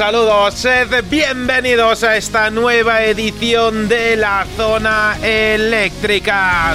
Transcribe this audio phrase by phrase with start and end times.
[0.00, 6.72] Un saludo, sed bienvenidos a esta nueva edición de la zona eléctrica.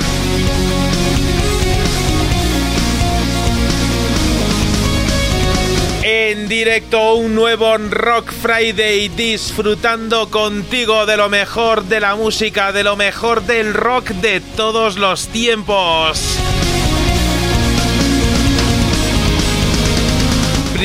[6.03, 12.83] En directo un nuevo Rock Friday disfrutando contigo de lo mejor de la música, de
[12.83, 16.34] lo mejor del rock de todos los tiempos.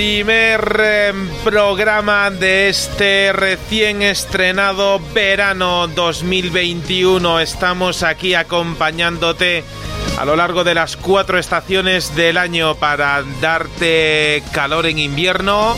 [0.01, 1.13] Primer eh,
[1.45, 7.39] programa de este recién estrenado verano 2021.
[7.39, 9.63] Estamos aquí acompañándote
[10.19, 15.77] a lo largo de las cuatro estaciones del año para darte calor en invierno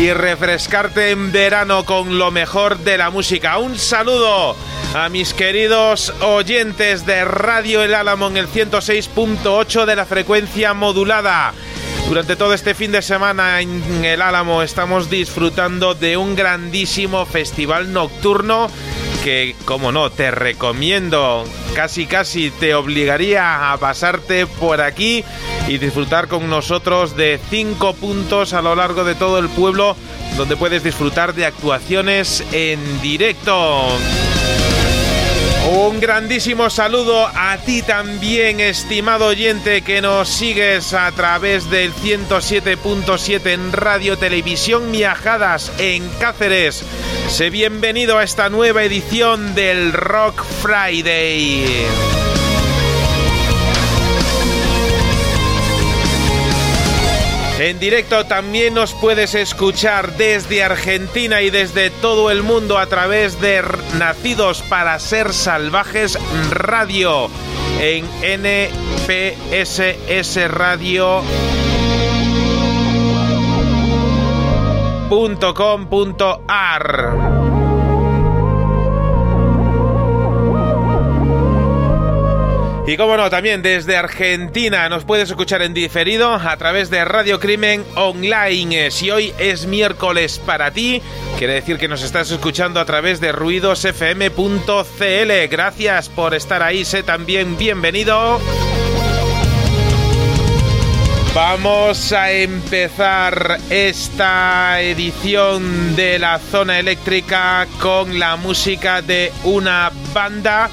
[0.00, 3.58] y refrescarte en verano con lo mejor de la música.
[3.58, 4.56] Un saludo
[4.94, 11.54] a mis queridos oyentes de Radio El Álamo en el 106.8 de la frecuencia modulada.
[12.08, 17.92] Durante todo este fin de semana en el Álamo estamos disfrutando de un grandísimo festival
[17.92, 18.70] nocturno
[19.24, 25.24] que, como no, te recomiendo, casi casi te obligaría a pasarte por aquí
[25.68, 29.96] y disfrutar con nosotros de cinco puntos a lo largo de todo el pueblo
[30.36, 33.86] donde puedes disfrutar de actuaciones en directo.
[35.74, 43.46] Un grandísimo saludo a ti también, estimado oyente, que nos sigues a través del 107.7
[43.46, 46.84] en Radio Televisión Miajadas en Cáceres.
[47.28, 51.86] Sé bienvenido a esta nueva edición del Rock Friday.
[57.62, 63.40] En directo también nos puedes escuchar desde Argentina y desde todo el mundo a través
[63.40, 63.62] de
[64.00, 66.18] Nacidos para Ser Salvajes
[66.50, 67.30] Radio
[67.80, 69.78] en NPSS
[70.50, 71.22] Radio.
[82.92, 87.40] Y como no, también desde Argentina nos puedes escuchar en diferido a través de Radio
[87.40, 88.90] Crimen Online.
[88.90, 91.00] Si hoy es miércoles para ti,
[91.38, 94.36] quiere decir que nos estás escuchando a través de ruidosfm.cl.
[95.50, 98.38] Gracias por estar ahí, sé también bienvenido.
[101.34, 110.68] Vamos a empezar esta edición de la zona eléctrica con la música de una banda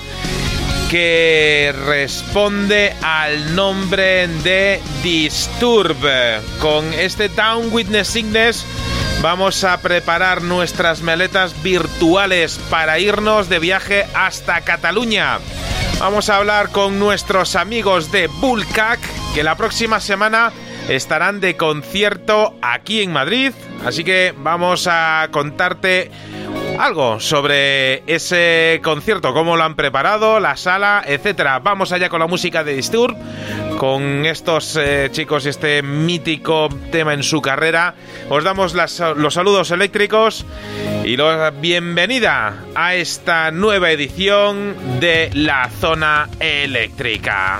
[0.90, 5.98] que responde al nombre de Disturb.
[6.60, 8.66] Con este Town Witness Sickness
[9.22, 15.38] vamos a preparar nuestras maletas virtuales para irnos de viaje hasta Cataluña.
[16.00, 19.00] Vamos a hablar con nuestros amigos de Bullcac,
[19.36, 20.52] que la próxima semana
[20.88, 23.52] estarán de concierto aquí en Madrid.
[23.86, 26.10] Así que vamos a contarte
[26.80, 31.60] algo sobre ese concierto, cómo lo han preparado, la sala, etcétera.
[31.60, 33.18] Vamos allá con la música de Disturb,
[33.78, 37.96] con estos eh, chicos y este mítico tema en su carrera.
[38.30, 40.46] Os damos los saludos eléctricos
[41.04, 47.60] y la bienvenida a esta nueva edición de La Zona Eléctrica.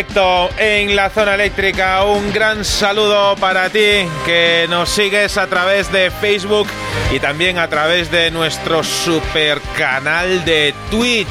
[0.00, 2.04] Directo en la zona eléctrica.
[2.04, 6.68] Un gran saludo para ti que nos sigues a través de Facebook
[7.12, 11.28] y también a través de nuestro super canal de Twitch.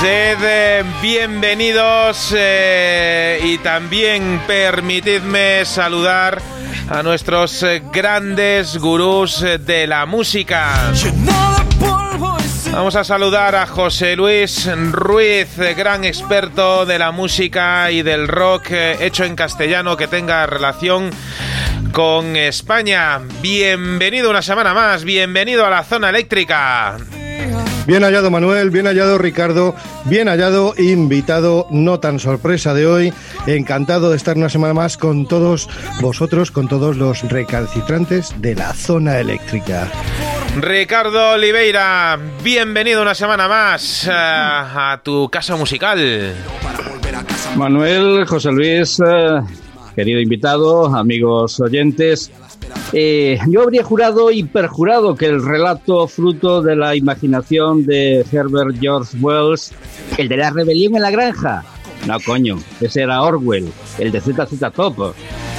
[0.00, 6.40] Sed eh, bienvenidos eh, y también permitidme saludar
[6.88, 10.92] a nuestros eh, grandes gurús de la música.
[12.72, 18.70] Vamos a saludar a José Luis Ruiz, gran experto de la música y del rock
[18.70, 21.10] hecho en castellano que tenga relación
[21.92, 23.20] con España.
[23.42, 26.96] Bienvenido una semana más, bienvenido a la zona eléctrica.
[27.86, 29.74] Bien hallado Manuel, bien hallado Ricardo,
[30.06, 33.12] bien hallado invitado, no tan sorpresa de hoy.
[33.46, 35.68] Encantado de estar una semana más con todos
[36.00, 39.88] vosotros, con todos los recalcitrantes de la zona eléctrica.
[40.60, 46.34] Ricardo Oliveira, bienvenido una semana más uh, a tu casa musical.
[47.56, 49.42] Manuel, José Luis, uh,
[49.96, 52.30] querido invitado, amigos oyentes,
[52.92, 58.76] eh, yo habría jurado y perjurado que el relato fruto de la imaginación de Herbert
[58.78, 59.72] George Wells,
[60.18, 61.64] el de la rebelión en la granja,
[62.06, 65.14] no coño, ese era Orwell, el de ZZ Top.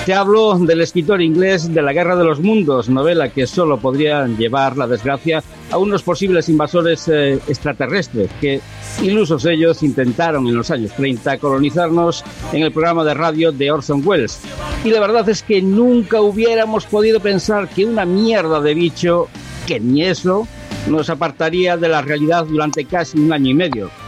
[0.05, 4.27] Te hablo del escritor inglés de La Guerra de los Mundos, novela que solo podría
[4.27, 8.59] llevar la desgracia a unos posibles invasores eh, extraterrestres que,
[9.01, 14.05] ilusos ellos, intentaron en los años 30 colonizarnos en el programa de radio de Orson
[14.05, 14.41] Welles.
[14.83, 19.29] Y la verdad es que nunca hubiéramos podido pensar que una mierda de bicho,
[19.65, 20.45] que ni eso,
[20.89, 24.02] nos apartaría de la realidad durante casi un año y medio.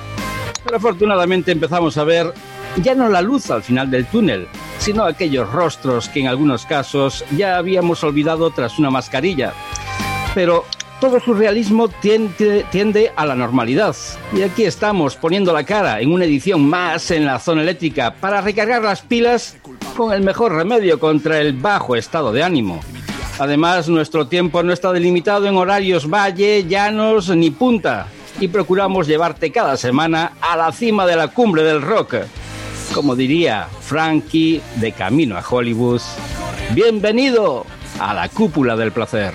[0.73, 2.33] Afortunadamente empezamos a ver
[2.81, 4.47] ya no la luz al final del túnel,
[4.79, 9.53] sino aquellos rostros que en algunos casos ya habíamos olvidado tras una mascarilla.
[10.33, 10.65] Pero
[10.99, 13.95] todo su realismo tiende, a la normalidad.
[14.33, 18.41] Y aquí estamos poniendo la cara en una edición más en la zona eléctrica para
[18.41, 19.57] recargar las pilas
[19.95, 22.81] con el mejor remedio contra el bajo estado de ánimo.
[23.39, 28.07] Además, nuestro tiempo no está delimitado en horarios valle, llanos ni punta.
[28.39, 32.15] Y procuramos llevarte cada semana a la cima de la cumbre del rock.
[32.93, 36.01] Como diría Frankie de Camino a Hollywood,
[36.71, 37.65] bienvenido
[37.99, 39.33] a la cúpula del placer.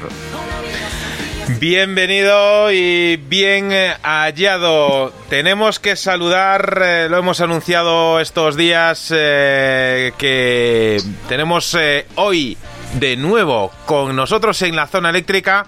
[1.59, 3.71] Bienvenido y bien
[4.03, 5.13] hallado.
[5.29, 12.57] Tenemos que saludar, eh, lo hemos anunciado estos días, eh, que tenemos eh, hoy
[12.95, 15.67] de nuevo con nosotros en la zona eléctrica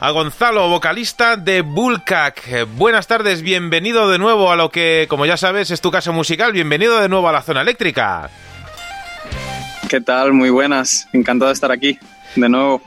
[0.00, 2.66] a Gonzalo, vocalista de Bullcac.
[2.76, 6.52] Buenas tardes, bienvenido de nuevo a lo que, como ya sabes, es tu casa musical.
[6.52, 8.30] Bienvenido de nuevo a la zona eléctrica.
[9.88, 10.32] ¿Qué tal?
[10.32, 11.08] Muy buenas.
[11.12, 11.98] Encantado de estar aquí
[12.36, 12.82] de nuevo.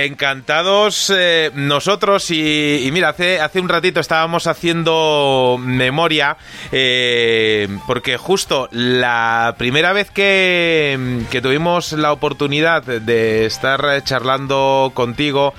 [0.00, 6.36] Encantados eh, nosotros y, mira, hace, hace un ratito estábamos haciendo memoria
[6.70, 15.52] eh, porque justo la primera vez que, que, tuvimos la oportunidad de estar charlando contigo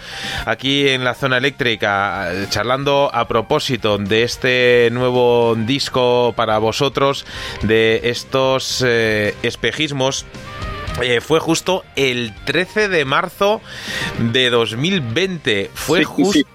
[0.45, 7.25] aquí en la zona eléctrica, charlando a propósito de este nuevo disco para vosotros,
[7.63, 10.25] de estos eh, espejismos
[11.01, 13.61] eh, fue justo el 13 de marzo
[14.19, 15.69] de 2020.
[15.73, 16.33] Fue Sí, justo.
[16.33, 16.45] sí.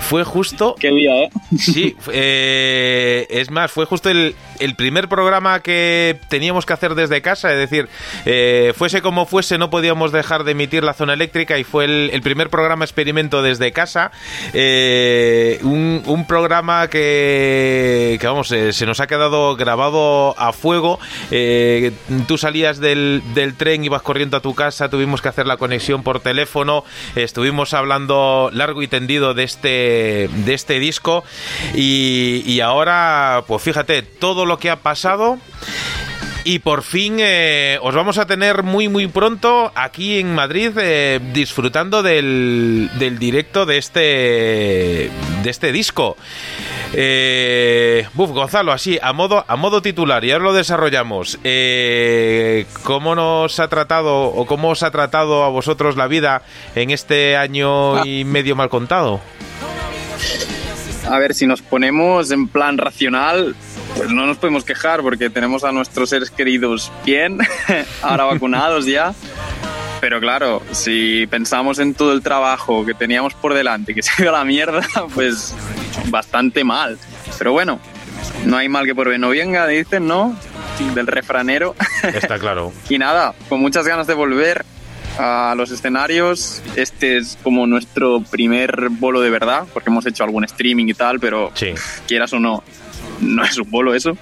[0.00, 0.74] Fue justo.
[0.80, 1.30] Qué día, ¿eh?
[1.58, 7.20] Sí, eh, es más, fue justo el, el primer programa que teníamos que hacer desde
[7.22, 7.88] casa, es decir,
[8.24, 12.22] eh, fuese como fuese, no podíamos dejar de emitir la zona eléctrica y fue el,
[12.22, 14.12] primer programa experimento desde casa.
[14.52, 21.00] Eh, un, programa que, vamos, eh, se nos ha quedado grabado a fuego.
[22.28, 26.04] Tú salías del, del, tren, ibas corriendo a tu casa, tuvimos que hacer la conexión
[26.04, 26.84] por teléfono,
[27.16, 31.24] estuvimos hablando largo y tendido de este de este disco
[31.74, 35.38] y, y, ahora pues fíjate todo lo que ha pasado.
[36.44, 41.20] Y por fin eh, os vamos a tener muy muy pronto aquí en Madrid eh,
[41.32, 46.16] disfrutando del, del, directo de este de este disco.
[46.94, 51.38] Eh, uf, Gonzalo así a modo a modo titular y ahora lo desarrollamos.
[51.44, 56.42] Eh, cómo nos ha tratado o cómo os ha tratado a vosotros la vida
[56.74, 59.20] en este año y medio mal contado
[61.08, 63.54] a ver, si nos ponemos en plan racional,
[63.96, 67.38] pues no nos podemos quejar porque tenemos a nuestros seres queridos bien,
[68.02, 69.14] ahora vacunados ya.
[70.00, 74.34] Pero claro, si pensamos en todo el trabajo que teníamos por delante, que se ido
[74.34, 74.82] a la mierda,
[75.14, 75.54] pues
[76.08, 76.98] bastante mal.
[77.38, 77.78] Pero bueno,
[78.44, 80.36] no hay mal que por bien no venga, dicen, ¿no?
[80.94, 81.76] Del refranero.
[82.02, 82.72] Está claro.
[82.88, 84.64] y nada, con muchas ganas de volver
[85.18, 86.62] a los escenarios.
[86.76, 91.20] Este es como nuestro primer bolo de verdad, porque hemos hecho algún streaming y tal,
[91.20, 91.52] pero
[92.06, 92.62] quieras o no,
[93.20, 94.16] no es un bolo eso.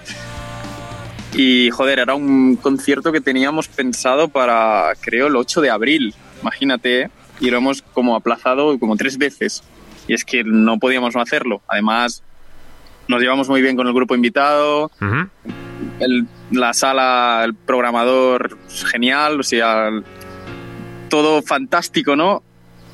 [1.35, 6.15] Y joder, era un concierto que teníamos pensado para, creo, el 8 de abril.
[6.43, 7.11] Imagínate, ¿eh?
[7.41, 9.63] y lo hemos como aplazado como tres veces.
[10.09, 11.63] Y es que no podíamos no hacerlo.
[11.69, 12.23] Además,
[13.07, 14.91] nos llevamos muy bien con el grupo invitado.
[16.51, 18.59] la sala, el programador,
[18.91, 19.41] genial.
[19.41, 19.91] O sea,
[21.11, 22.43] todo fantástico, ¿no?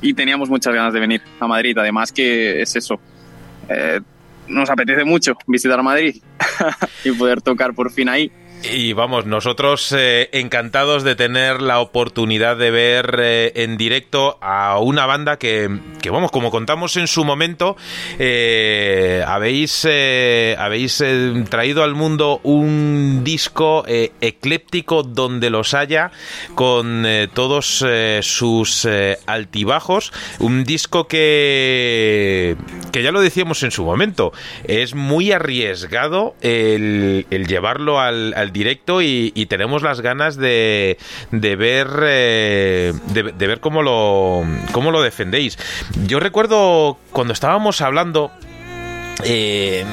[0.01, 1.77] Y teníamos muchas ganas de venir a Madrid.
[1.77, 2.99] Además que es eso.
[3.69, 4.01] Eh,
[4.49, 6.21] nos apetece mucho visitar Madrid
[7.05, 8.29] y poder tocar por fin ahí.
[8.63, 14.79] Y vamos, nosotros eh, encantados de tener la oportunidad de ver eh, en directo a
[14.79, 15.69] una banda que,
[16.01, 17.77] que, vamos, como contamos en su momento,
[18.17, 21.03] eh, habéis, habéis
[21.49, 26.11] traído al mundo un disco ecléptico donde los haya,
[26.55, 27.85] con todos
[28.21, 28.87] sus
[29.27, 32.57] altibajos, un disco que,
[32.91, 34.33] que ya lo decíamos en su momento,
[34.65, 40.97] es muy arriesgado el, el llevarlo al directo y, tenemos las ganas de,
[41.31, 45.57] de ver eh, de, ver cómo lo cómo lo defendéis.
[46.05, 48.31] Yo recuerdo cuando estábamos hablando
[49.23, 49.83] eh,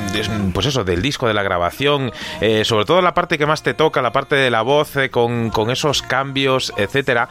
[0.53, 3.73] pues eso, del disco, de la grabación, eh, sobre todo la parte que más te
[3.73, 7.29] toca, la parte de la voz, con, esos cambios, etcétera.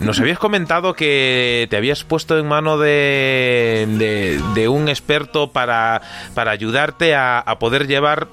[0.00, 6.00] nos habías comentado que te habías puesto en mano de, de, un experto para,
[6.34, 8.28] para ayudarte a poder llevar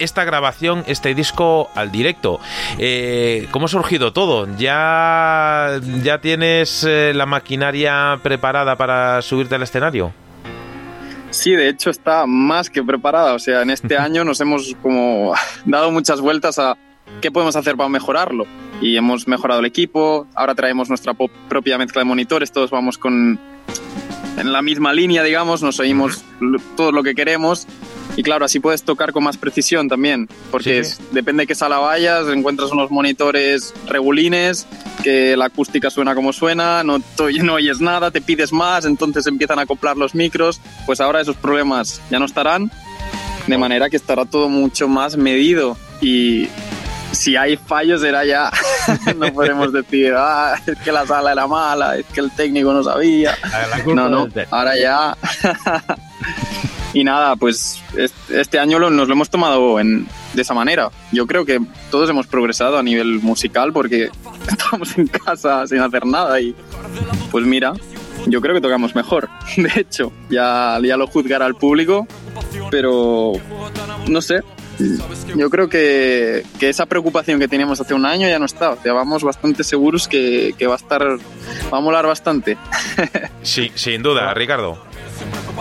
[0.00, 2.40] esta grabación, este disco al directo.
[2.78, 4.48] Eh, ¿Cómo ha surgido todo?
[4.56, 10.12] ¿Ya, ya tienes eh, la maquinaria preparada para subirte al escenario?
[11.30, 13.34] Sí, de hecho está más que preparada.
[13.34, 15.34] O sea, en este año nos hemos como
[15.64, 16.76] dado muchas vueltas a
[17.20, 18.46] qué podemos hacer para mejorarlo.
[18.80, 23.38] Y hemos mejorado el equipo, ahora traemos nuestra propia mezcla de monitores, todos vamos con
[24.38, 26.24] en la misma línea, digamos, nos oímos
[26.76, 27.66] todo lo que queremos
[28.16, 32.28] y claro, así puedes tocar con más precisión también, porque depende de qué sala vayas,
[32.28, 34.66] encuentras unos monitores regulines,
[35.02, 36.98] que la acústica suena como suena, no,
[37.42, 41.36] no oyes nada, te pides más, entonces empiezan a acoplar los micros, pues ahora esos
[41.36, 42.70] problemas ya no estarán,
[43.46, 45.76] de manera que estará todo mucho más medido.
[46.00, 46.48] Y
[47.12, 48.50] si hay fallos será ya,
[49.16, 52.82] no podemos decir, ah, es que la sala era mala, es que el técnico no
[52.82, 53.36] sabía.
[53.86, 55.16] No, no, ahora ya
[56.92, 57.82] Y nada, pues
[58.28, 60.90] este año nos lo hemos tomado en, de esa manera.
[61.12, 64.10] Yo creo que todos hemos progresado a nivel musical porque
[64.48, 66.54] estamos en casa sin hacer nada y
[67.30, 67.74] pues mira,
[68.26, 69.28] yo creo que tocamos mejor.
[69.56, 72.06] De hecho, ya, ya lo juzgará el público,
[72.70, 73.32] pero
[74.08, 74.40] no sé.
[75.36, 78.76] Yo creo que, que, esa preocupación que teníamos hace un año ya no está.
[78.82, 82.56] Ya vamos bastante seguros que, que va a estar, va a molar bastante.
[83.42, 84.89] Sí, sin duda, Ricardo.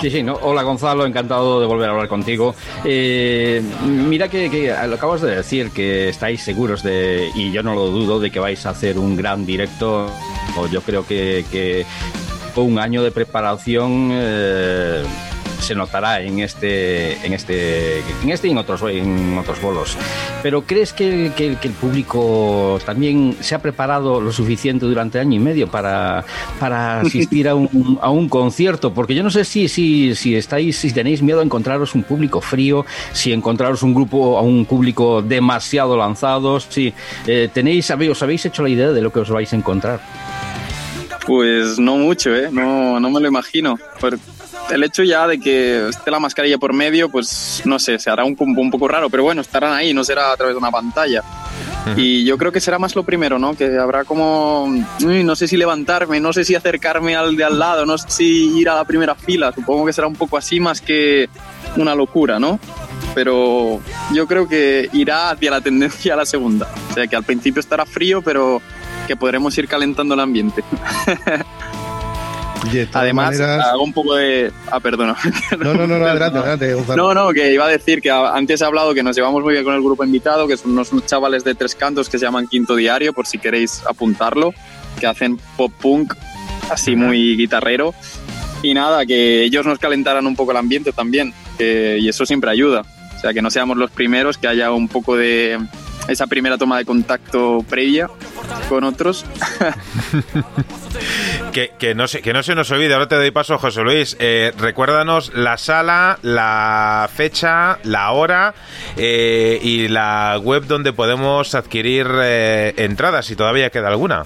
[0.02, 0.36] Sí, sí, no.
[0.42, 2.56] Hola Gonzalo, encantado de volver a hablar contigo.
[2.86, 7.88] Eh, mira que, lo acabas de decir, que estáis seguros de, y yo no lo
[7.88, 10.10] dudo, de que vais a hacer un gran directo.
[10.72, 11.86] Yo creo que, que
[12.56, 15.04] un año de preparación eh,
[15.60, 19.98] se notará en este, en este, en este y en otros, en otros bolos.
[20.42, 25.40] Pero ¿crees que, que, el público también se ha preparado lo suficiente durante año y
[25.40, 26.24] medio para,
[26.60, 28.94] para asistir a un, a un concierto?
[28.94, 32.42] Porque yo no sé si, si, si estáis, si tenéis miedo a encontraros un público
[32.42, 36.94] frío, si encontraros un grupo, a un público demasiado lanzados, si
[37.28, 40.00] eh, tenéis, os habéis hecho la idea de lo que os vais a encontrar.
[41.28, 42.50] Pues no mucho, ¿eh?
[42.52, 43.78] No, no me lo imagino
[44.72, 48.24] el hecho ya de que esté la mascarilla por medio, pues no sé, se hará
[48.24, 51.24] un, un poco raro, pero bueno, estarán ahí, no será a través de una pantalla.
[51.96, 53.56] Y yo creo que será más lo primero, ¿no?
[53.56, 54.68] Que habrá como,
[55.00, 58.60] no sé si levantarme, no sé si acercarme al de al lado, no sé si
[58.60, 61.30] ir a la primera fila, supongo que será un poco así más que
[61.78, 62.60] una locura, ¿no?
[63.16, 63.80] Pero
[64.14, 66.68] yo creo que irá hacia la tendencia a la segunda.
[66.92, 68.62] O sea, que al principio estará frío, pero
[69.08, 70.64] que podremos ir calentando el ambiente.
[72.94, 74.52] Además, hago un poco de.
[74.72, 75.16] Ah, perdona.
[75.58, 76.96] No, no, no, adelante, adelante.
[76.96, 79.64] No, no, que iba a decir que antes he hablado que nos llevamos muy bien
[79.64, 82.76] con el grupo invitado, que son unos chavales de tres cantos que se llaman Quinto
[82.76, 84.54] Diario, por si queréis apuntarlo,
[85.00, 86.14] que hacen pop punk,
[86.70, 87.94] así muy guitarrero.
[88.62, 92.84] Y nada, que ellos nos calentaran un poco el ambiente también, y eso siempre ayuda.
[93.16, 95.60] O sea, que no seamos los primeros, que haya un poco de
[96.12, 98.10] esa primera toma de contacto previa
[98.68, 99.26] con otros.
[101.52, 104.16] Que, no se, que no se nos olvide, ahora te doy paso, José Luis.
[104.20, 108.54] Eh, recuérdanos la sala, la fecha, la hora
[108.96, 114.26] eh, y la web donde podemos adquirir eh, entradas, si todavía queda alguna.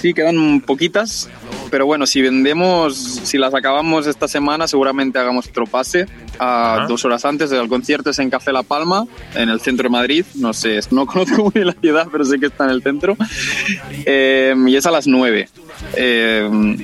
[0.00, 1.28] Sí, quedan poquitas,
[1.70, 6.06] pero bueno, si vendemos, si las acabamos esta semana, seguramente hagamos otro pase
[6.38, 8.10] a dos horas antes del concierto.
[8.10, 10.24] Es en Café La Palma, en el centro de Madrid.
[10.34, 13.16] No sé, no conozco muy bien la ciudad, pero sé que está en el centro.
[14.04, 15.48] Eh, y es a las nueve.
[15.94, 16.76] Eh,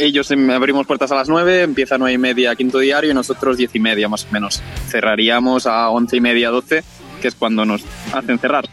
[0.00, 3.14] ellos em, abrimos puertas a las 9, empieza a 9 y media quinto diario y
[3.14, 4.62] nosotros 10 y media más o menos.
[4.88, 6.82] Cerraríamos a 11 y media, 12,
[7.20, 8.66] que es cuando nos hacen cerrar.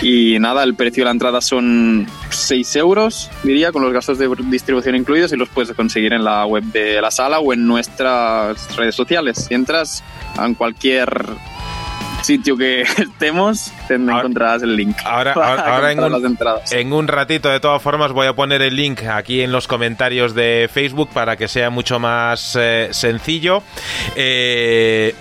[0.00, 4.28] Y nada, el precio de la entrada son 6 euros, diría, con los gastos de
[4.44, 8.76] distribución incluidos y los puedes conseguir en la web de la sala o en nuestras
[8.76, 9.46] redes sociales.
[9.48, 10.04] Si entras
[10.40, 11.08] en cualquier
[12.22, 14.96] sitio que estemos, te encontrarás el link.
[15.04, 16.36] Ahora, ahora, en, un,
[16.70, 20.34] en, un, ratito, de todas formas, voy a poner el link aquí en los comentarios
[20.34, 23.62] de Facebook para que sea mucho más eh, sencillo.
[24.16, 25.14] Eh,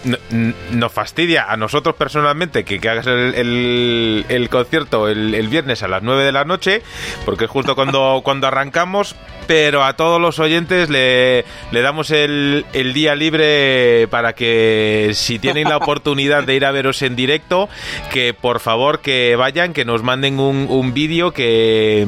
[0.71, 6.03] nos fastidia a nosotros personalmente que, hagas el, el, concierto el, el, viernes a las
[6.03, 6.81] 9 de la noche,
[7.25, 9.15] porque es justo cuando, cuando arrancamos,
[9.47, 15.39] pero a todos los oyentes le, le damos el, el día libre para que si
[15.39, 16.71] tienen la oportunidad de ir a
[17.02, 17.69] en directo,
[18.12, 22.08] que por favor que vayan, que nos manden un, un vídeo que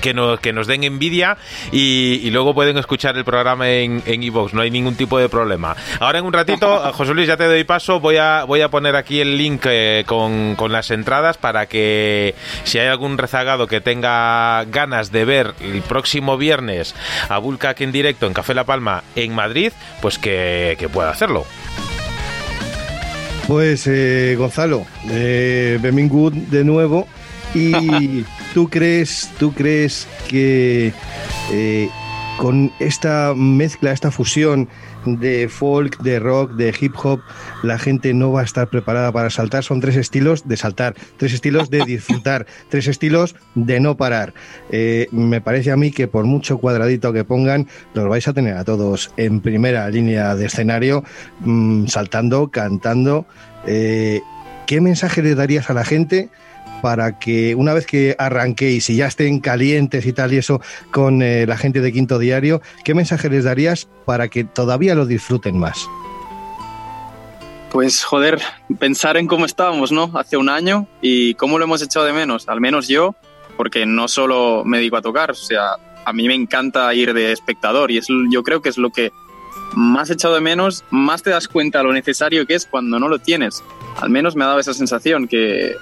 [0.00, 1.36] que nos, que nos den envidia
[1.70, 5.76] y, luego pueden escuchar el programa en iVoox, no hay ningún tipo de problema.
[6.00, 8.96] Ahora en un ratito, José Luis, ya te doy paso, voy a, voy a poner
[8.96, 13.80] aquí el link eh, con, con, las entradas para que si hay algún rezagado que
[13.80, 16.94] tenga ganas de ver el próximo viernes
[17.28, 21.44] a Bulkak en directo en Café La Palma en Madrid, pues que, que pueda hacerlo.
[23.52, 25.78] Pues eh, Gonzalo, eh,
[26.48, 27.06] de nuevo.
[27.54, 30.94] Y ¿Tú crees, tú crees que
[31.52, 31.90] eh,
[32.38, 34.70] con esta mezcla, esta fusión
[35.04, 37.20] de folk, de rock, de hip hop,
[37.62, 39.64] la gente no va a estar preparada para saltar.
[39.64, 44.34] Son tres estilos de saltar, tres estilos de disfrutar, tres estilos de no parar.
[44.70, 48.56] Eh, me parece a mí que por mucho cuadradito que pongan, los vais a tener
[48.56, 51.04] a todos en primera línea de escenario,
[51.40, 53.26] mm, saltando, cantando.
[53.66, 54.20] Eh,
[54.66, 56.30] ¿Qué mensaje le darías a la gente?
[56.82, 61.22] Para que una vez que arranquéis y ya estén calientes y tal y eso con
[61.22, 65.58] eh, la gente de Quinto Diario, ¿qué mensaje les darías para que todavía lo disfruten
[65.58, 65.88] más?
[67.70, 68.42] Pues joder,
[68.78, 70.10] pensar en cómo estábamos, ¿no?
[70.14, 73.14] Hace un año y cómo lo hemos echado de menos, al menos yo,
[73.56, 77.32] porque no solo me dedico a tocar, o sea, a mí me encanta ir de
[77.32, 79.12] espectador y es, yo creo que es lo que
[79.74, 83.20] más echado de menos, más te das cuenta lo necesario que es cuando no lo
[83.20, 83.62] tienes.
[84.00, 85.74] Al menos me ha dado esa sensación que,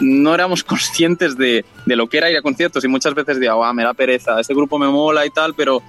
[0.00, 3.64] no éramos conscientes de, de, lo que era ir a conciertos y muchas veces digo,
[3.64, 5.82] ah, me da pereza, este grupo me mola y tal, pero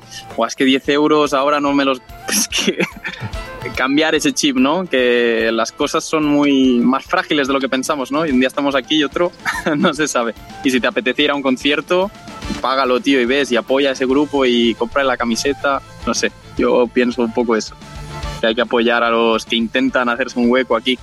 [0.48, 2.02] es que 10 euros ahora no me los...
[2.30, 2.78] Es que
[3.76, 4.86] cambiar ese chip, ¿no?
[4.86, 8.26] Que las cosas son muy más frágiles de lo que pensamos, ¿no?
[8.26, 9.32] Y un día estamos aquí y otro
[9.78, 10.34] no se sabe.
[10.64, 12.12] Y si te apetece ir a un concierto,
[12.62, 16.32] págalo, tío, y ves, y apoya a ese grupo y compra la camiseta, no sé,
[16.58, 17.76] yo pienso un poco eso.
[18.42, 20.98] Que hay que apoyar a los que intentan hacerse un hueco aquí.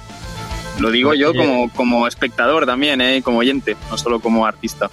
[0.78, 3.22] Lo digo yo como, como espectador también, ¿eh?
[3.22, 4.90] como oyente, no solo como artista.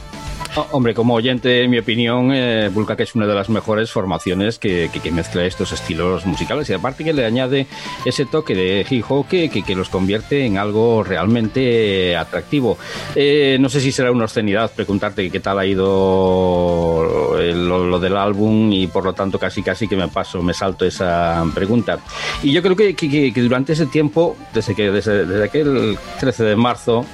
[0.72, 4.90] Hombre, como oyente, en mi opinión, eh, que es una de las mejores formaciones que,
[4.92, 7.68] que, mezcla estos estilos musicales y aparte que le añade
[8.06, 12.78] ese toque de hip hop que, que, los convierte en algo realmente atractivo.
[13.16, 18.72] Eh, no sé si será una obscenidad preguntarte qué tal ha ido lo, del álbum
[18.72, 22.00] y por lo tanto casi casi que me paso, me salto esa pregunta.
[22.42, 26.56] Y yo creo que, que durante ese tiempo, desde que desde, desde aquel 13 de
[26.56, 27.06] marzo,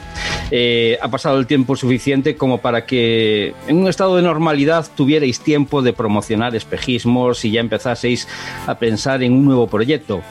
[0.52, 3.29] eh, ha pasado el tiempo suficiente como para que
[3.68, 8.28] en un estado de normalidad tuvierais tiempo de promocionar espejismos y ya empezaseis
[8.68, 10.22] a pensar en un nuevo proyecto.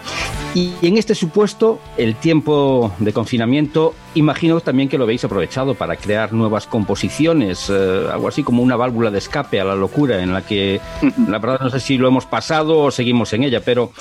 [0.55, 5.97] Y en este supuesto, el tiempo de confinamiento, imagino también que lo habéis aprovechado para
[5.97, 10.33] crear nuevas composiciones, eh, algo así como una válvula de escape a la locura en
[10.33, 10.81] la que,
[11.29, 13.93] la verdad, no sé si lo hemos pasado o seguimos en ella, pero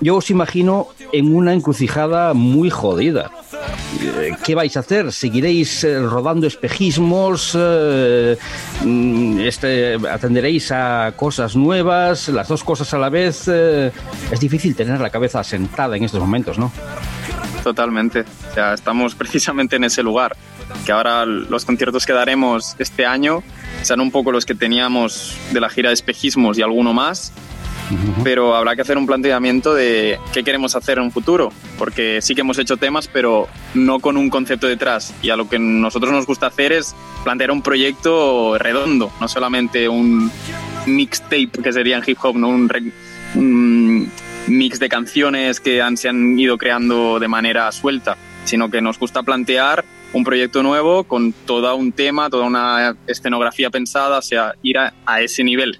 [0.00, 3.30] yo os imagino en una encrucijada muy jodida.
[4.02, 5.12] Eh, ¿Qué vais a hacer?
[5.12, 7.56] ¿Seguiréis eh, rodando espejismos?
[8.84, 12.28] Mm, este, ¿Atenderéis a cosas nuevas?
[12.28, 13.48] ¿Las dos cosas a la vez?
[13.48, 16.72] es difícil tener la cabeza asentada en estos momentos, ¿no?
[17.62, 18.24] Totalmente.
[18.56, 20.36] O estamos precisamente en ese lugar.
[20.86, 23.42] Que ahora los conciertos que daremos este año
[23.82, 27.32] sean un poco los que teníamos de la gira de espejismos y alguno más.
[28.24, 32.34] Pero habrá que hacer un planteamiento de qué queremos hacer en un futuro, porque sí
[32.34, 35.14] que hemos hecho temas, pero no con un concepto detrás.
[35.22, 39.88] Y a lo que nosotros nos gusta hacer es plantear un proyecto redondo, no solamente
[39.88, 40.30] un
[40.86, 44.10] mixtape que sería en hip hop, no un,
[44.48, 48.98] mix de canciones que han, se han ido creando de manera suelta, sino que nos
[48.98, 54.54] gusta plantear un proyecto nuevo con todo un tema, toda una escenografía pensada, o sea,
[54.62, 55.78] ir a, a ese nivel.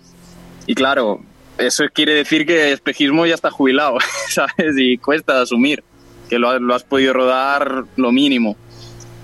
[0.66, 1.20] Y claro,
[1.58, 4.74] eso quiere decir que espejismo ya está jubilado, ¿sabes?
[4.76, 5.82] Y cuesta asumir
[6.28, 8.56] que lo, has podido rodar lo mínimo.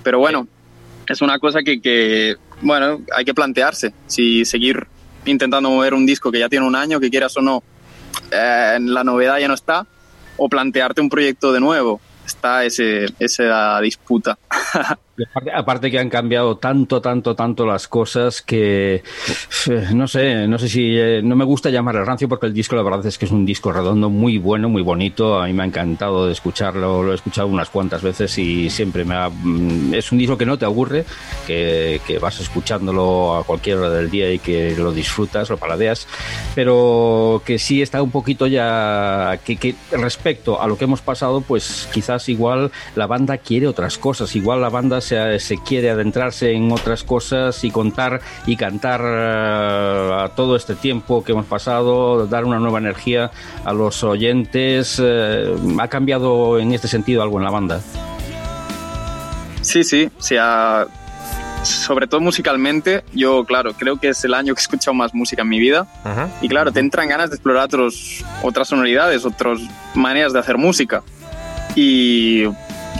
[0.02, 0.46] Pero bueno,
[1.08, 3.94] es una cosa que, que, bueno, hay que plantearse.
[4.06, 4.86] Si seguir
[5.24, 7.62] intentando mover un disco que ya tiene un año, que quieras o no,
[8.30, 9.86] eh, la novedad ya no está,
[10.36, 14.38] o plantearte un proyecto de nuevo está ese, esa disputa.
[15.54, 19.02] Aparte, que han cambiado tanto, tanto, tanto las cosas que
[19.66, 22.76] eh, no sé, no sé si eh, no me gusta llamarle rancio porque el disco
[22.76, 25.40] la verdad es que es un disco redondo muy bueno, muy bonito.
[25.40, 29.04] A mí me ha encantado de escucharlo, lo he escuchado unas cuantas veces y siempre
[29.04, 31.04] me ha, mm, es un disco que no te aburre,
[31.46, 36.06] que, que vas escuchándolo a cualquier hora del día y que lo disfrutas, lo paladeas,
[36.54, 41.40] pero que sí está un poquito ya que, que respecto a lo que hemos pasado,
[41.40, 46.70] pues quizás igual la banda quiere otras cosas, igual la banda se, quiere adentrarse en
[46.72, 52.44] otras cosas y contar y cantar eh, a todo este tiempo que hemos pasado, dar
[52.44, 53.30] una nueva energía
[53.64, 55.00] a los oyentes.
[55.02, 57.80] Eh, ¿Ha cambiado en este sentido algo en la banda?
[59.62, 60.86] Sí, sí, sea,
[61.62, 65.42] sobre todo musicalmente, yo, claro, creo que es el año que he escuchado más música
[65.42, 65.86] en mi vida.
[66.40, 69.58] Y claro, te entran ganas de explorar otros, otras sonoridades, otras
[69.94, 71.02] maneras de hacer música.
[71.74, 72.44] Y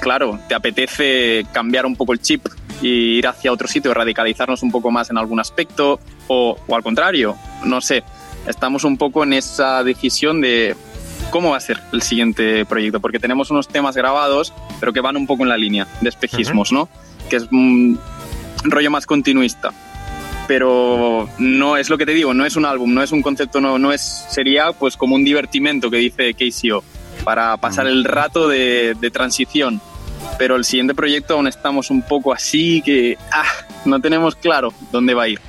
[0.00, 2.46] claro, te apetece cambiar un poco el chip
[2.80, 7.36] y ir hacia otro sitio, radicalizarnos un poco más en algún aspecto o, al contrario,
[7.64, 8.04] no sé,
[8.46, 10.76] estamos un poco en esa decisión de
[11.30, 15.16] cómo va a ser el siguiente proyecto, porque tenemos unos temas grabados, pero que van
[15.16, 16.88] un poco en la línea de espejismos, ¿no?
[17.28, 17.98] Que es un
[18.64, 19.72] rollo más continuista.
[20.46, 23.60] Pero no es lo que te digo, no es un álbum, no es un concepto,
[23.60, 26.82] no, no es, sería pues como un divertimento que dice KCO
[27.24, 29.80] para pasar el rato de, transición.
[30.38, 33.44] Pero el siguiente proyecto aún estamos un poco así que ah,
[33.84, 35.40] no tenemos claro dónde va a ir.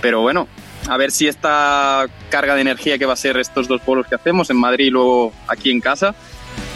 [0.00, 0.48] Pero bueno,
[0.88, 4.14] a ver si esta carga de energía que va a ser estos dos polos que
[4.14, 6.14] hacemos en Madrid y luego aquí en casa,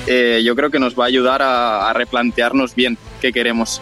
[0.07, 3.81] eh, yo creo que nos va a ayudar a, a replantearnos bien qué queremos.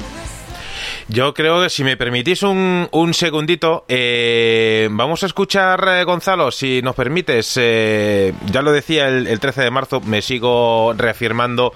[1.10, 6.50] Yo creo que si me permitís un, un segundito, eh, vamos a escuchar, eh, Gonzalo,
[6.50, 7.54] si nos permites.
[7.56, 11.72] Eh, ya lo decía el, 13 de marzo, me sigo reafirmando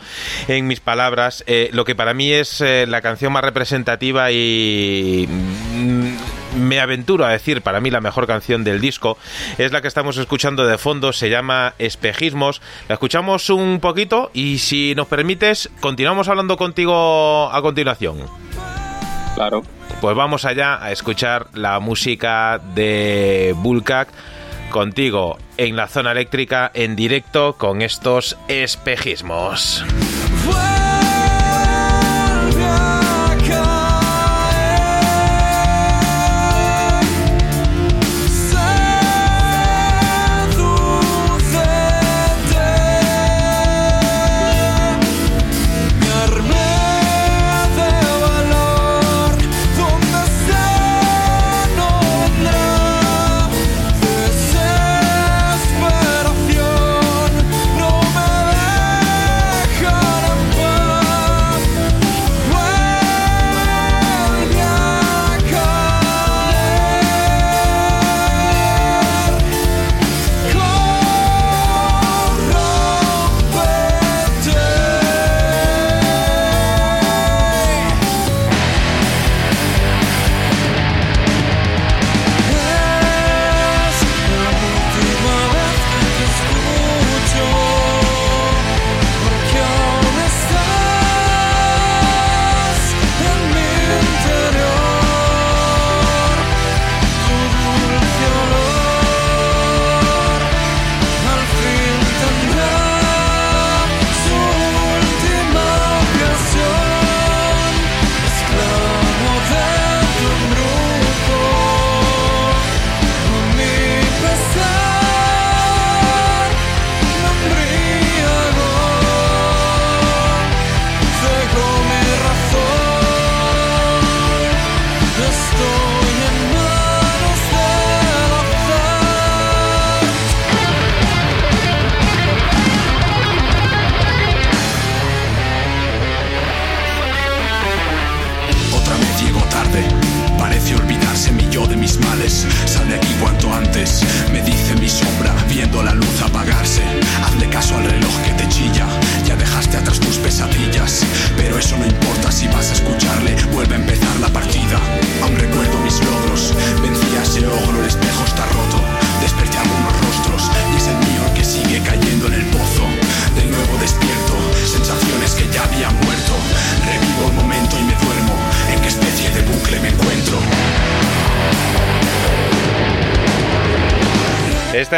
[0.49, 1.45] en mis palabras.
[1.73, 7.63] lo que para mí es la canción más representativa y mm, me aventuro a decir
[7.63, 9.17] para mí la mejor canción del disco
[9.57, 12.61] es la que estamos escuchando de fondo, se llama Espejismos.
[12.87, 18.52] La escuchamos un poquito y si nos permites, continuamos hablando contigo a continuación.
[19.35, 19.63] Claro.
[20.01, 24.09] Pues vamos allá a escuchar la música de Bulkak
[24.71, 29.85] contigo en la zona eléctrica en directo con estos espejismos.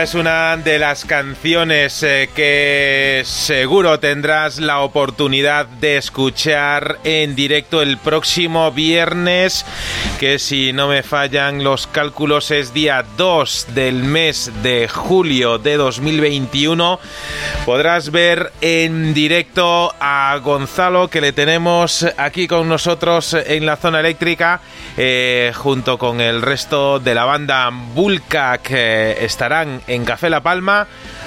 [0.05, 7.81] Es una de las canciones eh, que seguro tendrás la oportunidad de escuchar en directo
[7.81, 9.65] el próximo viernes,
[10.19, 15.77] que si no me fallan los cálculos es día 2 del mes de julio de
[15.77, 17.01] 2021.
[17.65, 24.01] Podrás ver en directo a Gonzalo, que le tenemos aquí con nosotros en la zona
[24.01, 24.61] eléctrica,
[24.97, 30.87] eh, junto con el resto de la banda Vulca, que estarán en Café La Palma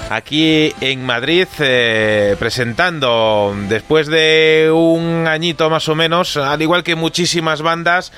[0.10, 6.96] aquí en Madrid eh, presentando después de un añito más o menos, al igual que
[6.96, 8.12] muchísimas bandas,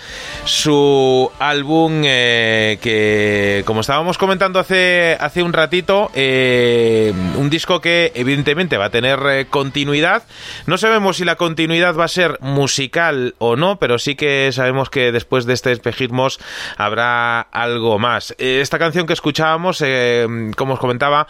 [0.45, 8.11] su álbum eh, que, como estábamos comentando hace, hace un ratito, eh, un disco que
[8.15, 10.23] evidentemente va a tener continuidad.
[10.65, 14.89] No sabemos si la continuidad va a ser musical o no, pero sí que sabemos
[14.89, 16.39] que después de este espejismos
[16.77, 18.35] habrá algo más.
[18.37, 19.83] esta canción que escuchábamos,
[20.55, 21.27] como os comentaba,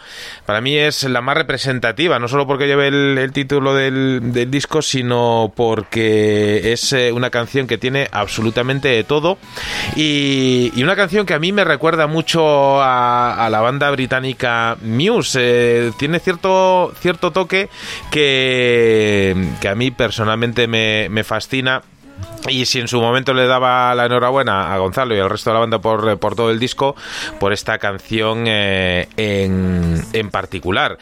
[0.50, 5.52] para mí es la más representativa, no solo porque lleve el, título del, disco, sino
[5.54, 9.38] porque es eh, una canción que tiene absolutamente todo
[9.94, 15.38] y, una canción que a mí me recuerda mucho a, la banda británica Muse.
[15.40, 17.68] Eh, tiene cierto, cierto toque
[18.10, 21.82] que, que a mí personalmente me, me fascina
[22.48, 25.54] y si en su momento le daba la enhorabuena a Gonzalo y al resto de
[25.54, 26.96] la banda por, por todo el disco,
[27.38, 30.98] por esta canción eh, en, en, particular.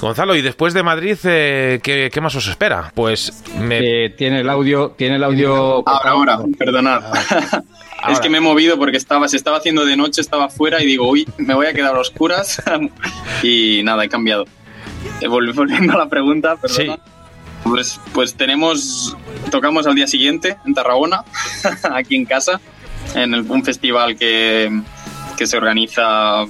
[0.00, 2.92] Gonzalo, y después de Madrid, eh, ¿qué, ¿qué, más os espera?
[2.94, 4.10] Pues me...
[4.10, 5.88] tiene el audio, tiene el audio.
[5.88, 7.02] Ahora, ahora, perdonad.
[8.08, 10.86] Es que me he movido porque estaba, se estaba haciendo de noche, estaba fuera y
[10.86, 12.62] digo, uy, me voy a quedar a oscuras.
[13.42, 14.44] y nada, he cambiado.
[15.20, 16.94] Eh, volviendo a la pregunta, perdona.
[16.94, 17.00] Sí.
[17.64, 19.16] Pues, pues tenemos,
[19.50, 21.24] tocamos al día siguiente en Tarragona,
[21.92, 22.60] aquí en casa,
[23.14, 24.82] en un festival que,
[25.36, 26.44] que, se organiza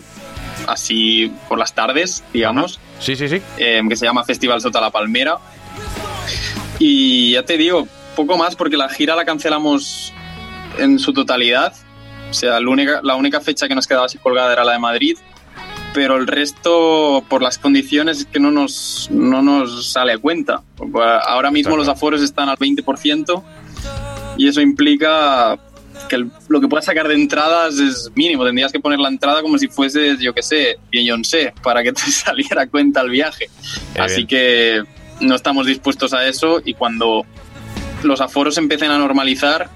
[0.66, 2.78] así por las tardes, digamos.
[3.00, 3.40] Sí, sí, sí.
[3.58, 5.38] Eh, que se llama Festival Sota la Palmera.
[6.78, 10.12] Y ya te digo, poco más porque la gira la cancelamos
[10.78, 11.74] en su totalidad.
[12.30, 14.78] O sea, la única, la única fecha que nos quedaba así colgada era la de
[14.78, 15.16] Madrid
[15.94, 20.62] pero el resto, por las condiciones, es que no nos, no nos sale a cuenta.
[21.26, 23.42] Ahora mismo los aforos están al 20%
[24.36, 25.58] y eso implica
[26.08, 28.44] que lo que puedas sacar de entradas es mínimo.
[28.44, 30.78] Tendrías que poner la entrada como si fuese, yo qué sé,
[31.22, 33.48] sé para que te saliera a cuenta el viaje.
[33.98, 34.82] Así que
[35.20, 37.26] no estamos dispuestos a eso y cuando
[38.02, 39.68] los aforos empiecen a normalizar,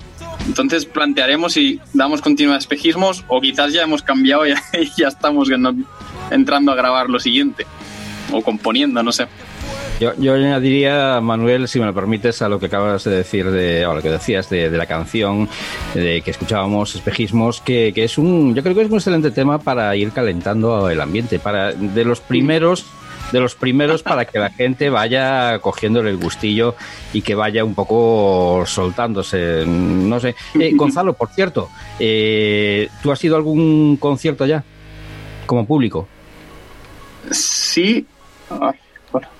[0.47, 4.55] entonces plantearemos si damos continuidad a espejismos o quizás ya hemos cambiado y
[4.97, 5.49] ya, estamos
[6.31, 7.67] entrando a grabar lo siguiente
[8.33, 9.27] o componiendo, no sé.
[10.01, 13.87] Yo, yo, añadiría, Manuel, si me lo permites, a lo que acabas de decir, de,
[13.87, 15.49] o lo que decías de, la canción
[15.95, 19.59] de que escuchábamos, Espejismos, que, que, es un, yo creo que es un excelente tema
[19.59, 22.85] para ir calentando el ambiente, para de los primeros
[23.33, 26.77] de los primeros para que la gente vaya cogiéndole el gustillo
[27.13, 29.65] y que vaya un poco soltándose.
[29.67, 30.37] No sé.
[30.61, 34.63] Eh, Gonzalo, por cierto, eh, ¿tú has ido a algún concierto ya?
[35.47, 36.07] Como público.
[37.31, 38.07] Sí.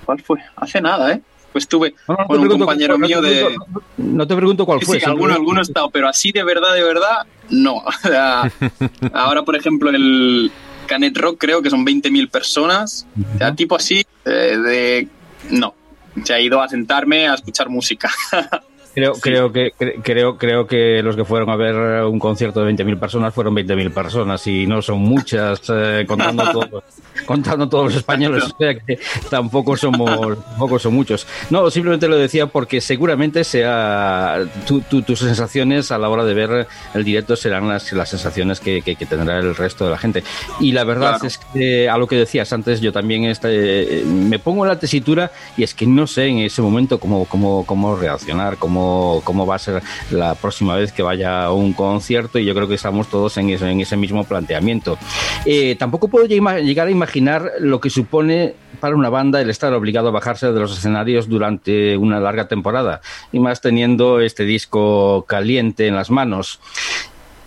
[0.05, 0.39] ¿Cuál fue?
[0.55, 1.21] Hace nada, ¿eh?
[1.51, 1.93] Pues tuve
[2.27, 3.55] con un compañero mío de.
[3.97, 4.99] No te pregunto cuál fue.
[4.99, 7.83] Sí, alguno, alguno he estado, pero así de verdad, de verdad, no.
[9.13, 10.51] Ahora, por ejemplo, el,
[10.85, 13.07] Canet Rock creo que son 20.000 personas.
[13.35, 15.07] O sea, tipo así, eh, de...
[15.49, 15.75] No,
[16.23, 18.11] se ha ido a sentarme a escuchar música.
[18.93, 19.71] Creo, creo, que,
[20.03, 23.91] creo, creo que los que fueron a ver un concierto de 20.000 personas fueron 20.000
[23.91, 26.83] personas y no son muchas, eh, contando, todo,
[27.25, 28.99] contando todos los españoles, o sea que
[29.31, 31.25] tampoco somos, tampoco son muchos.
[31.49, 37.03] No, simplemente lo decía porque seguramente sea tus sensaciones a la hora de ver el
[37.03, 40.23] directo serán las, las sensaciones que, que, tendrá el resto de la gente.
[40.59, 44.65] Y la verdad es que a lo que decías antes, yo también este, me pongo
[44.65, 48.57] en la tesitura y es que no sé en ese momento cómo, cómo, cómo reaccionar,
[48.57, 48.82] cómo
[49.23, 49.81] cómo, va a ser
[50.11, 53.49] la próxima vez que vaya a un concierto y yo creo que estamos todos en
[53.49, 54.97] ese, mismo planteamiento.
[55.45, 60.09] Eh, tampoco puedo llegar a imaginar lo que supone para una banda el estar obligado
[60.09, 65.87] a bajarse de los escenarios durante una larga temporada y más teniendo este disco caliente
[65.87, 66.59] en las manos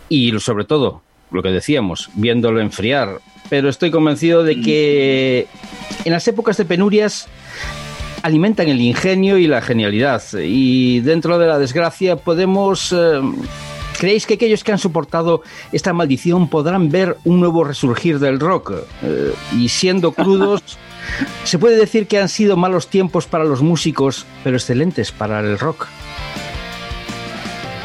[0.08, 3.20] y sobre todo lo que decíamos, viéndolo enfriar.
[3.48, 5.46] Pero estoy convencido de que
[6.04, 7.28] en las épocas de penurias
[8.22, 10.22] alimentan el ingenio y la genialidad.
[10.38, 12.92] Y dentro de la desgracia podemos...
[12.92, 13.20] Eh,
[13.98, 15.42] ¿Creéis que aquellos que han soportado
[15.72, 18.72] esta maldición podrán ver un nuevo resurgir del rock?
[19.02, 20.60] Eh, y siendo crudos,
[21.44, 25.58] se puede decir que han sido malos tiempos para los músicos, pero excelentes para el
[25.58, 25.86] rock.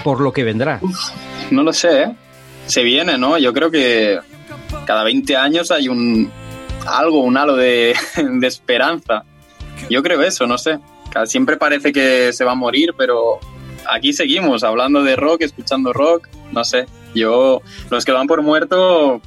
[0.04, 0.82] Por lo que vendrá.
[1.50, 2.16] no lo sé, ¿eh?
[2.66, 3.38] Se viene, ¿no?
[3.38, 4.20] Yo creo que
[4.86, 6.30] cada 20 años hay un
[6.86, 9.24] algo, un halo de, de esperanza.
[9.90, 10.80] Yo creo eso, no sé.
[11.26, 13.40] Siempre parece que se va a morir, pero
[13.90, 16.86] aquí seguimos hablando de rock, escuchando rock, no sé.
[17.14, 19.22] Yo, los que van por muerto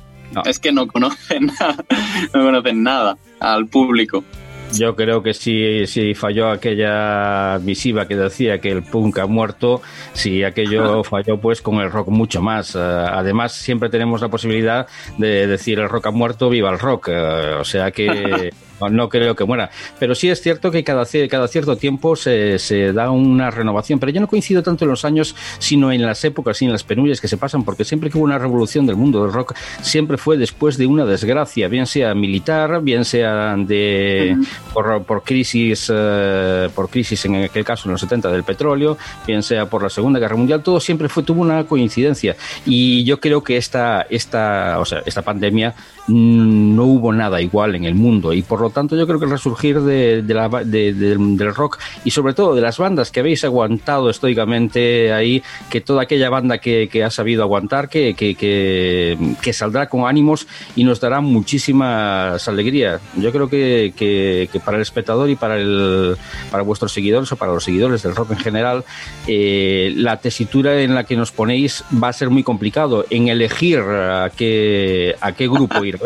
[0.45, 1.47] es que no conocen,
[2.35, 4.25] no conocen nada al público.
[4.73, 9.83] Yo creo que si, si falló aquella misiva que decía que el punk ha muerto,
[10.15, 12.75] si aquello falló pues con el rock mucho más.
[12.75, 17.09] Eh, además, siempre tenemos la posibilidad de decir el rock ha muerto, viva el rock.
[17.13, 18.51] Eh, o sea que
[18.91, 19.71] no creo que muera.
[19.99, 23.99] Pero sí es cierto que cada, cada cierto tiempo se, se, da una renovación.
[23.99, 26.85] Pero yo no coincido tanto en los años, sino en las épocas y en las
[26.85, 30.17] penurias que se pasan, porque siempre que hubo una revolución del mundo del rock, siempre
[30.17, 34.37] fue después de una desgracia, bien sea militar, bien sea de
[34.73, 38.97] por, por crisis, eh, por crisis en aquel caso en los 70 del petróleo,
[39.27, 42.37] bien sea por la Segunda Guerra Mundial, todo siempre fue tuvo una coincidencia.
[42.67, 45.75] Y yo creo que esta, esta, o sea, esta pandemia
[46.07, 49.27] mm, no hubo nada igual en el mundo y por lo tanto yo creo que
[49.27, 54.11] el resurgir de, la, del rock y sobre todo de las bandas que habéis aguantado
[54.11, 60.07] estoicamente ahí, que toda aquella banda que, ha sabido aguantar, que, que, que, saldrá con
[60.07, 63.01] ánimos y nos dará muchísimas alegrías.
[63.17, 66.17] Yo creo que, para el espectador y para, el,
[66.51, 68.85] para vuestros seguidores o para los seguidores del rock en general,
[69.27, 73.81] eh, la tesitura en la que nos ponéis va a ser muy complicado en elegir
[73.81, 75.99] a qué, a qué grupo ir.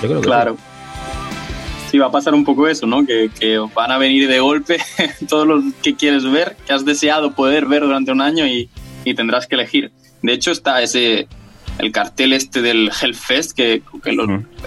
[0.00, 0.56] Que claro
[1.98, 3.04] va a pasar un poco eso, ¿no?
[3.04, 4.78] Que, que van a venir de golpe
[5.28, 8.68] todos los que quieres ver, que has deseado poder ver durante un año y,
[9.04, 9.92] y tendrás que elegir.
[10.22, 11.28] De hecho, está ese
[11.80, 14.16] el cartel este del Hellfest, que, que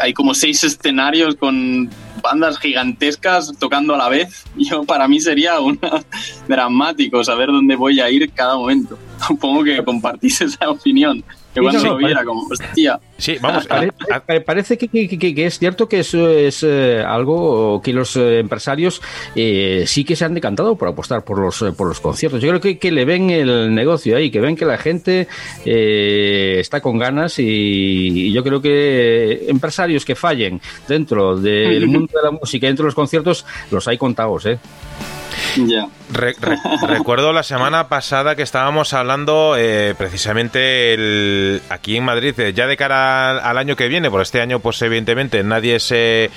[0.01, 1.89] hay como seis escenarios con
[2.21, 4.43] bandas gigantescas tocando a la vez.
[4.57, 5.80] Yo, para mí sería un
[6.47, 8.97] dramático saber dónde voy a ir cada momento.
[9.28, 11.24] Supongo que compartís esa opinión.
[11.54, 12.99] Que cuando lo viera, como, hostia.
[13.18, 13.68] Sí, vamos,
[14.45, 19.01] parece que, que, es cierto que eso es eh, algo que los eh, empresarios
[19.36, 22.41] eh, sí que se han decantado por apostar por los, por los conciertos.
[22.41, 25.28] Yo creo que, le ven el negocio ahí, que ven que la gente
[25.64, 32.32] está con ganas y, yo creo que empresarios que fallen dentro del mundo de la
[32.32, 34.58] música, dentro de los conciertos, los hay contados, ¿eh?
[36.88, 42.68] recuerdo la semana pasada que estábamos hablando eh, precisamente el, aquí en Madrid, eh, ya
[42.68, 46.30] de cara al, año que viene, por este año pues evidentemente nadie se,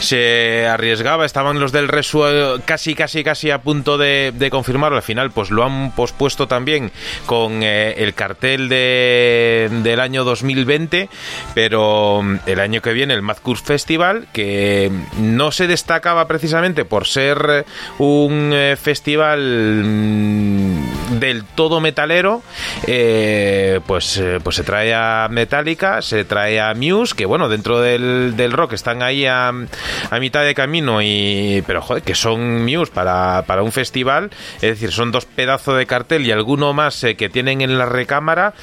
[0.00, 5.02] se arriesgaba, estaban los del Resu eh, casi, casi, casi a punto de, confirmarlo, al
[5.02, 6.92] final pues lo han pospuesto también
[7.26, 11.08] con el cartel de, del año 2020,
[11.54, 17.06] pero mm, el año que viene el Mad Festival, que no se destacaba precisamente por
[17.06, 17.64] ser
[17.98, 18.76] un eh,
[19.32, 22.42] mm, del todo metalero,
[22.86, 27.80] eh, pues, eh, pues se trae a Metallica, se trae a Muse, que bueno, dentro
[27.80, 29.52] del, del rock están ahí a,
[30.20, 34.92] mitad de camino, y pero joder, que son Muse para, para un festival, es decir,
[34.92, 38.54] son dos pedazos de cartel y alguno más que tienen en la recámara.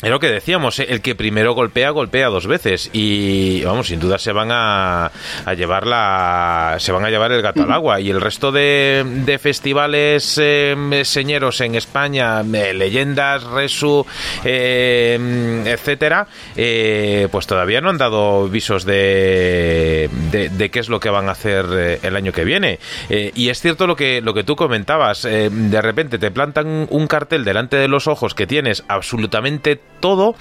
[0.00, 2.88] Es lo que decíamos, el que primero golpea, golpea dos veces.
[2.92, 5.10] Y vamos, sin duda se van a,
[5.44, 8.00] a llevar la, se van a llevar el gato al agua.
[8.00, 14.06] Y el resto de, festivales eh, señeros en España, eh, leyendas, Resu,
[14.44, 21.28] eh, etcétera, pues todavía no han dado visos de, de, qué es lo que van
[21.28, 22.78] a hacer el año que viene.
[23.08, 27.44] y es cierto lo que, lo que tú comentabas, de repente te plantan un cartel
[27.44, 30.34] delante de los ojos que tienes absolutamente todo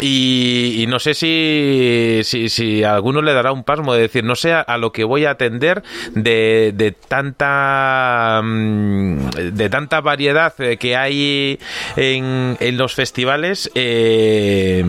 [0.00, 4.52] y, no sé si, si, a alguno le dará un pasmo de decir, no sé
[4.52, 5.82] a, lo que voy a atender
[6.14, 11.58] de, de tanta mm, de tanta variedad eh, que hay
[11.96, 14.84] en, en los festivales eh,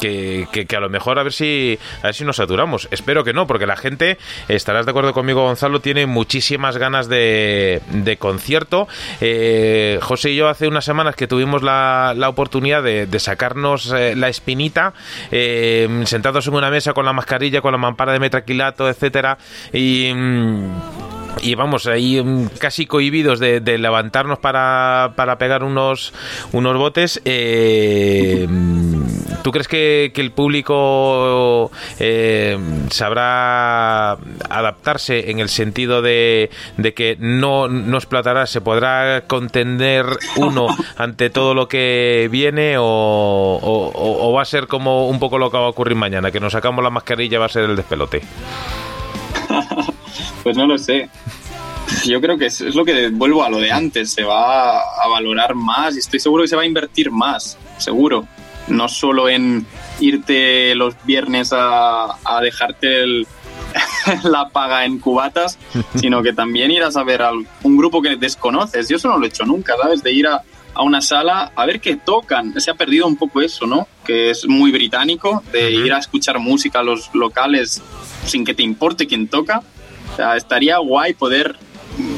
[0.00, 2.88] que, que, a lo mejor a ver si a ver si nos saturamos.
[2.90, 4.18] Espero que no, porque la gente,
[4.48, 8.88] estarás de acuerdo conmigo Gonzalo, tiene muchísimas ganas de, de concierto.
[9.20, 13.92] Eh, José y yo hace unas semanas que tuvimos la, la oportunidad de, de sacarnos
[13.92, 14.92] eh, la espinita,
[15.30, 19.38] eh, sentados en una mesa con la mascarilla, con la mampara de metraquilato, etcétera,
[19.72, 22.22] y mm, y vamos ahí
[22.58, 26.12] casi cohibidos de, levantarnos para, para, pegar unos,
[26.52, 27.20] unos botes.
[27.24, 28.46] Eh,
[29.42, 31.70] ¿Tú crees que, el público
[32.00, 32.58] eh,
[32.90, 34.12] sabrá
[34.50, 40.66] adaptarse en el sentido de, de que no, no explotará, se podrá contender uno
[40.96, 45.58] ante todo lo que viene o, o va a ser como un poco lo que
[45.58, 48.22] va a ocurrir mañana, que nos sacamos la mascarilla va a ser el despelote?
[50.42, 51.08] Pues no lo sé.
[52.04, 55.54] Yo creo que es, lo que vuelvo a lo de antes, se va a valorar
[55.54, 58.26] más y estoy seguro que se va a invertir más, seguro.
[58.68, 59.66] no solo en
[60.00, 63.26] irte los viernes a, a dejarte el,
[64.24, 65.58] la paga en cubatas,
[65.94, 68.88] sino que también irás a ver a un grupo que desconoces.
[68.88, 70.02] Yo eso no lo he hecho nunca, ¿sabes?
[70.02, 70.42] De ir a,
[70.74, 72.58] a una sala a ver qué tocan.
[72.60, 73.88] Se ha perdido un poco eso, ¿no?
[74.04, 77.82] Que es muy británico, de ir a escuchar música a los locales
[78.24, 79.62] sin que te importe quién toca.
[80.16, 81.56] Sea, estaría guay poder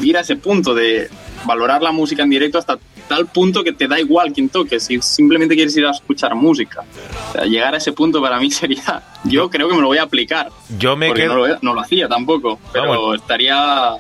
[0.02, 1.10] ir a ese punto de
[1.44, 2.78] valorar la música en directo hasta
[3.10, 6.84] tal punto que te da igual quién toque, si simplemente quieres ir a escuchar música.
[7.30, 9.98] O sea, llegar a ese punto para mí sería, yo creo que me lo voy
[9.98, 10.48] a aplicar.
[10.78, 11.34] Yo me porque quedo...
[11.34, 13.96] no, lo, no lo hacía tampoco, pero estaría,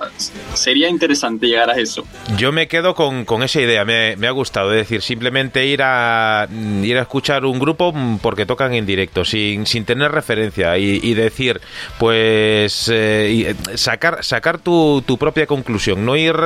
[0.54, 2.04] sería interesante llegar a eso.
[2.36, 5.82] Yo me quedo con, con esa idea, me, me, ha gustado, es decir, simplemente ir
[5.82, 6.46] a
[6.84, 7.92] ir a escuchar un grupo
[8.22, 11.60] porque tocan en directo, sin, sin tener referencia y, y decir,
[11.98, 16.36] pues eh, sacar sacar tu, tu, propia conclusión, no ir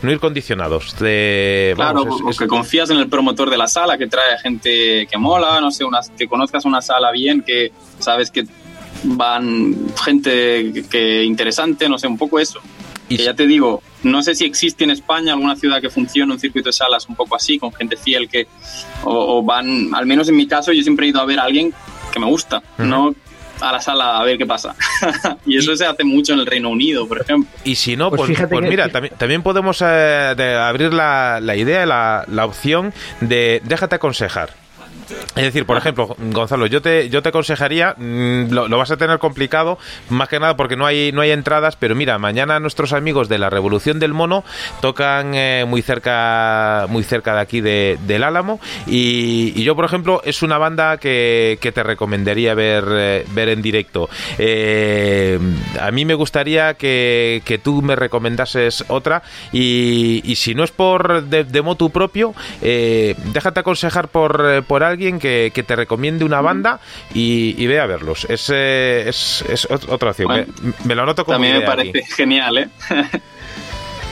[0.00, 0.98] no ir condicionados.
[0.98, 2.38] De, claro, es...
[2.38, 5.84] que confías en el promotor de la sala que trae gente que mola, no sé,
[5.84, 8.46] unas, que conozcas una sala bien, que sabes que
[9.04, 12.60] van gente que, que interesante, no sé, un poco eso.
[13.08, 16.32] Y que ya te digo, no sé si existe en España alguna ciudad que funcione
[16.32, 18.48] un circuito de salas un poco así, con gente fiel que
[19.04, 21.44] o, o van, al menos en mi caso, yo siempre he ido a ver a
[21.44, 21.72] alguien
[22.12, 22.86] que me gusta, uh -huh.
[22.86, 23.14] no
[23.60, 24.74] a la sala a ver qué pasa.
[25.46, 27.48] y eso y, se hace mucho en el Reino Unido, por ejemplo.
[27.64, 31.86] Y si no, pues, pues, pues mira, también, también, podemos eh, abrir la, la idea,
[31.86, 34.65] la, la opción de déjate aconsejar.
[35.36, 39.18] Es decir, por ejemplo, Gonzalo, yo te, yo te aconsejaría, mmm, lo, vas a tener
[39.18, 39.78] complicado,
[40.08, 43.38] más que nada porque no hay, no hay entradas, pero mira, mañana nuestros amigos de
[43.38, 44.44] la Revolución del Mono
[44.80, 50.22] tocan eh, muy cerca muy cerca de aquí de, del Álamo y, yo, por ejemplo,
[50.24, 54.08] es una banda que, que te recomendaría ver, eh, ver en directo.
[54.38, 55.38] Eh,
[55.80, 60.70] a mí me gustaría que, que, tú me recomendases otra y, y si no es
[60.70, 65.76] por de, de motu propio, eh, déjate aconsejar por, por alguien alguien que, que, te
[65.76, 66.80] recomiende una banda
[67.12, 68.26] y, y ve a verlos.
[68.30, 70.28] Es, eh, es, es otra opción.
[70.28, 72.12] Bueno, me, me, lo anoto como También me parece aquí.
[72.14, 72.68] genial, ¿eh?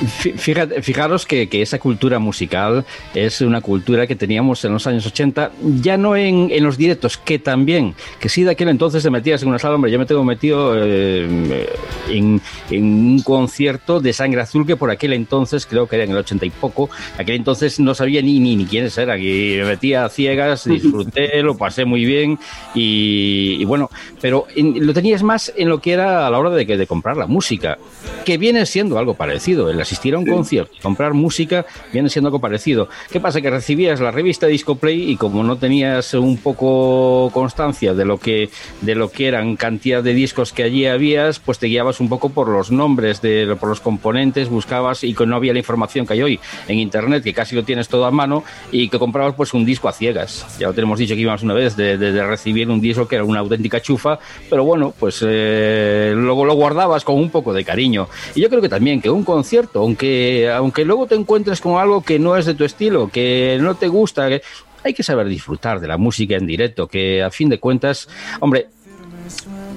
[0.06, 2.84] Fíjate, fijaros que, que, esa cultura musical
[3.14, 7.16] es una cultura que teníamos en los años 80, ya no en, en los directos,
[7.16, 10.06] que también, que si de aquel entonces te metías en una sala, hombre, yo me
[10.06, 11.66] tengo metido eh,
[12.08, 12.40] en,
[12.70, 16.18] en, un concierto de Sangre Azul que por aquel entonces, creo que era en el
[16.18, 20.04] 80 y poco, aquel entonces no sabía ni, ni, ni quiénes eran, y me metía
[20.04, 22.38] a ciegas, disfruté, lo pasé muy bien,
[22.74, 23.90] y, y bueno,
[24.20, 27.16] pero en, lo tenías más en lo que era a la hora de, de comprar
[27.16, 27.78] la música,
[28.24, 30.30] que viene siendo algo parecido, el asistir a un sí.
[30.30, 32.88] concierto, comprar música, viene siendo algo parecido.
[33.10, 33.40] ¿Qué pasa?
[33.40, 38.50] Que recibías la revista Discoplay y como no tenías un poco constancia de lo que,
[38.80, 42.30] de lo que eran cantidad de discos que allí habías, pues te guiabas un poco
[42.30, 46.14] por los nombres, de, por los componentes, buscabas y que no había la información que
[46.14, 48.42] hay hoy en internet, que casi lo tienes todo a mano,
[48.72, 50.44] y que comprabas pues un disco a ciegas.
[50.58, 53.14] Ya lo tenemos dicho que íbamos una vez de, de, de recibir un disco que
[53.16, 54.18] era una auténtica chufa,
[54.50, 58.08] pero bueno, pues eh, luego lo guardabas con un poco de cariño.
[58.34, 62.02] Y yo creo que también que un concierto, aunque, aunque luego te encuentres con algo
[62.02, 64.42] que no es de tu estilo, que no te gusta, que
[64.82, 68.08] hay que saber disfrutar de la música en directo, que a fin de cuentas,
[68.40, 68.68] hombre,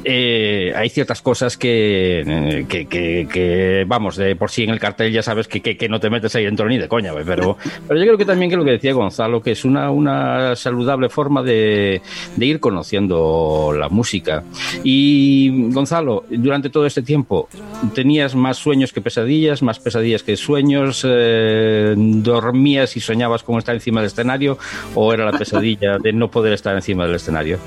[0.03, 5.47] eh, hay ciertas cosas que, que, vamos, de por sí en el cartel ya sabes
[5.47, 8.25] que, que, no te metes ahí dentro ni de coña, pero, pero yo creo que
[8.25, 12.01] también que lo que decía Gonzalo, que es una, una saludable forma de,
[12.35, 14.43] de ir conociendo la música.
[14.83, 17.49] Y Gonzalo, durante todo este tiempo,
[17.93, 21.05] ¿tenías más sueños que pesadillas, más pesadillas que sueños?
[21.07, 24.57] Eh, ¿Dormías y soñabas con estar encima del escenario
[24.95, 27.59] o era la pesadilla de no poder estar encima del escenario?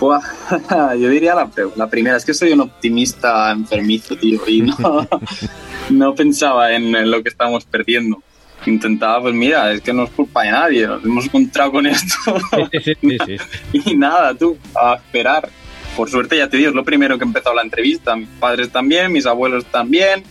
[0.98, 5.08] Yo diría la, la, primera, es que soy un optimista enfermizo, tío, y no,
[5.90, 8.22] no pensaba en, en, lo que estamos perdiendo.
[8.66, 12.38] Intentaba, pues mira, es que no es culpa de nadie, nos hemos encontrado con esto.
[12.72, 13.36] Sí, sí, sí,
[13.90, 15.48] y nada, tú, a esperar.
[15.96, 18.14] Por suerte, ya te digo, es lo primero que he empezado la entrevista.
[18.14, 20.22] Mis padres también, mis abuelos también.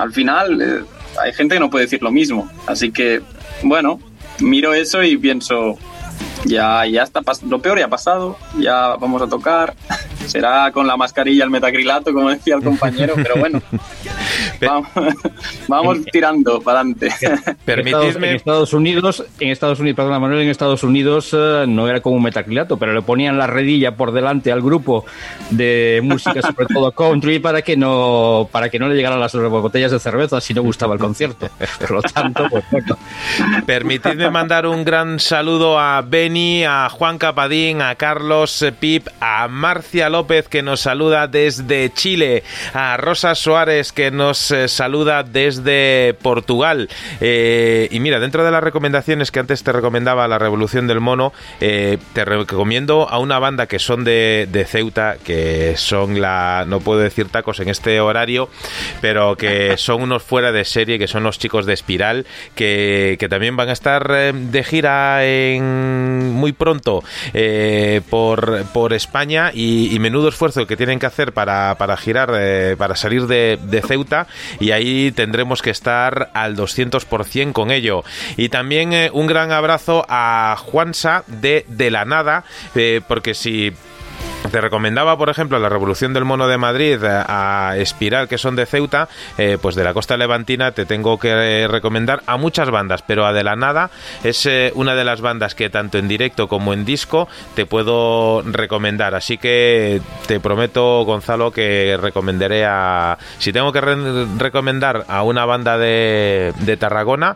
[0.00, 0.84] Al final, eh,
[1.22, 2.50] hay gente que no puede decir lo mismo.
[2.66, 3.22] Así que,
[3.62, 4.00] bueno,
[4.40, 5.78] miro eso y pienso,
[6.44, 9.74] ya, ya está, lo peor ya ha pasado, ya vamos a tocar,
[10.26, 13.62] será con la mascarilla el metacrilato, como decía el compañero, pero bueno,
[14.60, 14.88] vamos,
[15.68, 17.08] vamos tirando para adelante.
[17.64, 18.30] Permitidme...
[18.30, 22.16] En Estados Unidos, en Estados Unidos, perdona Manuel, en Estados Unidos uh, no era como
[22.16, 25.04] un metacrilato, pero le ponían la redilla por delante al grupo
[25.50, 29.92] de música, sobre todo country, para que no, para que no le llegaran las botellas
[29.92, 31.48] de cerveza si no gustaba el concierto.
[31.80, 32.96] Por lo tanto, pues bueno.
[33.66, 40.08] Permitidme mandar un gran saludo a Beni, a Juan Capadín, a Carlos Pip, a Marcia
[40.08, 46.16] López que nos saluda desde Chile, a Rosa Suárez que nos nos eh, saluda desde
[46.22, 46.88] Portugal.
[47.20, 51.34] Eh, y mira, dentro de las recomendaciones que antes te recomendaba La Revolución del Mono,
[51.58, 57.28] te recomiendo a una banda que son de, Ceuta, que son la, no puedo decir
[57.28, 58.48] tacos en este horario,
[59.02, 63.56] pero que son unos fuera de serie, que son los chicos de Espiral, que, también
[63.56, 67.02] van a estar de gira en, muy pronto
[68.10, 72.30] por, por España y, menudo esfuerzo que tienen que hacer para, para girar,
[72.76, 74.26] para salir de, Ceuta
[74.60, 78.04] y ahí tendremos que estar al 200% con ello.
[78.36, 82.44] Y también eh, un gran abrazo a Juansa de De la Nada,
[82.74, 83.72] eh, porque si
[84.54, 88.54] te recomendaba, por ejemplo, la Revolución del Mono de Madrid eh, a Espiral, que son
[88.54, 93.02] de Ceuta, eh, pues de la costa levantina te tengo que recomendar a muchas bandas,
[93.02, 93.90] pero a De la Nada
[94.22, 97.26] es eh, una de las bandas que tanto en directo como en disco
[97.56, 99.16] te puedo recomendar.
[99.16, 103.18] Así que te prometo, Gonzalo, que recomendaré a...
[103.38, 107.34] Si tengo que recomendar a una banda de, Tarragona,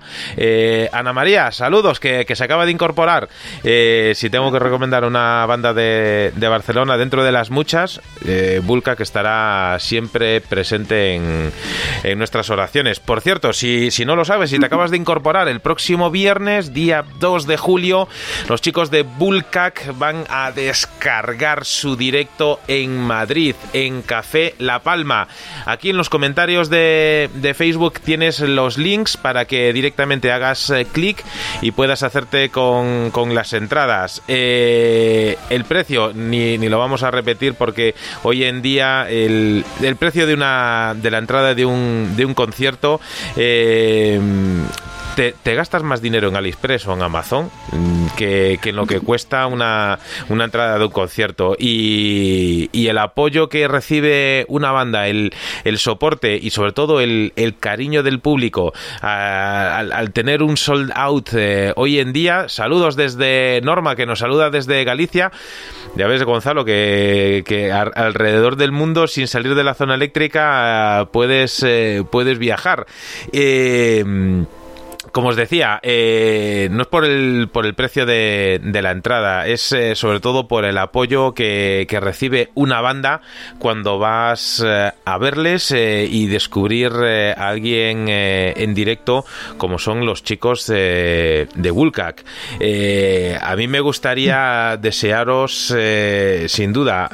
[0.93, 3.29] Ana María, saludos, que, se acaba de incorporar.
[3.61, 8.61] si tengo que recomendar una banda de, de Barcelona, dentro de las muchas, eh,
[8.97, 13.01] que estará siempre presente en, nuestras oraciones.
[13.01, 16.75] Por cierto, si, si no lo sabes, si te acabas de incorporar, el próximo viernes,
[16.75, 18.09] día 2 de julio,
[18.49, 25.29] los chicos de Bulkak van a descargar su directo en Madrid, en Café La Palma.
[25.65, 31.25] Aquí en los comentarios de, Facebook tienes los links para que directamente hagas eh, clic
[31.63, 34.23] y puedas hacerte con, las entradas.
[34.29, 39.97] Eh, el precio ni, ni lo vamos a repetir porque hoy en día el, el
[39.97, 43.01] precio de una de la entrada de un, de un concierto
[43.37, 44.21] eh,
[45.19, 49.49] te, gastas más dinero en AliExpress o en Amazon mm, que, en lo que cuesta
[49.49, 49.99] una,
[50.29, 51.57] entrada de un concierto.
[51.59, 55.33] Y, el apoyo que recibe una banda, el,
[55.77, 61.99] soporte y sobre todo el, cariño del público al, tener un sold out eh, hoy
[61.99, 62.49] en día.
[62.49, 65.33] Saludos desde Norma, que nos saluda desde Galicia.
[65.97, 72.05] Ya ves, Gonzalo, que, alrededor del mundo, sin salir de la zona eléctrica, puedes, eh,
[72.11, 72.87] puedes viajar.
[73.33, 74.47] Eh,
[75.13, 79.73] como os decía, eh, no es por el, por el precio de, la entrada, es
[79.73, 83.23] eh, sobre todo por el apoyo que, recibe una banda
[83.59, 89.25] cuando vas eh, a verles y descubrir a alguien en directo
[89.57, 95.75] como son los chicos de, de a mí me gustaría desearos,
[96.47, 97.11] sin duda,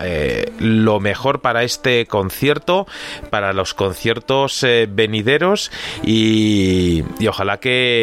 [0.59, 2.87] lo mejor para este concierto,
[3.31, 5.71] para los conciertos venideros
[6.05, 7.94] y ojalá que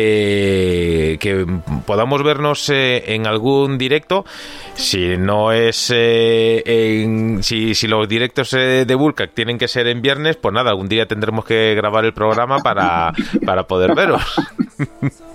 [1.19, 1.45] que,
[1.85, 4.25] podamos vernos eh, en algún directo.
[4.73, 10.01] Si no es eh, si, si, los directos eh, de Bulkak tienen que ser en
[10.01, 13.13] viernes, pues nada, algún día tendremos que grabar el programa para,
[13.45, 14.21] para poder veros.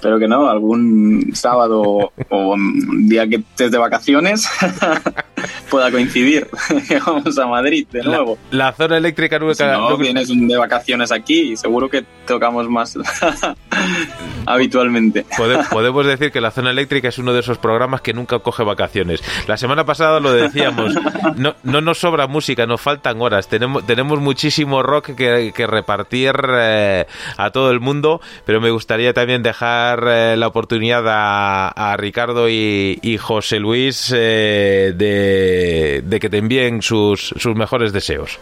[0.00, 4.48] espero que no, algún sábado o un día que estés de vacaciones
[5.70, 6.48] pueda coincidir
[6.88, 8.38] que vamos a Madrid de nuevo.
[8.50, 9.54] La, zona eléctrica nunca...
[9.54, 12.98] Si no, vienes de vacaciones aquí y seguro que tocamos más
[14.46, 15.26] habitualmente.
[15.70, 19.22] podemos decir que la zona eléctrica es uno de esos programas que nunca coge vacaciones.
[19.46, 20.94] La semana pasada lo decíamos,
[21.36, 27.06] no, no nos sobra música, nos faltan horas, tenemos, tenemos muchísimo rock que, repartir eh,
[27.36, 33.18] a todo el mundo, pero me gustaría también dejar eh, la oportunidad a, Ricardo y,
[33.20, 38.38] José Luis eh, de, que te envíen sus mejores deseos.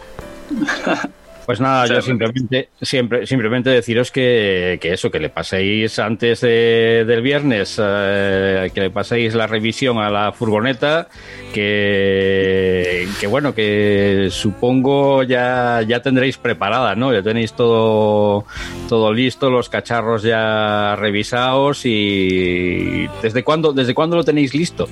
[1.49, 7.81] Pues nada, yo simplemente, siempre, simplemente deciros que, eso, que le paséis antes del viernes,
[7.81, 11.07] eh, que le paséis la revisión a la furgoneta,
[11.51, 17.11] que, que bueno, que supongo ya, ya tendréis preparada, ¿no?
[17.11, 18.45] Ya tenéis todo,
[18.87, 24.87] todo listo, los cacharros ya revisados y ¿desde cuándo, desde cuándo lo tenéis listo?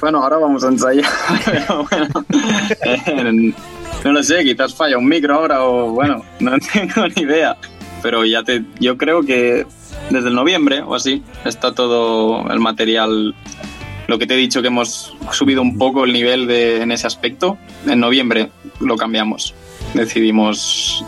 [0.00, 1.08] Bueno, ahora vamos a ensayar.
[1.88, 3.54] bueno,
[4.04, 7.56] no lo sé, quizás falla un micro ahora o bueno, no tengo ni idea.
[8.02, 9.66] Pero ya te, yo creo que
[10.08, 13.34] desde el noviembre o así está todo el material.
[14.06, 17.06] Lo que te he dicho que hemos subido un poco el nivel de, en ese
[17.06, 17.58] aspecto.
[17.86, 19.54] En noviembre lo cambiamos.
[19.94, 21.04] Decidimos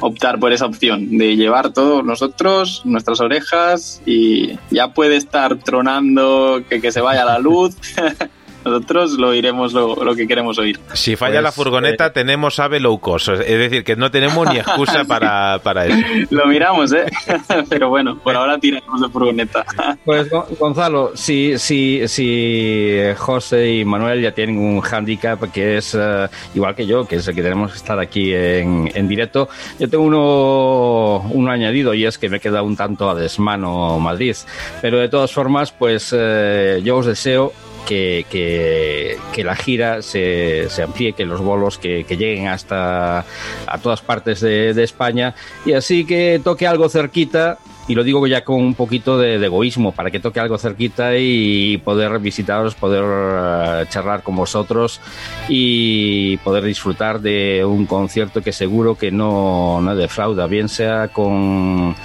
[0.00, 6.62] optar por esa opción de llevar todos nosotros, nuestras orejas y ya puede estar tronando
[6.68, 7.76] que, que se vaya la luz
[8.64, 10.78] nosotros lo oiremos lo, lo que queremos oír.
[10.92, 13.28] Si falla Pues, la furgoneta, tenemos ave low cost.
[13.28, 15.96] Es decir, que no tenemos ni excusa para, para eso.
[16.30, 17.04] Lo miramos, ¿eh?
[17.68, 19.64] Pero bueno, por ahora tiraremos de furgoneta.
[20.04, 25.94] Pues Go- Gonzalo, si, si, si José y Manuel ya tienen un hándicap que es
[25.98, 29.48] eh, igual que yo, que es el que tenemos que estar aquí en, en directo,
[29.78, 34.36] yo tengo uno, uno añadido y es que me queda un tanto a desmano Madrid.
[34.80, 37.52] Pero de todas formas, pues eh, yo os deseo
[37.88, 43.20] que, que, que la gira se, se amplíe, que los bolos que, que lleguen hasta
[43.20, 45.34] a todas partes de, de España.
[45.64, 47.56] Y así que toque algo cerquita
[47.88, 51.16] y lo digo ya con un poquito de, de egoísmo, para que toque algo cerquita
[51.16, 55.00] y poder visitaros, poder eh, charlar con vosotros
[55.48, 61.96] y poder disfrutar de un concierto que seguro que no, no defrauda, bien sea con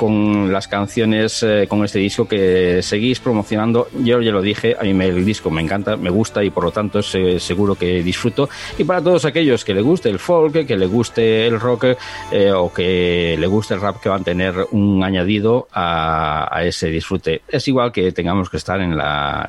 [0.00, 3.88] con las canciones, eh, con este disco que seguís promocionando.
[4.02, 6.64] Yo ya lo dije, a mí me- el disco me encanta, me gusta y por
[6.64, 8.48] lo tanto seguro que disfruto.
[8.78, 11.84] Y para todos aquellos que le guste el folk, que le guste el rock
[12.32, 16.88] eh, o que le guste el rap, que van a tener un añadido a, ese
[16.88, 17.42] disfrute.
[17.46, 18.80] Es igual que tengamos que estar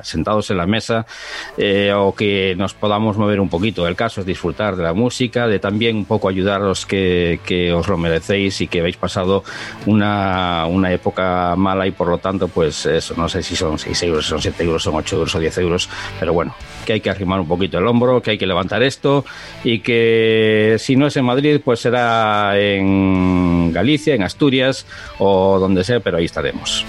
[0.02, 1.06] sentados en la mesa
[1.56, 3.88] eh, o que nos podamos mover un poquito.
[3.88, 7.88] El caso es disfrutar de la música, de también un poco ayudaros que, que os
[7.88, 9.44] lo merecéis y que habéis pasado
[9.86, 14.02] una, una época mala y por lo tanto, pues eso, no sé si son 6
[14.04, 15.88] euros, son 7 euros, son 8 euros o 10 euros,
[16.18, 19.24] pero bueno, que hay que arrimar un poquito el hombro, que hay que levantar esto
[19.64, 24.86] y que si no es en Madrid, pues será en Galicia, en Asturias
[25.18, 26.84] o donde sea, pero ahí estaremos.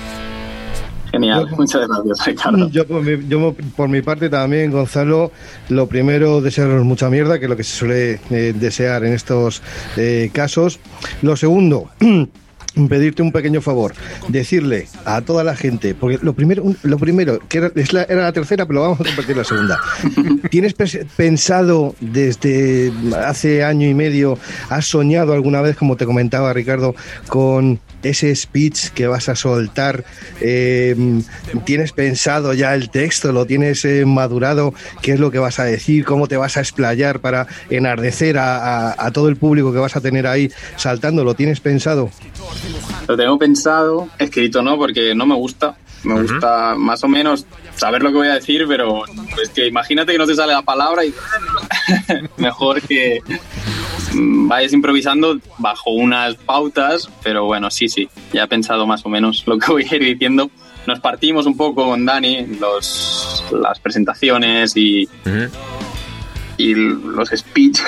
[1.13, 2.69] Genial, muchas gracias, Ricardo.
[2.71, 5.31] Yo por, mi, yo por mi parte también, Gonzalo,
[5.69, 9.61] lo primero, desearos mucha mierda, que es lo que se suele eh, desear en estos
[9.95, 10.79] eh, casos.
[11.21, 11.91] Lo segundo,
[12.89, 13.93] pedirte un pequeño favor,
[14.29, 18.23] decirle a toda la gente, porque lo primero, lo primero que era, es la, era
[18.23, 19.79] la tercera, pero vamos a compartir la segunda.
[20.49, 20.73] ¿Tienes
[21.15, 22.91] pensado desde
[23.25, 24.37] hace año y medio,
[24.69, 26.95] has soñado alguna vez, como te comentaba Ricardo,
[27.27, 30.03] con ese speech que vas a soltar?
[30.41, 30.95] Eh,
[31.65, 33.31] ¿Tienes pensado ya el texto?
[33.31, 34.73] ¿Lo tienes eh, madurado?
[35.01, 36.05] ¿Qué es lo que vas a decir?
[36.05, 39.95] ¿Cómo te vas a explayar para enardecer a, a- a todo el público que vas
[39.95, 41.23] a tener ahí saltando?
[41.23, 42.09] ¿Lo tienes pensado?
[43.07, 45.75] Lo tengo pensado, escrito no, porque no me gusta.
[46.03, 47.45] Me gusta más o menos
[47.75, 49.05] saber lo que voy a decir, pero
[49.41, 51.13] es que imagínate que no te sale la palabra y
[52.37, 53.21] mejor que
[54.13, 59.43] vayas improvisando bajo unas pautas, pero bueno, sí, sí, ya he pensado más o menos
[59.47, 60.51] lo que voy a ir diciendo.
[60.85, 65.07] Nos partimos un poco con Dani los, las presentaciones y,
[66.57, 67.79] y los speech.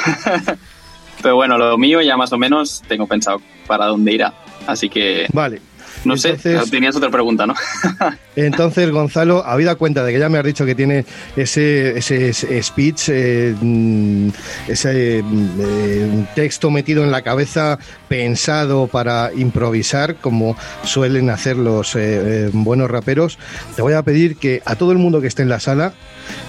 [1.21, 4.34] pero bueno, lo mío ya más o menos tengo pensado para dónde irá.
[4.68, 5.61] Así que Vale.
[6.03, 7.53] no sé, Entonces- tenías otra pregunta, ¿no?
[8.36, 11.05] Entonces, Gonzalo, habida cuenta de que ya me has dicho que tiene
[11.36, 14.30] ese, ese, ese speech, eh, mm,
[14.68, 21.95] ese mm, eh, texto metido en la cabeza, pensado para improvisar, como suelen hacer los
[21.95, 21.99] eh,
[22.47, 23.38] eh, buenos raperos,
[23.76, 25.93] te voy a pedir que a todo el mundo que esté en la sala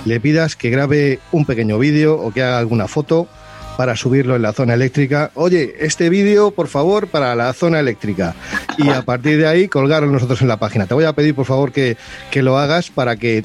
[0.07, 3.29] le pidas que grabe un pequeño vídeo o que haga alguna foto
[3.77, 5.31] para subirlo en la zona eléctrica.
[5.35, 8.35] Oye, este vídeo, por favor, para la zona eléctrica.
[8.79, 10.87] Y a partir de ahí, colgarlo nosotros en la página.
[10.87, 11.97] Te voy a pedir, por favor, que,
[12.31, 13.45] que lo hagas para que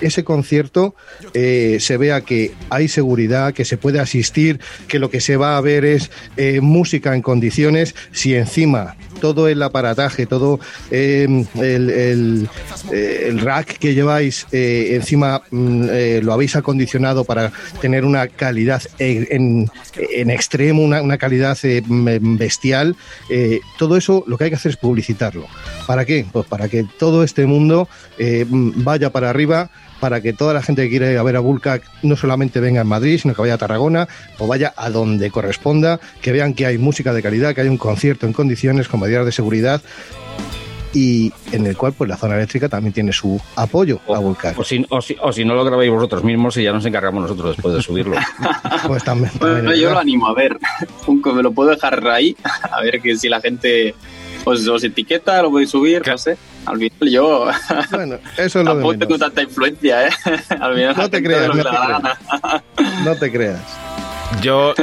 [0.00, 0.94] ese concierto
[1.34, 5.56] eh, se vea que hay seguridad, que se puede asistir, que lo que se va
[5.56, 7.94] a ver es eh, música en condiciones.
[8.12, 10.58] Si encima todo el aparataje, todo
[10.90, 12.46] eh, eh,
[13.28, 15.84] el rack que lleváis eh, encima mm,
[16.22, 19.68] lo habéis acondicionado para tener una calidad en,
[20.00, 21.56] en- extremo, una, una calidad
[22.20, 22.96] bestial.
[23.78, 25.46] todo eso lo que hay que hacer es publicitarlo.
[25.86, 26.26] ¿Para qué?
[26.32, 30.82] Pues para que todo este mundo mm, vaya para arriba para que toda la gente
[30.82, 33.54] que quiere ir a ver a Bulcac no solamente venga en Madrid, sino que vaya
[33.54, 37.60] a Tarragona o vaya a donde corresponda, que vean que hay música de calidad, que
[37.60, 39.82] hay un concierto en condiciones con medidas de seguridad
[40.92, 44.58] y en el cual pues la zona eléctrica también tiene su apoyo a Bulcac.
[44.58, 47.22] O si, o, si, o si no lo grabáis vosotros mismos y ya nos encargamos
[47.22, 48.16] nosotros después de subirlo.
[48.86, 49.30] Pues también,
[49.76, 50.58] yo lo animo a ver.
[51.06, 52.34] Me lo puedo dejar ahí,
[52.70, 53.94] a ver que si la gente
[54.44, 56.36] os, os etiqueta, lo podéis subir, no sé.
[56.66, 57.46] Al final yo
[57.90, 59.18] Bueno, eso es lo de tengo menos.
[59.20, 60.10] tanta influencia, ¿eh?
[60.60, 62.18] Al final No te creas, te.
[63.04, 63.60] No te creas.
[64.42, 64.74] Yo,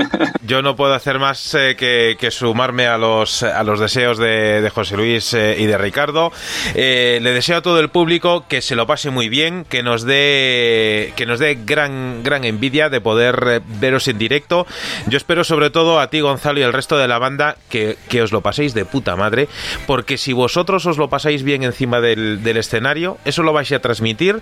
[0.45, 4.95] yo no puedo hacer más eh, que, sumarme a los, a los deseos de, José
[4.95, 6.31] Luis eh, y de Ricardo.
[6.75, 10.03] Eh, le deseo a todo el público que se lo pase muy bien, que nos
[10.03, 14.67] dé, que nos dé gran, gran envidia de poder veros en directo.
[15.07, 18.31] Yo espero sobre todo a ti, Gonzalo, y al resto de la banda que, os
[18.31, 19.47] lo paséis de puta madre,
[19.87, 23.79] porque si vosotros os lo pasáis bien encima del, del escenario, eso lo vais a
[23.79, 24.41] transmitir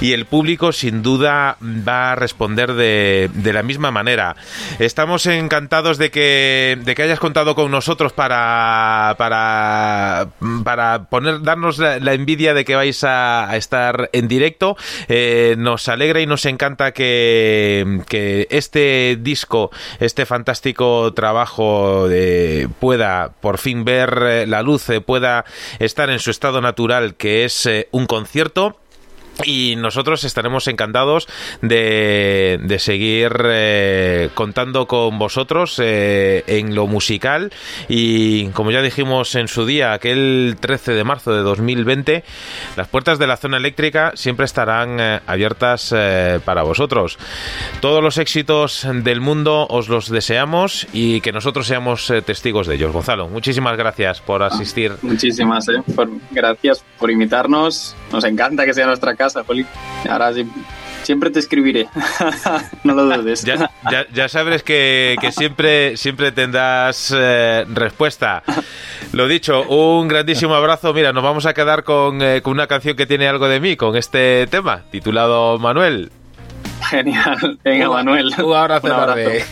[0.00, 4.36] y el público sin duda va a responder de, de la misma manera.
[4.78, 10.28] Estamos encantados de que, de que hayas contado con nosotros para, para,
[10.64, 14.76] para poner, darnos la, envidia de que vais a, estar en directo.
[15.08, 19.70] Eh, nos alegra y nos encanta que, que este disco,
[20.00, 25.44] este fantástico trabajo de, pueda por fin ver eh, la luz, eh, pueda
[25.78, 28.78] estar en su estado natural, que es un concierto
[29.42, 31.28] y nosotros estaremos encantados
[31.60, 37.52] de, de seguir eh, contando con vosotros eh, en lo musical
[37.88, 42.24] y como ya dijimos en su día, aquel 13 de marzo de 2020,
[42.76, 45.94] las puertas de la zona eléctrica siempre estarán eh, abiertas
[46.44, 47.18] para vosotros.
[47.80, 52.92] Todos los éxitos del mundo os los deseamos y que nosotros seamos testigos de ellos.
[52.92, 54.92] Gonzalo, muchísimas gracias por asistir.
[55.02, 55.66] Muchísimas,
[56.30, 57.96] gracias por invitarnos.
[58.12, 59.42] Nos encanta que sea nuestra casa casa,
[60.10, 60.32] Ahora
[61.02, 61.88] siempre te escribiré.
[62.84, 63.44] no lo dudes.
[63.44, 68.42] Ya, sabes que, siempre, siempre tendrás eh, respuesta.
[69.12, 70.92] Lo dicho, un grandísimo abrazo.
[70.92, 73.76] Mira, nos vamos a quedar con, eh, con una canción que tiene algo de mí,
[73.76, 76.10] con este tema, titulado Manuel.
[76.90, 77.58] Genial.
[77.64, 78.34] Venga, Manuel.
[78.42, 79.42] Un abrazo, Manuel?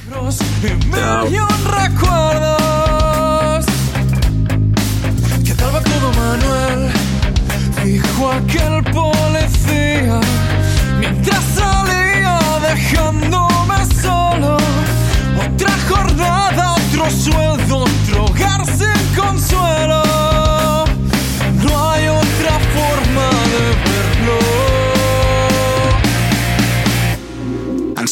[7.85, 8.85] dijo aquel
[10.99, 14.57] mientras salía dejándome solo.
[15.37, 20.12] Otra jornada, otro sueldo, otro hogar sin consuelo.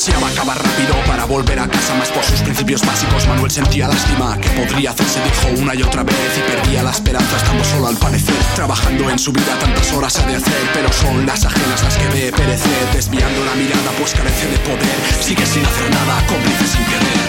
[0.00, 3.28] Ansiaba acabar rápido para volver a casa más por sus principios básicos.
[3.28, 7.36] Manuel sentía lástima que podría hacerse, dijo una y otra vez y perdía la esperanza
[7.36, 8.40] estando solo al parecer.
[8.54, 12.08] Trabajando en su vida tantas horas ha de hacer, pero son las ajenas las que
[12.16, 12.80] ve perecer.
[12.94, 17.20] Desviando la mirada pues carece de poder, sigue sin hacer nada, cómplice sin querer.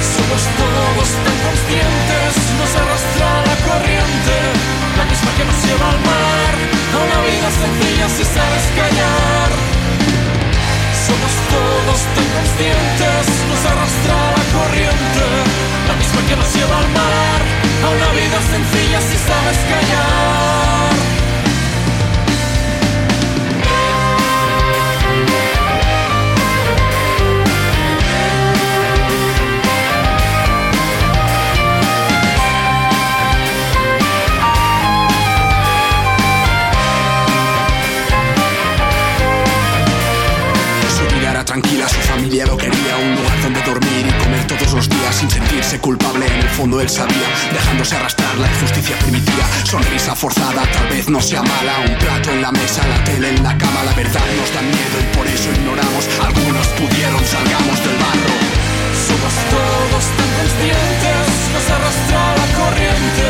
[0.00, 4.34] Somos todos tan conscientes, nos arrastra la corriente,
[4.96, 6.54] la misma que nos lleva al mar,
[6.88, 9.67] a una vida sencilla si sabes callar.
[11.08, 15.24] Somos todos tan conscientes, nos arrastra la corriente,
[15.88, 17.40] la misma que nos lleva al mar,
[17.84, 20.97] a una vida sencilla si sabes callar.
[46.80, 49.46] Él sabía, dejándose arrastrar, la injusticia permitía.
[49.64, 53.42] Sonrisa forzada, tal vez no sea mala, un plato en la mesa, la tele en
[53.42, 56.06] la cama, la verdad nos da miedo y por eso ignoramos.
[56.22, 58.34] Algunos pudieron, salgamos del barro.
[58.94, 63.26] Somos todos tan conscientes, nos arrastra la corriente,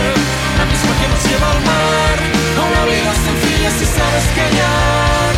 [0.60, 2.16] la misma que nos lleva al mar,
[2.52, 5.32] a una vida sencilla si sabes callar.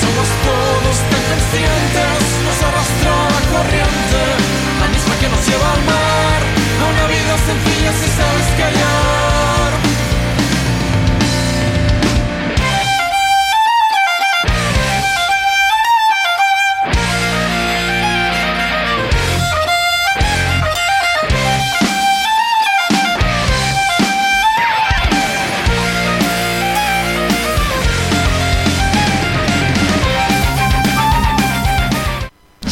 [0.00, 4.20] Somos todos tan conscientes, nos arrastra la corriente,
[4.80, 6.39] la misma que nos lleva al mar,
[6.88, 9.49] una vida sencilla si sabes callar.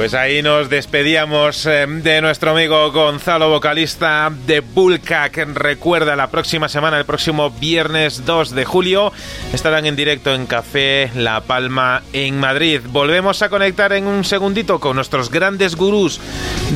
[0.00, 5.36] Pues ahí nos despedíamos eh, de nuestro amigo Gonzalo, vocalista de Bullcac.
[5.52, 9.12] Recuerda, la próxima semana, el próximo viernes 2 de julio,
[9.52, 12.80] estarán en directo en Café La Palma en Madrid.
[12.86, 16.18] Volvemos a conectar en un segundito con nuestros grandes gurús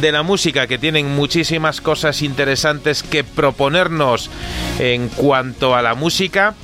[0.02, 4.28] de la música que tienen muchísimas cosas interesantes que proponernos
[4.78, 6.54] en cuanto a la música.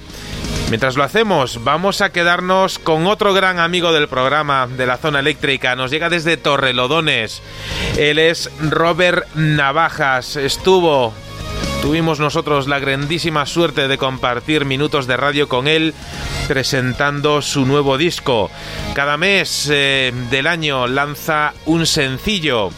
[0.70, 5.18] Mientras lo hacemos, vamos a quedarnos con otro gran amigo del programa de la zona
[5.18, 5.74] eléctrica.
[5.74, 7.42] Nos llega desde Torrelodones.
[7.98, 10.36] Él es Robert Navajas.
[10.36, 11.12] Estuvo
[11.82, 15.94] Tuvimos nosotros la grandísima suerte de compartir minutos de radio con él
[16.46, 18.50] presentando su nuevo disco.
[18.94, 22.70] Cada mes eh, del año lanza un sencillo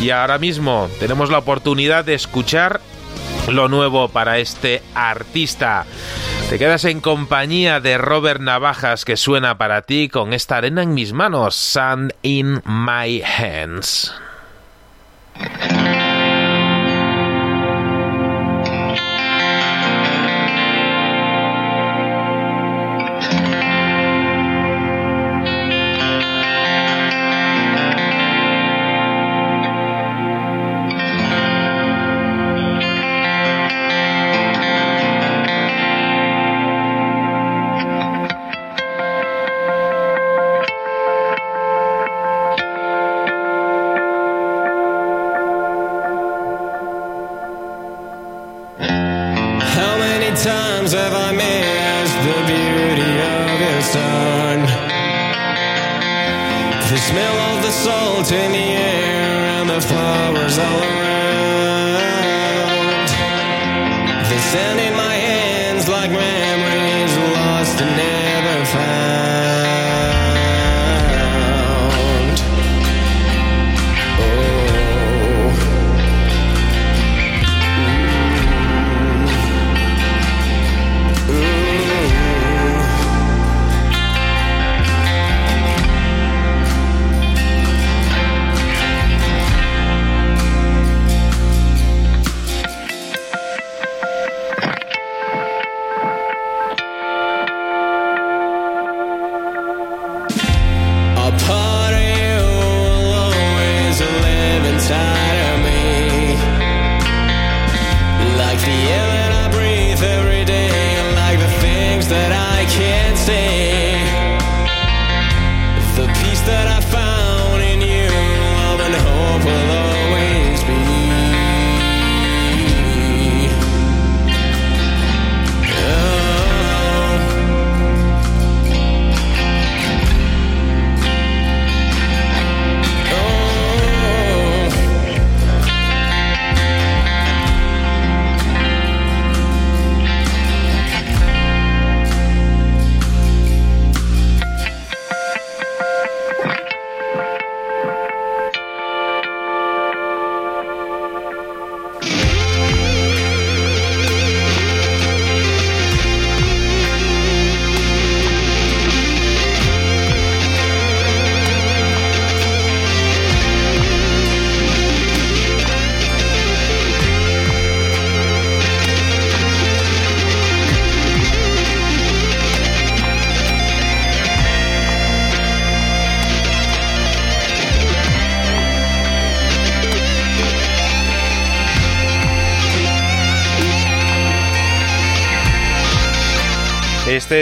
[0.00, 2.80] y ahora mismo tenemos la oportunidad de escuchar
[3.48, 5.86] lo nuevo para este artista.
[6.50, 10.94] Te quedas en compañía de Robert Navajas que suena para ti con esta arena en
[10.94, 14.14] mis manos, Sand in My Hands.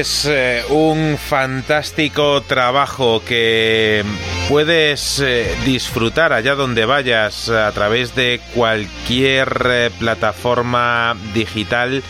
[0.01, 4.05] Es eh, un fantástico trabajo que
[4.49, 12.03] puedes eh, disfrutar allá donde vayas a través de cualquier eh, plataforma digital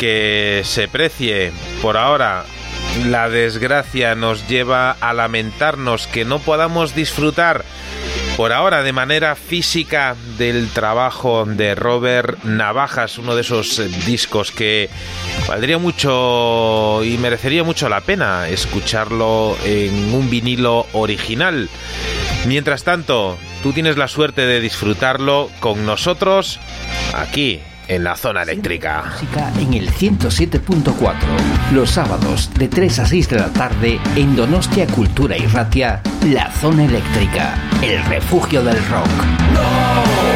[0.00, 1.52] que se precie.
[1.82, 2.44] Por ahora,
[3.06, 7.64] la desgracia nos lleva a lamentarnos que no podamos disfrutar
[8.38, 14.52] por ahora de manera física del trabajo de Robert Navajas, uno de esos eh, discos
[14.52, 14.88] que
[15.48, 21.68] valdría mucho y merecería mucho la pena escucharlo en un vinilo original.
[22.46, 26.60] Mientras tanto, tú tienes la suerte de disfrutarlo con nosotros
[27.14, 29.04] aquí en la zona eléctrica.
[29.12, 31.14] Música en el 107.4,
[31.72, 36.50] los sábados de 3 a 6 de la tarde en Donostia Cultura y Ratia, la
[36.52, 39.08] zona eléctrica, el refugio del rock.
[39.54, 40.27] No,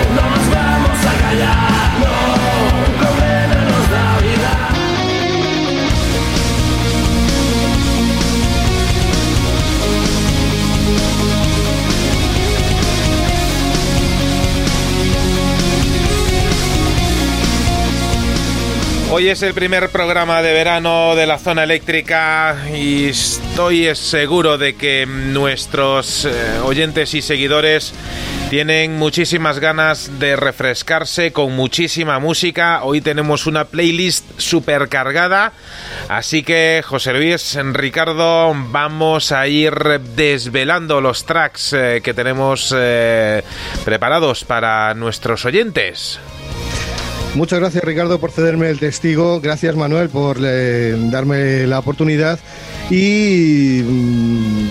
[19.15, 24.75] Hoy es el primer programa de verano de la zona eléctrica y estoy seguro de
[24.75, 26.31] que nuestros eh,
[26.65, 27.93] oyentes y seguidores
[28.49, 32.85] tienen muchísimas ganas de refrescarse con muchísima música.
[32.85, 35.53] Hoy tenemos una playlist super cargada.
[36.09, 39.75] Así que, José Luis, Ricardo, vamos a ir
[40.17, 43.43] desvelando los tracks eh, que tenemos eh,
[43.85, 46.19] preparados para nuestros oyentes.
[47.35, 52.39] Muchas gracias Ricardo por cederme el testigo, gracias Manuel por eh, darme la oportunidad.
[52.91, 54.69] Y mm,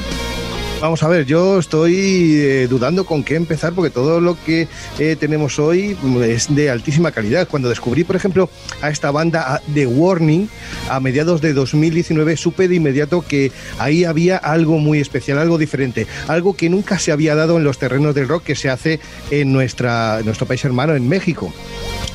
[0.79, 4.67] vamos a ver, yo estoy eh, dudando con qué empezar porque todo lo que
[4.99, 7.47] eh, tenemos hoy mm, es de altísima calidad.
[7.47, 8.47] Cuando descubrí, por ejemplo,
[8.83, 10.47] a esta banda The Warning
[10.87, 16.05] a mediados de 2019, supe de inmediato que ahí había algo muy especial, algo diferente,
[16.27, 18.99] algo que nunca se había dado en los terrenos del rock que se hace
[19.31, 21.51] en, nuestra, en nuestro país hermano, en México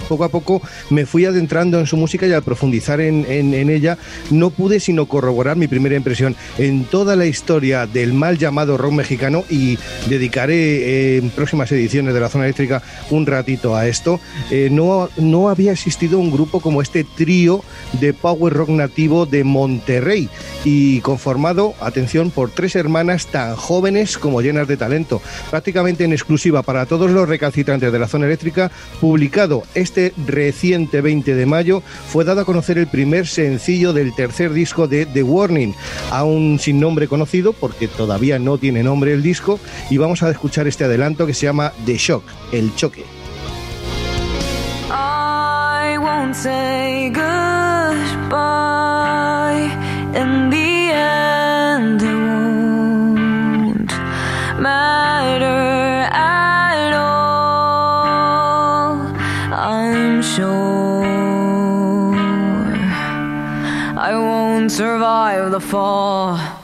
[0.07, 3.99] poco a poco me fui adentrando en su música y al profundizar en, ella
[4.31, 8.93] no pude sino corroborar mi primera impresión en toda la historia del mal llamado rock
[8.93, 9.79] mexicano y
[10.09, 14.21] dedicaré eh, en próximas ediciones de la zona eléctrica un ratito a esto.
[14.51, 17.63] Eh, no, no había existido un grupo como este trío
[18.01, 20.29] de power rock nativo de Monterrey
[20.65, 26.63] y conformado, atención, por tres hermanas tan jóvenes como llenas de talento, prácticamente en exclusiva
[26.63, 31.83] para todos los recalcitrantes de la zona eléctrica, publicado este este reciente 20 de mayo
[32.09, 35.75] fue dado a conocer el primer sencillo del tercer disco de The Warning,
[36.11, 40.67] aún sin nombre conocido porque todavía no tiene nombre el disco y vamos a escuchar
[40.67, 43.05] este adelanto que se llama The Shock, el choque.
[64.77, 66.56] Survive the fall.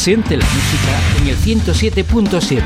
[0.00, 2.62] Siente la música en el 107.7.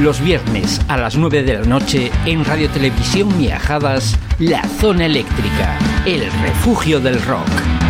[0.00, 5.78] Los viernes a las 9 de la noche en Radio Televisión Miajadas, La Zona Eléctrica,
[6.06, 7.87] el refugio del rock.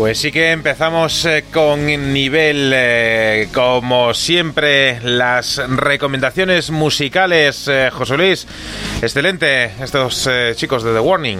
[0.00, 7.68] Pues sí que empezamos eh, con nivel, eh, como siempre, las recomendaciones musicales.
[7.68, 8.46] Eh, José Luis,
[9.02, 11.38] excelente estos eh, chicos de The Warning.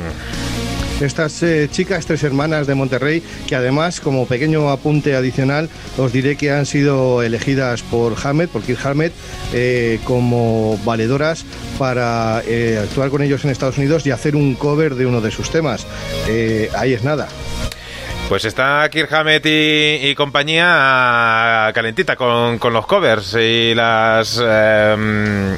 [1.01, 6.51] Estas chicas, tres hermanas de Monterrey, que además, como pequeño apunte adicional, os diré que
[6.51, 9.15] han sido elegidas por Hammett, por Kirk Hammett,
[10.05, 11.47] como valedoras
[11.79, 12.37] para
[12.83, 15.87] actuar con ellos en Estados Unidos y hacer un cover de uno de sus temas.
[16.77, 17.27] Ahí es nada.
[18.31, 19.11] Pues está Kirk
[19.45, 24.41] y, compañía calentita con, con los covers y las...
[24.41, 25.57] eh,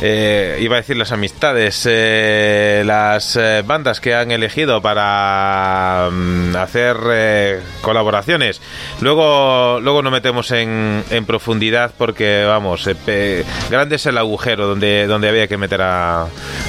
[0.00, 6.56] eh, iba a decir las amistades, eh, las eh, bandas que han elegido para mm,
[6.56, 8.60] hacer eh, colaboraciones.
[9.00, 14.66] Luego, luego nos metemos en, en profundidad porque, vamos, eh, pe- grande es el agujero
[14.68, 16.22] donde, donde había que meter a,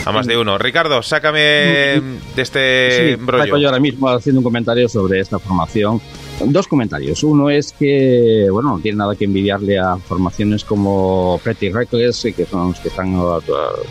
[0.06, 0.58] a más de uno.
[0.58, 2.02] Ricardo, sácame de
[2.42, 3.22] este Sí,
[3.58, 6.02] yo ahora mismo haciendo un comentario sobre esta formación.
[6.46, 7.24] Dos comentarios.
[7.24, 12.46] Uno es que, bueno, no tiene nada que envidiarle a formaciones como Pretty Reckless, que
[12.46, 13.14] son los que están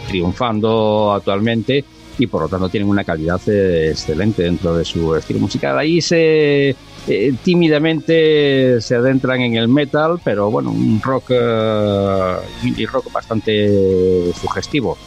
[0.09, 1.85] triunfando actualmente
[2.19, 5.79] y por lo tanto tienen una calidad eh, excelente dentro de su estilo musical.
[5.79, 6.75] Ahí se
[7.07, 14.33] eh, tímidamente se adentran en el metal, pero bueno, un rock eh, indie rock bastante
[14.35, 14.99] sugestivo.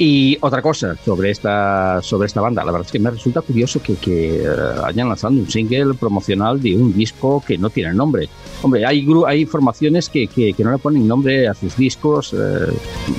[0.00, 3.82] Y otra cosa sobre esta, sobre esta banda, la verdad es que me resulta curioso
[3.82, 4.48] que, que eh,
[4.84, 8.28] hayan lanzado un single promocional de un disco que no tiene nombre.
[8.62, 12.32] Hombre, hay, hay formaciones que, que, que no le ponen nombre a sus discos.
[12.32, 12.72] eh,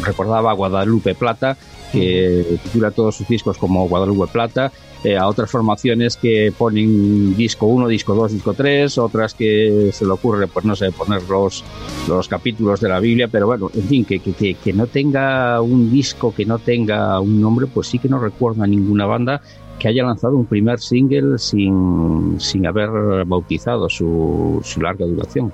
[0.04, 1.58] recordaba Guadalupe Plata,
[1.92, 4.72] que titula todos sus discos como Guadalupe Plata.
[5.04, 10.06] Eh, a otras formaciones que ponen disco 1, disco 2, disco 3, otras que se
[10.06, 11.64] le ocurre, pues no sé, poner los,
[12.08, 15.92] los capítulos de la Biblia, pero bueno, en fin, que, que, que, no tenga un
[15.92, 19.42] disco, que no tenga un nombre, pues sí que no recuerdo a ninguna banda
[19.80, 22.90] que haya lanzado un primer single sin, sin haber
[23.26, 25.54] bautizado su, su larga duración.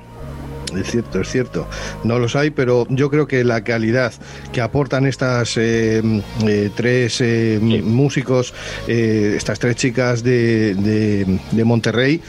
[0.78, 1.68] Es cierto, es cierto.
[2.04, 4.14] No los hay, pero yo creo que la calidad
[4.52, 6.02] que aportan estas eh,
[6.48, 8.54] eh, tres eh, músicos,
[8.88, 12.22] eh, estas tres chicas de, de- de Monterrey,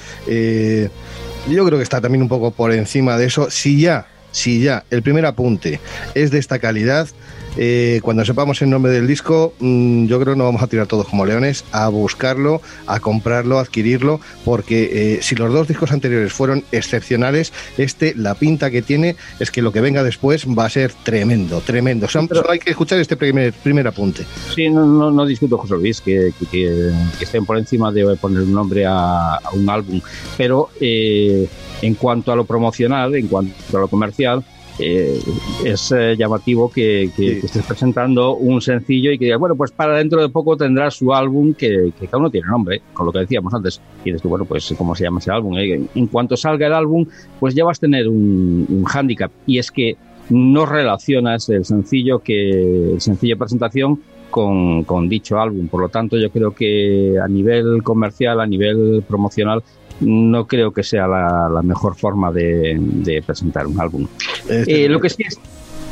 [1.48, 3.50] yo creo que está también un poco por encima de eso.
[3.50, 5.80] Si ya, si ya el primer apunte
[6.14, 7.08] es de esta calidad,
[7.56, 10.86] eh, cuando sepamos el nombre del disco, mm, yo creo que nos vamos a tirar
[10.86, 15.92] todos como leones a buscarlo, a comprarlo, a adquirirlo, porque eh, si los dos discos
[15.92, 20.66] anteriores fueron excepcionales, este, la pinta que tiene es que lo que venga después va
[20.66, 22.08] a ser tremendo, tremendo.
[22.08, 24.24] Solo hay que escuchar este primer, primer apunte.
[24.54, 28.16] Sí, no, no, no discuto, José Luis, que, que, que- que estén por encima de
[28.16, 30.00] poner un nombre a, a un álbum,
[30.36, 31.46] pero eh,
[31.82, 34.44] en cuanto a lo promocional, en cuanto a lo comercial,
[34.78, 35.18] eh,
[35.64, 37.40] es eh, llamativo que, que- Sí.
[37.40, 40.90] que estés presentando un sencillo y que digas, bueno, pues para dentro de poco tendrá
[40.90, 43.80] su álbum que, que cada uno tiene nombre, con lo que decíamos antes.
[44.02, 45.56] Y dices tú, bueno, pues ¿cómo se llama ese álbum?
[45.58, 47.06] Eh, En cuanto salga el álbum,
[47.40, 49.96] pues ya vas a tener un, un hándicap y es que
[50.28, 54.00] no relacionas el sencillo que el sencillo presentación
[54.30, 55.68] con, con dicho álbum.
[55.68, 59.62] Por lo tanto, yo creo que a nivel comercial, a nivel promocional,
[60.00, 64.06] no creo que sea la, la mejor forma de, de presentar un álbum.
[64.48, 65.38] Este- Eh, lo, que sí es,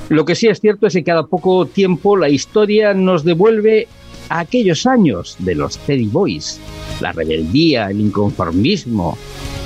[0.09, 3.89] lo que sí es cierto es que cada poco tiempo la historia nos devuelve
[4.29, 6.61] a aquellos años de los Teddy Boys,
[7.01, 9.17] la rebeldía, el inconformismo,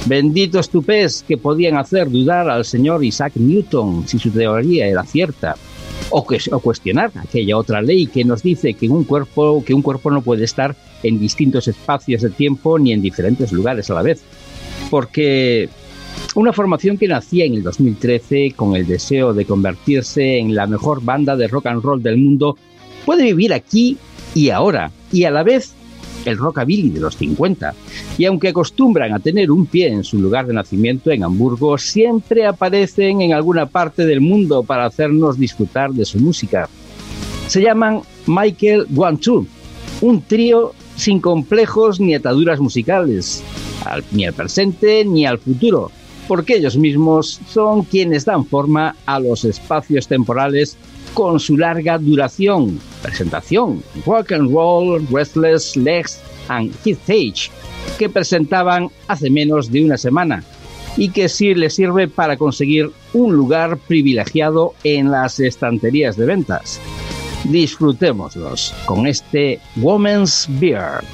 [0.06, 5.56] benditos tupés que podían hacer dudar al señor Isaac Newton si su teoría era cierta,
[6.10, 10.22] o, cuestionar aquella otra ley que nos dice que un cuerpo que un cuerpo no
[10.22, 14.22] puede estar en distintos espacios de tiempo ni en diferentes lugares a la vez,
[14.90, 15.68] porque
[16.34, 21.02] una formación que nacía en el 2013 con el deseo de convertirse en la mejor
[21.02, 22.56] banda de rock and roll del mundo
[23.04, 23.96] puede vivir aquí
[24.34, 25.74] y ahora y a la vez
[26.24, 27.74] el rockabilly de los 50.
[28.18, 32.46] Y aunque acostumbran a tener un pie en su lugar de nacimiento en Hamburgo, siempre
[32.46, 36.68] aparecen en alguna parte del mundo para hacernos disfrutar de su música.
[37.46, 38.86] Se llaman Michael
[39.22, 39.46] Two,
[40.02, 43.42] un trío sin complejos ni ataduras musicales,
[43.84, 45.90] al- ni al presente ni al futuro,
[46.26, 50.76] porque ellos mismos son quienes dan forma a los espacios temporales
[51.14, 52.80] con su larga duración.
[53.02, 57.50] Presentación, Rock and Roll, Restless Legs and Hit Stage,
[57.98, 60.44] que presentaban hace menos de una semana.
[60.98, 66.80] y que sí le sirve para conseguir un lugar privilegiado en las estanterías de ventas.
[67.44, 71.04] Disfrutémoslos con este Woman's Beer.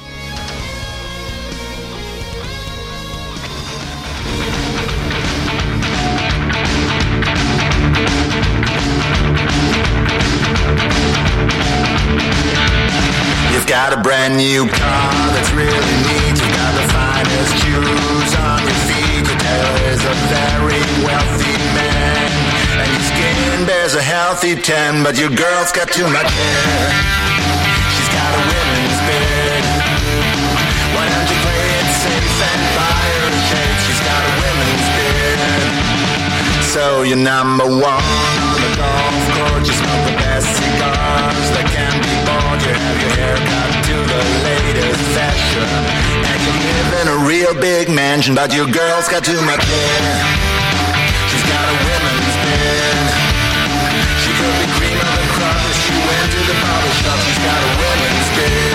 [14.05, 16.37] Brand new car that's really neat.
[16.37, 19.25] You've got the finest shoes on your feet.
[19.25, 22.29] Your tailor is a very wealthy man.
[22.77, 26.85] And your skin bears a healthy tan, but your girl's got too much hair.
[27.97, 29.63] She's got a women's bed.
[30.93, 33.77] Why don't you play it safe and buy her a shade?
[33.89, 35.37] She's got a women's bed.
[36.61, 38.05] So you're number one
[38.53, 39.65] on the golf course.
[39.65, 42.24] You smoke the best cigars that can be
[42.63, 45.67] your to the latest fashion.
[46.23, 50.03] And you live in a real big mansion, but your girl's got too much hair.
[51.27, 53.05] She's got a women's bed.
[54.23, 57.19] She could be creamer than crop if she went to the barber shop.
[57.27, 58.74] She's got a women's bed.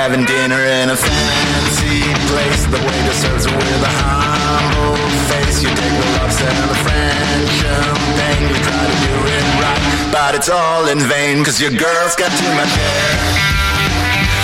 [0.00, 2.00] Having dinner in a fancy
[2.32, 2.64] place.
[2.72, 4.96] The waiter serves it with a humble
[5.28, 5.60] face.
[5.60, 8.48] You take the lobster and the French champagne.
[8.48, 11.44] You try to do it right, but it's all in vain.
[11.44, 13.12] Cause your girl's got too much hair.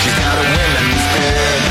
[0.05, 1.61] She's got a women's bed.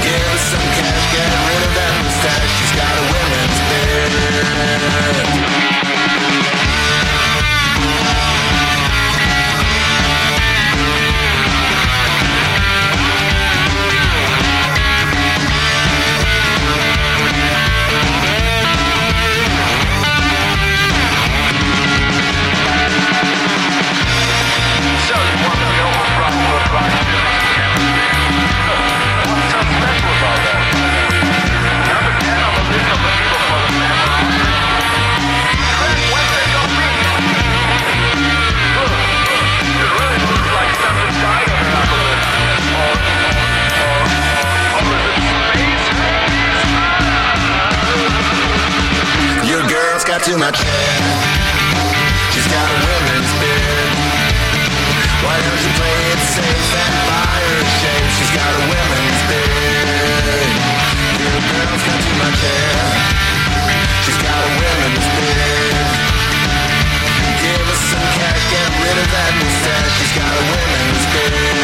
[0.00, 2.52] Give her some cash, get rid of that mustache.
[2.56, 5.43] She's got a women's bed.
[50.14, 51.00] Got too much hair.
[52.30, 53.90] She's got a women's bed.
[55.26, 58.10] Why don't you play it safe and buy her a shave?
[58.14, 60.46] She's got a women's bed.
[61.18, 62.78] Your girl's got too much hair.
[64.06, 65.74] She's got a women's bed.
[67.42, 69.94] Give her some cash, get rid of that mustache.
[69.98, 71.63] She's got a women's bed.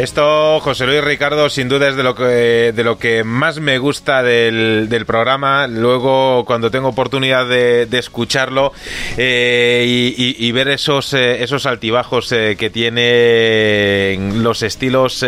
[0.00, 3.76] Esto, José Luis Ricardo, sin duda es de lo que, de lo que más me
[3.76, 5.66] gusta del, programa.
[5.66, 8.72] Luego, cuando tengo oportunidad de, escucharlo
[9.18, 9.84] eh,
[10.16, 15.22] y, ver esos, eh, esos altibajos eh, que tiene los estilos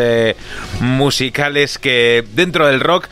[0.81, 3.09] musicales que dentro del rock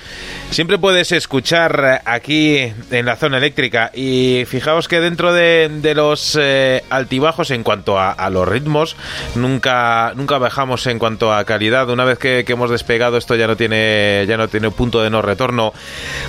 [0.51, 3.91] siempre puedes escuchar aquí en la zona eléctrica.
[3.95, 8.97] Y fijaos que dentro de, de los eh, altibajos en cuanto a, a los ritmos,
[9.35, 11.89] nunca, nunca bajamos en cuanto a calidad.
[11.89, 15.11] Una vez que, que hemos despegado, esto ya no tiene, ya no tiene punto de
[15.11, 15.73] no retorno.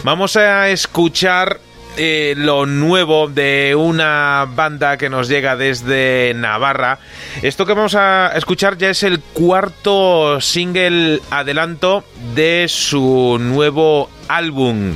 [0.03, 1.59] Vamos a escuchar
[1.97, 6.99] eh, lo nuevo de una banda que nos llega desde Navarra.
[7.41, 12.03] Esto que vamos a escuchar ya es el cuarto single adelanto
[12.33, 14.95] de su nuevo álbum.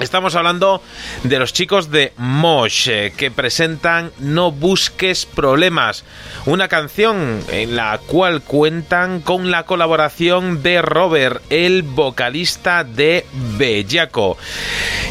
[0.00, 0.82] Estamos hablando
[1.22, 6.04] de los chicos de Mosh eh, que presentan No busques problemas,
[6.46, 13.26] una canción en la cual cuentan con la colaboración de Robert, el vocalista de
[13.58, 14.36] Bellaco.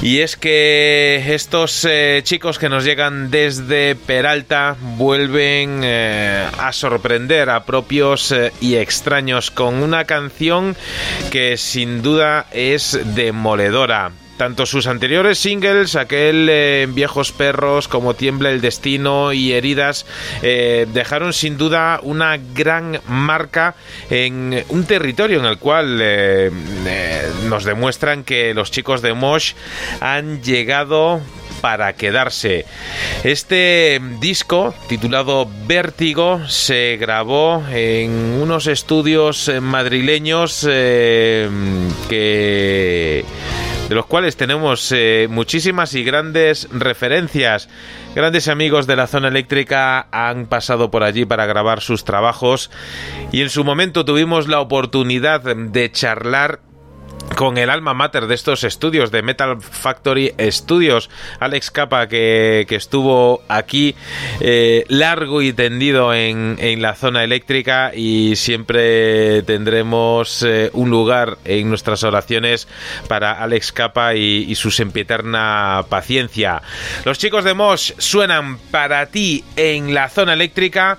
[0.01, 7.49] Y es que estos eh, chicos que nos llegan desde Peralta vuelven eh, a sorprender
[7.49, 10.75] a propios y extraños con una canción
[11.29, 14.11] que sin duda es demoledora.
[14.41, 20.07] Tanto sus anteriores singles, aquel eh, Viejos Perros como Tiembla el Destino y Heridas,
[20.41, 23.75] eh, dejaron sin duda una gran marca
[24.09, 26.49] en un territorio en el cual eh,
[27.49, 29.53] nos demuestran que los chicos de Mosh
[29.99, 31.21] han llegado
[31.61, 32.65] para quedarse.
[33.23, 38.09] Este disco, titulado Vértigo, se grabó en
[38.41, 40.61] unos estudios madrileños
[42.09, 43.23] que
[43.91, 47.67] de los cuales tenemos eh, muchísimas y grandes referencias.
[48.15, 52.71] Grandes amigos de la zona eléctrica han pasado por allí para grabar sus trabajos
[53.33, 56.61] y en su momento tuvimos la oportunidad de charlar
[57.35, 61.09] con el alma mater de estos estudios, de Metal Factory Studios,
[61.39, 63.95] Alex Capa, que, estuvo aquí
[64.39, 71.69] eh, largo y tendido en, la zona eléctrica y siempre tendremos eh, un lugar en
[71.69, 72.67] nuestras oraciones
[73.07, 76.61] para Alex Capa y, y su sempiterna paciencia.
[77.05, 80.97] Los chicos de Mosh suenan para ti en la zona eléctrica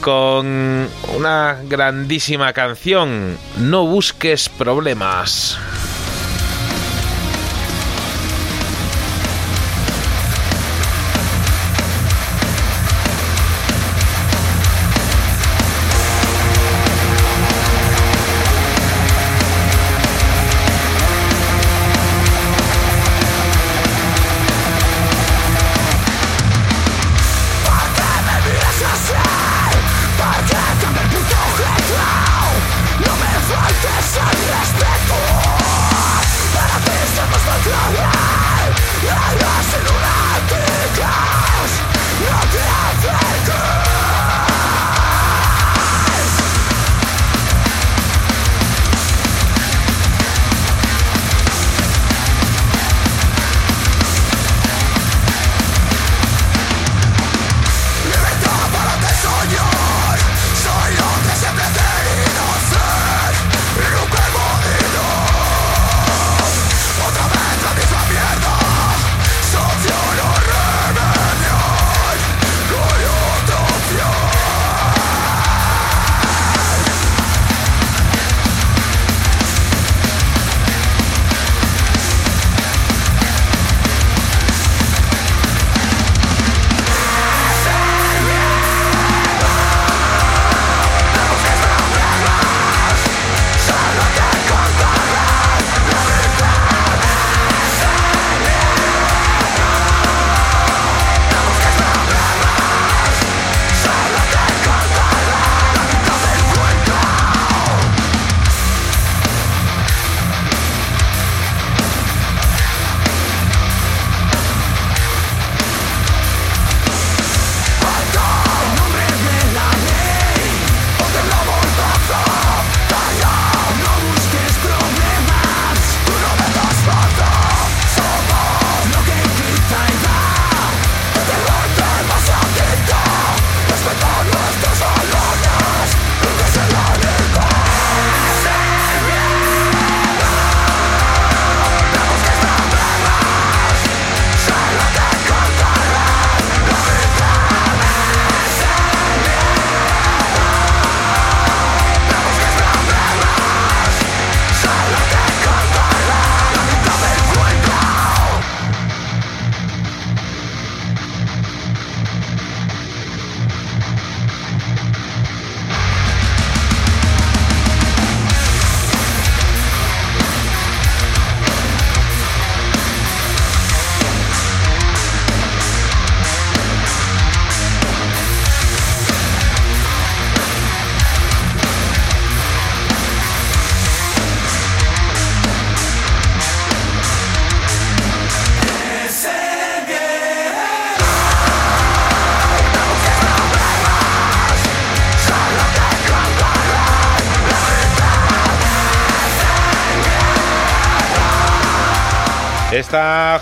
[0.00, 5.58] con una grandísima canción, No busques problemas.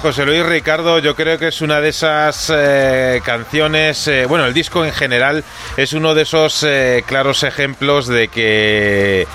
[0.01, 4.55] José Luis Ricardo, yo creo que es una de esas eh, canciones, eh, bueno, el
[4.55, 5.43] disco en general
[5.77, 9.27] es uno de esos eh, claros ejemplos de que,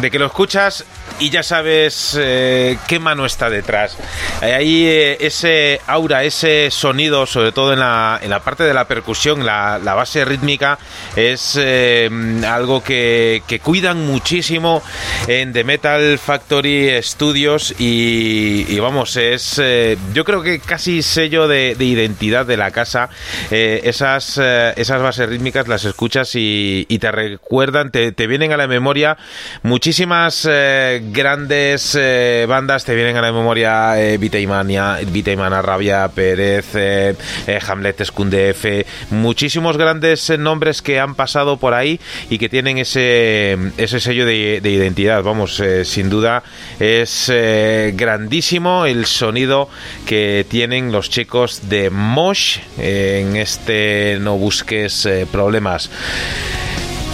[0.00, 0.84] de que lo escuchas
[1.20, 3.96] y ya sabes qué mano está detrás.
[4.40, 8.86] Hay eh, ese aura, ese sonido, sobre todo en la, en la parte de la
[8.86, 10.78] percusión, la, la base rítmica,
[11.16, 12.08] es eh,
[12.46, 14.82] algo que, que, cuidan muchísimo
[15.26, 19.60] en The Metal Factory Studios y, vamos, es
[20.14, 23.10] yo creo que casi sello de, de identidad de la casa.
[23.50, 28.68] esas, esas bases rítmicas las escuchas y, y te recuerdan, te, te, vienen a la
[28.68, 29.16] memoria
[29.62, 33.94] muchísimas grandes eh, bandas te vienen a la memoria
[34.28, 37.14] eh, Vitaimania, Vitaimana, Rabia, Pérez, eh,
[37.46, 42.00] eh Hamlet, F muchísimos grandes eh, nombres que han pasado por ahí
[42.30, 45.22] y que tienen ese, ese sello de, de identidad.
[45.22, 46.42] Vamos, sin duda
[46.78, 47.32] es
[47.94, 49.68] grandísimo el sonido
[50.06, 55.90] que tienen los chicos de Mosh en este No Busques Problemas.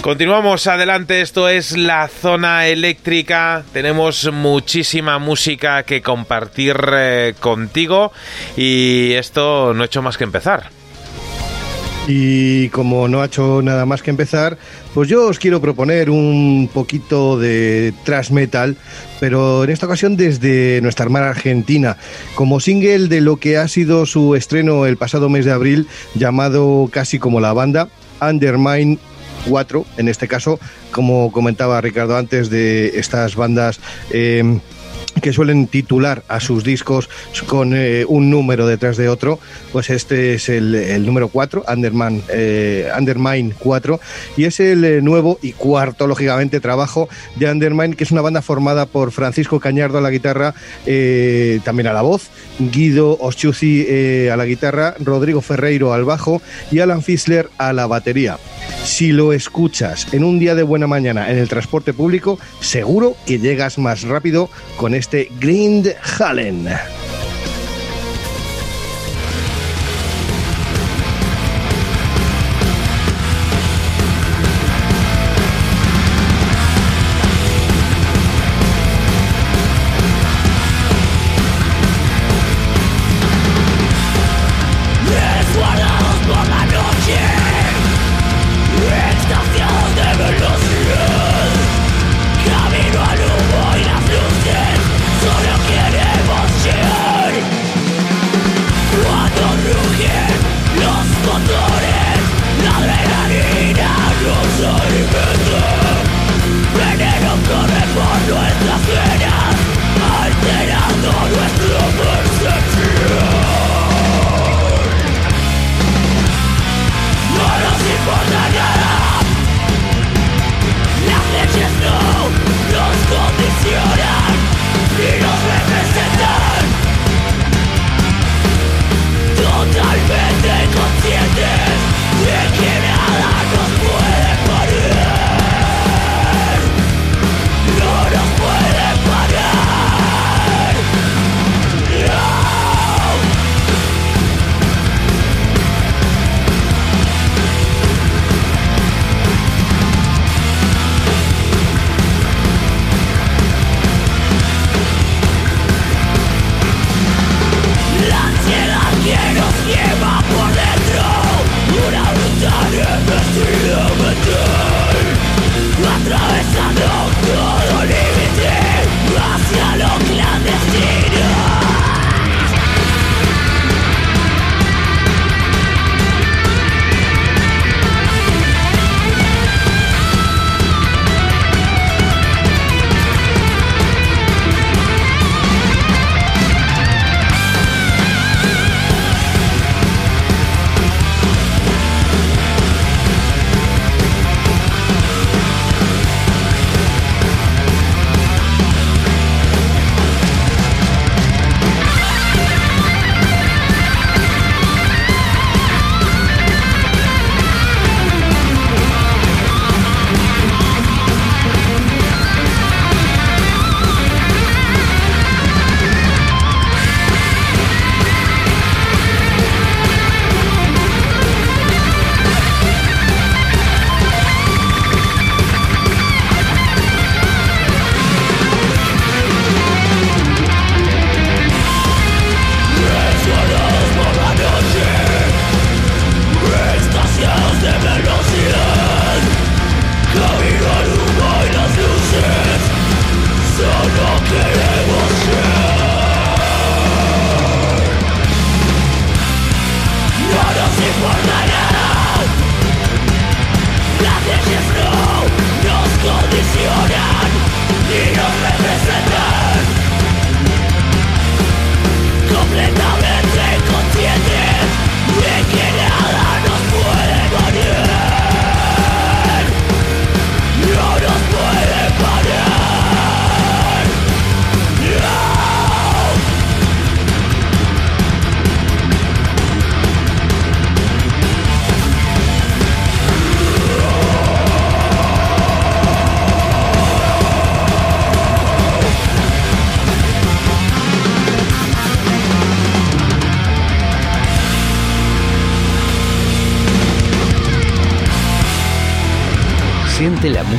[0.04, 8.12] Continuamos adelante, esto es la zona eléctrica, tenemos muchísima música que compartir eh, contigo
[8.54, 10.68] y esto no ha hecho más que empezar.
[12.06, 14.58] Y como no ha hecho nada más que empezar,
[14.92, 18.76] pues yo os quiero proponer un poquito de thrash metal,
[19.20, 21.96] pero en esta ocasión desde nuestra hermana Argentina,
[22.34, 26.90] como single de lo que ha sido su estreno el pasado mes de abril, llamado
[26.92, 27.88] casi como la banda,
[28.20, 28.98] Undermine
[29.48, 30.58] cuatro, en este caso,
[30.90, 33.80] como comentaba Ricardo antes, de estas bandas.
[34.10, 34.60] Eh,
[35.20, 37.08] que suelen titular a sus discos
[37.46, 39.38] con eh, un número detrás de otro,
[39.72, 44.00] pues este es el, número 4, Underman, eh, Undermine 4,
[44.36, 48.42] y es el eh, nuevo y cuarto, lógicamente, trabajo de Undermine, que es una banda
[48.42, 50.54] formada por Francisco Cañardo a la guitarra,
[50.86, 52.28] eh, también a la voz,
[52.58, 58.38] Guido Oschuzzi a la guitarra, Rodrigo Ferreiro al bajo y Alan Fisler a la batería.
[58.84, 63.38] Si lo escuchas en un día de buena mañana en el transporte público, seguro que
[63.38, 65.03] llegas más rápido con este
[65.40, 66.68] Grind Hallen.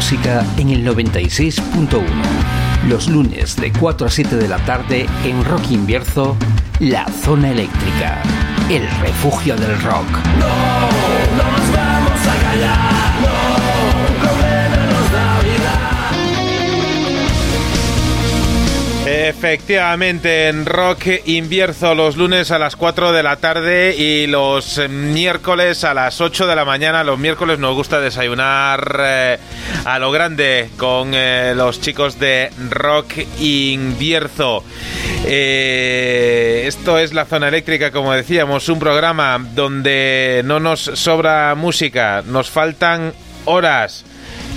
[0.05, 1.99] Música en el 96.1.
[2.87, 6.37] Los lunes de 4 a 7 de la tarde en Rock Invierzo,
[6.79, 8.21] La Zona Eléctrica,
[8.69, 10.05] el refugio del rock.
[10.37, 10.47] No,
[11.37, 13.29] no nos vamos a callar, no,
[14.21, 15.95] problema nos da vida.
[19.07, 25.83] Efectivamente, en Rock Invierzo los lunes a las 4 de la tarde y los miércoles
[25.83, 27.03] a las 8 de la mañana.
[27.03, 29.39] Los miércoles nos gusta desayunar eh,
[29.85, 34.63] a lo grande con eh, los chicos de Rock Invierzo.
[35.25, 42.23] Eh, esto es la zona eléctrica, como decíamos, un programa donde no nos sobra música,
[42.25, 43.13] nos faltan
[43.45, 44.05] horas.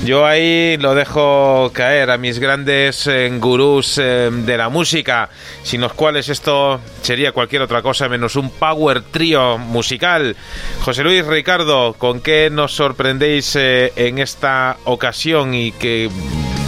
[0.04, 5.28] Yo ahí lo dejo caer a mis grandes eh, gurús eh, de la música,
[5.62, 10.36] sin los cuales esto sería cualquier otra cosa menos un power trío musical.
[10.82, 16.08] José Luis Ricardo, ¿con qué nos sorprendéis eh, en esta ocasión y que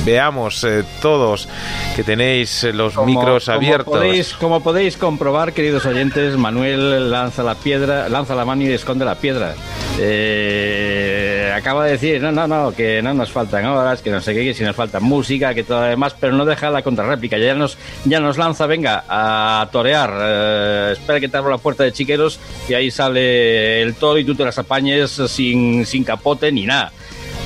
[0.05, 1.49] veamos eh, todos
[1.97, 3.87] que tenéis eh, los micros abiertos?
[3.87, 8.73] Como podéis, como podéis comprobar, queridos oyentes, Manuel lanza la piedra, lanza la mano y
[8.73, 9.55] esconde la piedra.
[9.99, 14.35] Eh, acaba de decir, no, no, no, que no nos faltan horas, que no sé
[14.35, 17.39] qué, que si nos falta música, que todo lo demás, pero no deja la contrarréplica.
[17.39, 20.13] Ya nos, ya nos lanza, venga, a torear.
[20.21, 24.25] Eh, espera que te abro la puerta de chiqueros y ahí sale el toro y
[24.25, 26.93] tú te las apañes sin, sin capote ni nada.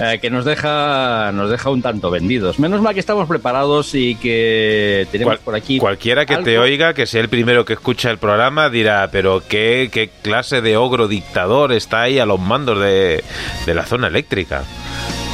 [0.01, 2.59] Eh, que nos deja nos deja un tanto vendidos.
[2.59, 6.95] Menos mal que estamos preparados y que tenemos Cual- por aquí Cualquiera que te oiga,
[6.95, 11.07] que sea el primero que escucha el programa, dirá, pero qué, qué clase de ogro
[11.07, 13.23] dictador está ahí a los mandos de,
[13.67, 14.65] de la zona eléctrica.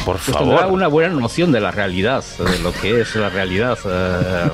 [0.05, 0.73] Por pues tendrá favor.
[0.73, 3.79] una buena noción de la realidad, de lo que es la realidad.
[3.85, 4.51] eh,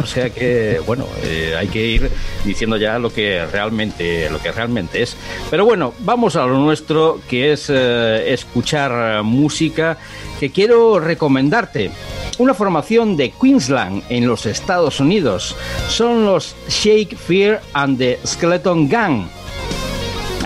[0.00, 2.10] o sea que, bueno, eh, hay que ir
[2.44, 5.16] diciendo ya lo que realmente, lo que realmente es.
[5.50, 9.98] Pero bueno, vamos a lo nuestro, que es eh, escuchar música,
[10.38, 11.90] que quiero recomendarte.
[12.38, 15.54] Una formación de Queensland en los Estados Unidos.
[15.88, 19.28] Son los Shake Fear and the Skeleton Gang.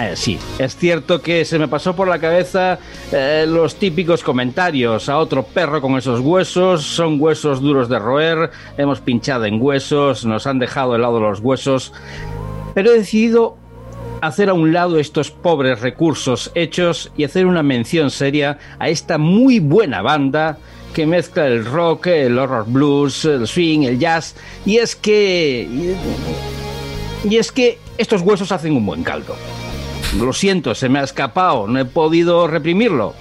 [0.01, 2.81] Eh, sí, es cierto que se me pasó por la cabeza
[3.13, 5.09] eh, los típicos comentarios.
[5.09, 10.25] A otro perro con esos huesos, son huesos duros de roer, hemos pinchado en huesos,
[10.25, 11.93] nos han dejado helado los huesos,
[12.75, 13.57] pero he decidido
[14.21, 19.17] hacer a un lado estos pobres recursos hechos y hacer una mención seria a esta
[19.17, 20.59] muy buena banda
[20.93, 24.35] que mezcla el rock, el horror blues, el swing, el jazz,
[24.65, 25.97] y es que...
[27.29, 29.35] Y es que estos huesos hacen un buen caldo.
[30.19, 33.15] Lo siento, se me ha escapado, no he podido reprimirlo.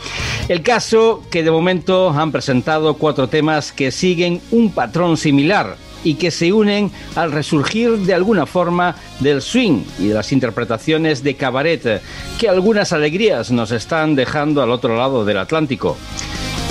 [0.47, 6.15] El caso que de momento han presentado cuatro temas que siguen un patrón similar y
[6.15, 11.35] que se unen al resurgir de alguna forma del swing y de las interpretaciones de
[11.35, 12.01] cabaret
[12.39, 15.97] que algunas alegrías nos están dejando al otro lado del Atlántico.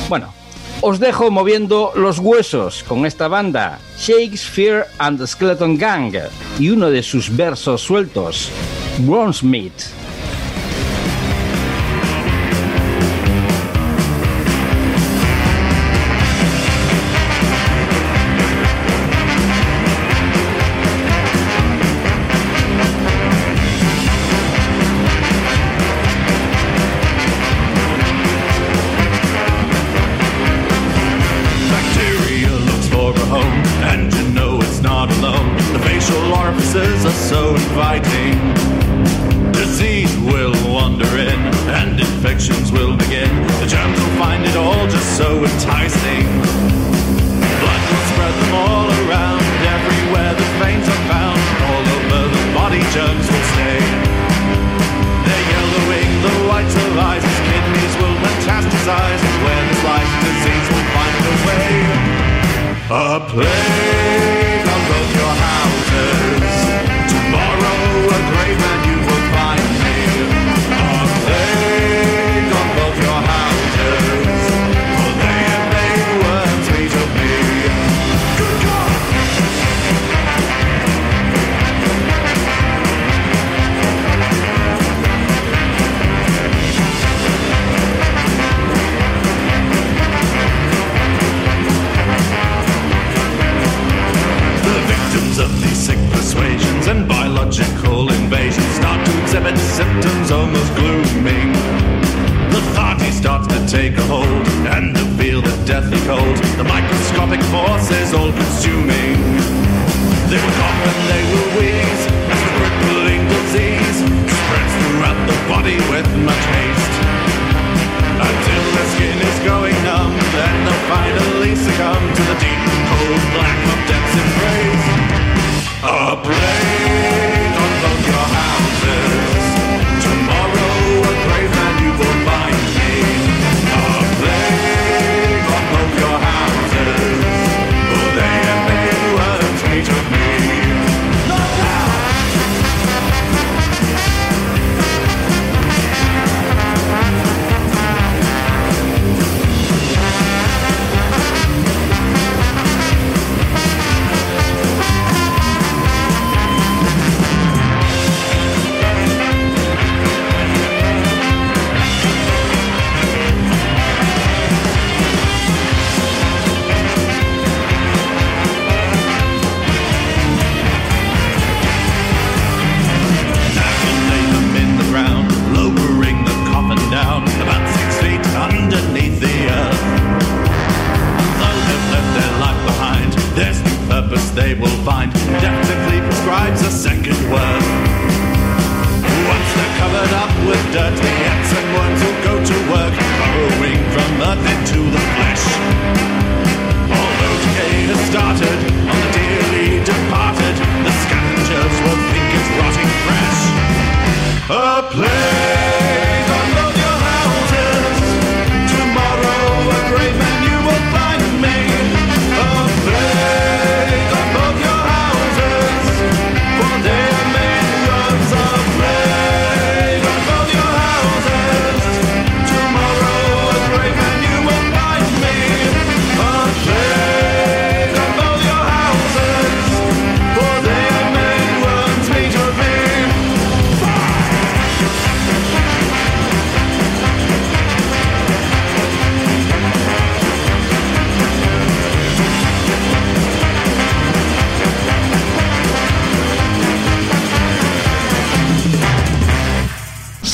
[0.09, 0.33] Bueno,
[0.83, 6.15] os dejo moviendo los huesos con esta banda, Shakespeare and the Skeleton Gang,
[6.59, 8.51] y uno de sus versos sueltos,
[8.99, 9.73] Bronzemeat.
[9.73, 10.02] Bacteria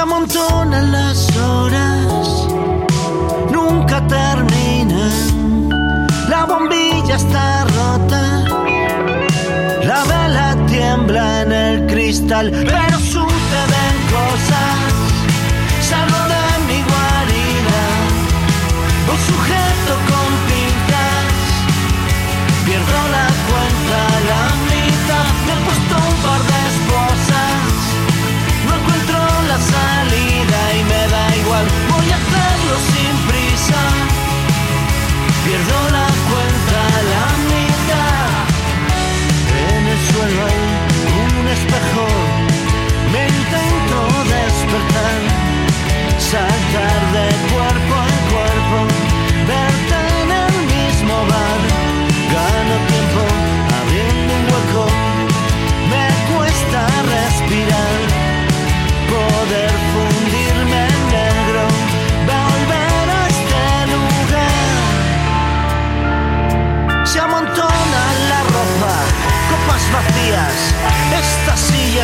[0.00, 2.48] Se amontonan las horas,
[3.52, 5.68] nunca terminan,
[6.26, 8.22] la bombilla está rota.
[9.82, 14.78] La vela tiembla en el cristal, pero suceden cosas.
[15.82, 17.82] Salgo de mi guarida,
[19.12, 19.18] un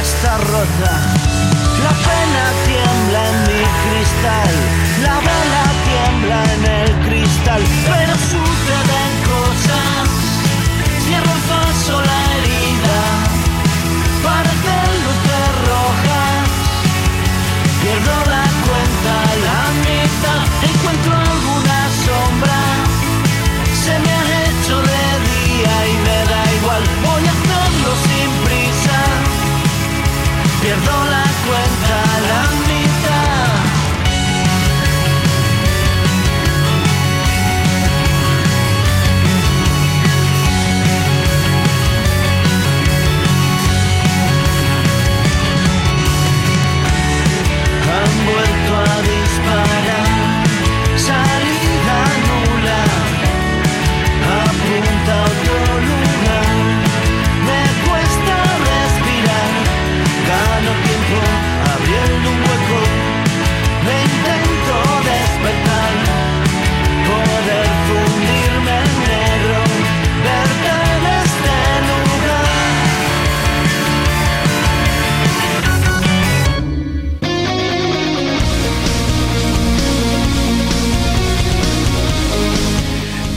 [0.06, 0.92] está rota.
[1.82, 4.52] La pena tiembla en mi cristal,
[5.02, 8.14] la vela tiembla en el cristal, pero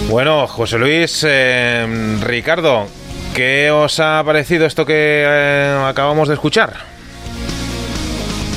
[0.10, 2.88] Bueno, José Luis, eh, Ricardo,
[3.36, 6.74] ¿qué os ha parecido esto que eh, acabamos de escuchar?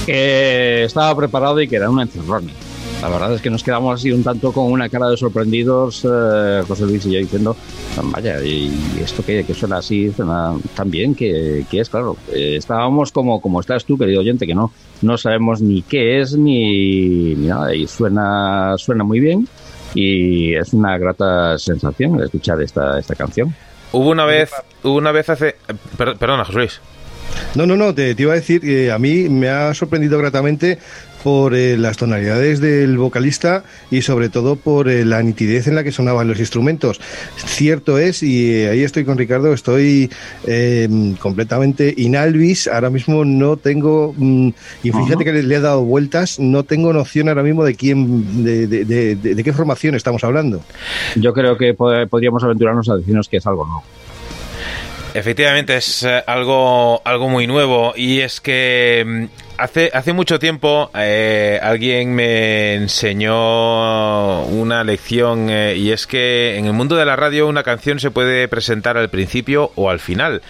[0.07, 2.51] que estaba preparado y que era una encerrona.
[3.03, 6.63] La verdad es que nos quedamos así un tanto con una cara de sorprendidos, eh,
[6.67, 7.57] José Luis y yo diciendo,
[8.05, 8.73] vaya, ¿y
[9.03, 12.17] esto que, suena así, suena tan bien que, que es, claro.
[12.33, 14.73] Eh, estábamos como, como estás tú, querido oyente, que no,
[15.03, 19.49] no sabemos ni qué es ni, ni nada, y suena, suena muy bien
[19.95, 23.55] y es una grata sensación escuchar esta, esta canción.
[23.93, 24.51] Hubo una vez,
[24.83, 25.57] hubo una vez hace...
[25.99, 26.81] per- perdona, José Luis.
[27.55, 30.79] No, no, no, te, te iba a decir que a mí me ha sorprendido gratamente
[31.23, 35.85] por eh, las tonalidades del vocalista y sobre todo por eh, la nitidez en la
[35.85, 37.01] que sonaban los instrumentos.
[37.37, 40.11] Cierto es, y eh, ahí estoy con Ricardo, estoy
[40.47, 40.89] eh,
[41.21, 44.49] completamente inalvis, ahora mismo no tengo, mm,
[44.83, 48.45] y fíjate que le, le he dado vueltas, no tengo noción ahora mismo de quién,
[48.45, 50.63] de, de- de- de- de qué formación estamos hablando.
[51.17, 53.83] Yo creo que po- podríamos aventurarnos a decirnos que es algo nuevo.
[55.15, 59.25] Efectivamente, es eh, algo, algo muy nuevo y es que mm,
[59.63, 66.73] hace, mucho tiempo eh, alguien me enseñó una lección eh, y es que en el
[66.73, 70.43] mundo de la radio una canción se puede presentar al principio o al final.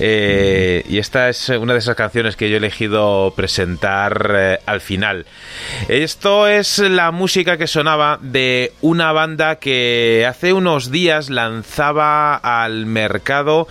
[0.00, 5.26] Eh, y esta es una de esas canciones que yo he elegido presentar al final.
[5.88, 12.86] Esto es la música que sonaba de una banda que hace unos días lanzaba al
[12.86, 13.68] mercado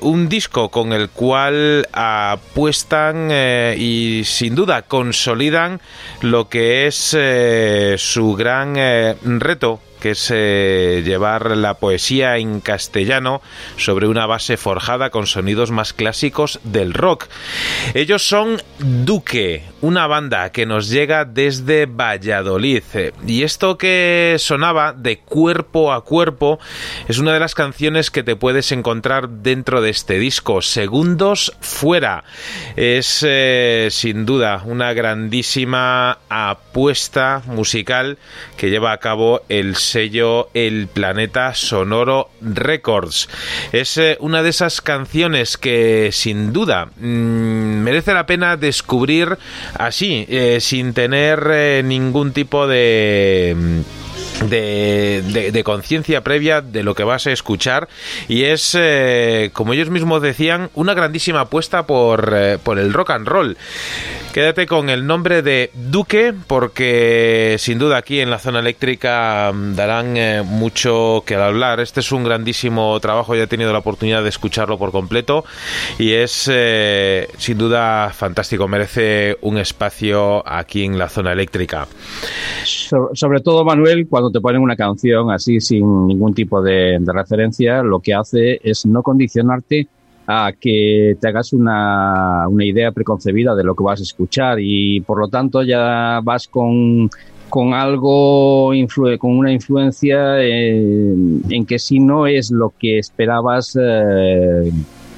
[0.00, 5.80] un disco con el cual apuestan eh, y sin duda consolidan
[6.20, 12.60] lo que es eh, su gran eh, reto que es eh, llevar la poesía en
[12.60, 13.40] castellano
[13.76, 17.28] sobre una base forjada con sonidos más clásicos del rock.
[17.94, 22.82] Ellos son Duque, una banda que nos llega desde Valladolid.
[23.28, 26.58] Y esto que sonaba de cuerpo a cuerpo
[27.06, 32.24] es una de las canciones que te puedes encontrar dentro de este disco, Segundos Fuera.
[32.74, 38.18] Es eh, sin duda una grandísima apuesta musical
[38.56, 43.28] que lleva a cabo el sello El Planeta Sonoro Records.
[43.72, 49.36] Es eh, una de esas canciones que sin duda mm, merece la pena descubrir
[49.74, 53.84] así, eh, sin tener eh, ningún tipo de...
[54.48, 57.88] de, de- conciencia previa de lo que vas a escuchar
[58.28, 63.10] y es, eh, como ellos mismos decían, una grandísima apuesta por, eh, por el rock
[63.10, 63.56] and roll.
[64.32, 69.74] Quédate con el nombre de Duque porque sin duda aquí en la zona eléctrica mm,
[69.76, 71.80] darán eh, mucho que hablar.
[71.80, 75.44] Este es un grandísimo trabajo, ya he tenido la oportunidad de escucharlo por completo
[75.98, 76.50] y es
[77.38, 81.86] sin duda fantástico, merece un espacio aquí en la zona eléctrica.
[82.64, 87.82] So- sobre todo, Manuel, te ponen una canción así sin ningún tipo de, de referencia,
[87.82, 89.86] lo que hace es no condicionarte
[90.26, 95.00] a que te hagas una, una idea preconcebida de lo que vas a escuchar y
[95.00, 97.10] por lo tanto ya vas con,
[97.48, 103.76] con algo, influ- con una influencia en, en que si no es lo que esperabas,
[103.80, 104.70] eh,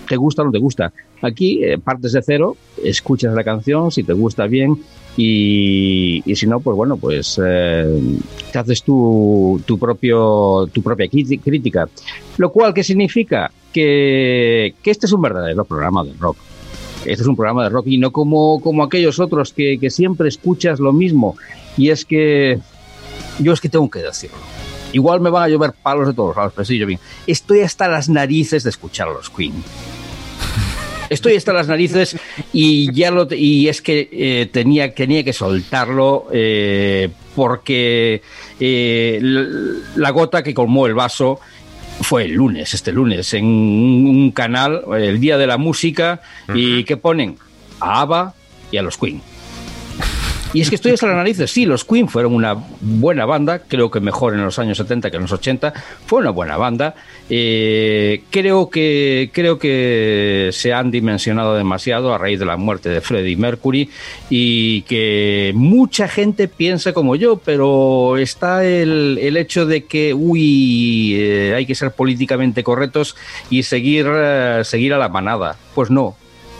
[0.08, 0.90] te gusta o no te gusta.
[1.22, 4.74] Aquí eh, partes de cero, escuchas la canción, si te gusta bien,
[5.16, 8.00] y, y si no, pues bueno, pues eh,
[8.52, 11.88] te haces tu, tu, propio, tu propia críti- crítica.
[12.38, 13.50] Lo cual, ¿qué significa?
[13.72, 16.36] Que, que este es un verdadero programa de rock.
[17.04, 20.28] Este es un programa de rock y no como, como aquellos otros que, que siempre
[20.28, 21.36] escuchas lo mismo.
[21.76, 22.58] Y es que
[23.40, 24.36] yo es que tengo que decirlo.
[24.92, 27.00] Igual me van a llover palos de todos lados, pero sí, yo bien.
[27.26, 29.52] Estoy hasta las narices de escuchar los Queen.
[31.10, 32.16] Estoy hasta las narices
[32.52, 38.22] y ya lo y es que eh, tenía tenía que soltarlo eh, porque
[38.60, 39.20] eh,
[39.96, 41.40] la gota que colmó el vaso
[42.00, 46.20] fue el lunes, este lunes, en un, un canal, el Día de la Música,
[46.52, 47.38] y que ponen
[47.78, 48.34] a ABBA
[48.72, 49.33] y a los Queen.
[50.54, 51.50] Y es que estoy hasta las narices.
[51.50, 55.16] Sí, los Queen fueron una buena banda, creo que mejor en los años 70 que
[55.16, 55.74] en los 80.
[56.06, 56.94] Fue una buena banda.
[57.28, 63.00] Eh, creo, que, creo que se han dimensionado demasiado a raíz de la muerte de
[63.00, 63.90] Freddie Mercury
[64.30, 71.16] y que mucha gente piensa como yo, pero está el, el hecho de que, uy,
[71.16, 73.16] eh, hay que ser políticamente correctos
[73.50, 75.56] y seguir, eh, seguir a la manada.
[75.74, 76.14] Pues no,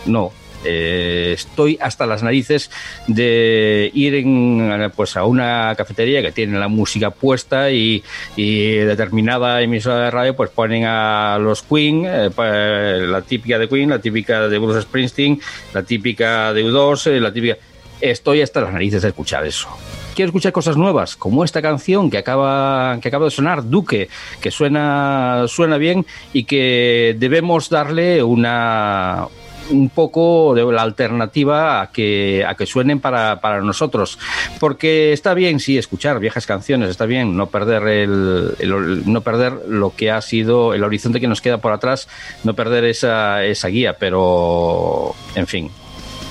[0.05, 0.33] no.
[0.65, 2.71] Eh, estoy hasta las narices
[3.07, 8.03] de ir en, pues a una cafetería que tiene la música puesta y,
[8.35, 13.89] y determinada emisora de radio pues ponen a los Queen, eh, la típica de Queen,
[13.89, 15.39] la típica de Bruce Springsteen,
[15.73, 17.57] la típica de U2, eh, la típica...
[18.01, 19.69] Estoy hasta las narices de escuchar eso.
[20.15, 24.09] Quiero escuchar cosas nuevas, como esta canción que acaba, que acaba de sonar, Duque,
[24.41, 29.27] que suena, suena bien y que debemos darle una,
[29.71, 34.19] un poco de la alternativa a que, a que suenen para, para nosotros.
[34.59, 39.53] Porque está bien, sí, escuchar viejas canciones, está bien no perder, el, el- no perder
[39.67, 42.07] lo que ha sido el horizonte que nos queda por atrás,
[42.43, 45.71] no perder esa, esa guía, pero en fin.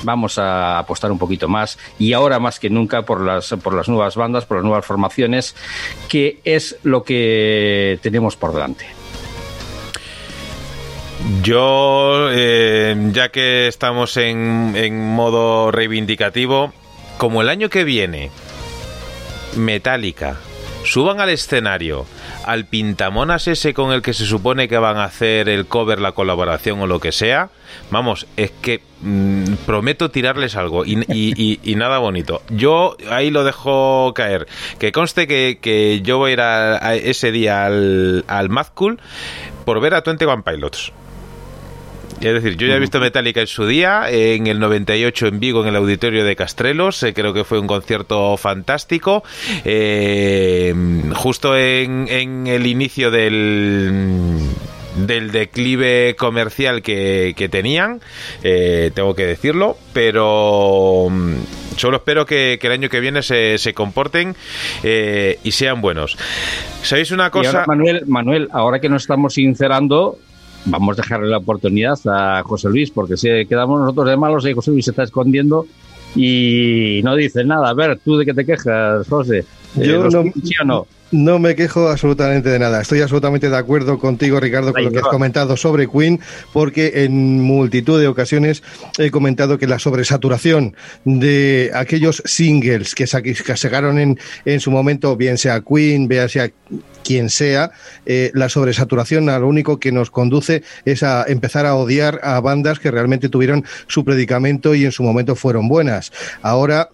[0.06, 3.88] Vamos a apostar un poquito más y ahora más que nunca por las, por las
[3.88, 5.56] nuevas bandas, por las nuevas formaciones,
[6.10, 8.84] que es lo que tenemos por delante.
[11.42, 16.72] Yo, eh, ya que estamos en, en modo reivindicativo,
[17.16, 18.30] como el año que viene,
[19.56, 20.36] Metallica,
[20.84, 22.06] suban al escenario
[22.44, 26.12] al pintamonas ese con el que se supone que van a hacer el cover, la
[26.12, 27.48] colaboración o lo que sea,
[27.90, 32.42] vamos, es que mm, prometo tirarles algo y, nada bonito.
[32.50, 34.46] Yo ahí lo dejo caer.
[34.78, 39.00] Que conste que, que yo voy a ir a ese día al, al Mad Cool
[39.64, 40.92] por ver a 21 Pilots.
[42.20, 45.62] Es decir, yo ya he visto Metallica en su día, en el 98 en Vigo,
[45.62, 49.24] en el auditorio de Castrelos, eh, creo que fue un concierto fantástico,
[49.64, 50.74] eh,
[51.14, 54.38] justo en, en el inicio del
[54.96, 58.00] del declive comercial que, que tenían,
[58.42, 61.34] eh, tengo que decirlo, pero mm,
[61.76, 64.36] solo espero que, que el año que viene se, se comporten
[64.82, 66.16] eh, y sean buenos.
[66.82, 67.50] ¿Sabéis una cosa?
[67.50, 70.18] ahora, Manuel, Manuel, ahora que nos estamos sincerando,
[70.66, 74.54] vamos a dejarle la oportunidad a José Luis, porque si quedamos nosotros de malos, ahí
[74.54, 75.66] José Luis se está escondiendo
[76.16, 77.70] y no dice nada.
[77.70, 79.44] A ver, ¿tú de qué te quejas, José?
[79.76, 80.86] Eh, Yo ¿los no, Queen, ¿Sí o no?
[81.14, 82.80] no me quejo absolutamente de nada.
[82.80, 86.20] Estoy absolutamente de acuerdo contigo, Ricardo, con lo que has comentado sobre Queen,
[86.52, 88.62] porque en multitud de ocasiones
[88.98, 90.74] he comentado que la sobresaturación
[91.04, 96.50] de aquellos singles que sacaron en, en su momento, bien sea Queen, bien sea
[97.04, 97.70] quien sea,
[98.06, 102.40] eh, la sobresaturación a lo único que nos conduce es a empezar a odiar a
[102.40, 106.12] bandas que realmente tuvieron su predicamento y en su momento fueron buenas.
[106.40, 106.88] Ahora,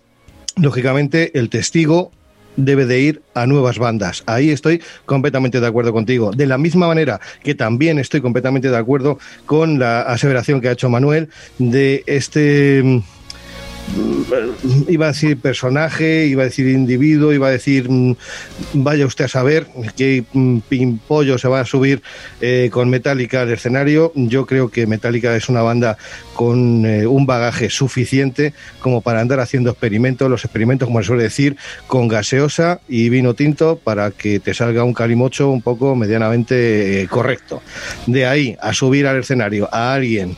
[0.56, 2.10] lógicamente, el testigo
[2.56, 4.22] debe de ir a nuevas bandas.
[4.26, 6.30] Ahí estoy completamente de acuerdo contigo.
[6.32, 10.72] De la misma manera que también estoy completamente de acuerdo con la aseveración que ha
[10.72, 11.28] hecho Manuel
[11.58, 13.02] de este mm,
[14.88, 18.16] iba a decir personaje, iba a decir individuo, iba a decir mm,
[18.74, 22.02] vaya usted a saber qué mm, pimpollo se va a subir
[22.40, 24.12] eh, con Metallica al escenario.
[24.14, 25.96] Yo creo que Metallica es una banda
[26.34, 31.22] con eh, un bagaje suficiente como para andar haciendo experimentos, los experimentos, como se suele
[31.24, 31.56] decir,
[31.86, 37.08] con gaseosa y vino tinto para que te salga un calimocho un poco medianamente eh,
[37.08, 37.62] correcto.
[38.06, 40.36] De ahí a subir al escenario a alguien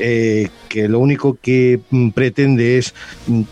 [0.00, 2.94] eh, que lo único que mm, pretende es
[3.26, 3.42] mm,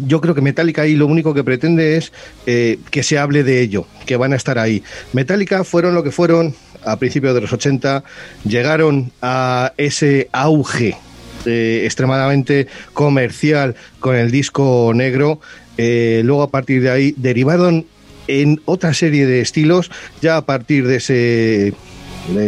[0.00, 2.12] yo creo que Metallica ahí lo único que pretende es
[2.46, 4.82] eh, que se hable de ello, que van a estar ahí.
[5.12, 6.54] Metallica fueron lo que fueron
[6.84, 8.02] a principios de los 80,
[8.44, 10.96] llegaron a ese auge
[11.44, 15.40] eh, extremadamente comercial con el disco negro,
[15.78, 17.86] luego a partir de ahí derivaron
[18.26, 21.74] en otra serie de estilos, ya a partir de ese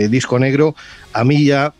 [0.08, 0.74] disco negro,
[1.12, 1.72] a mí ya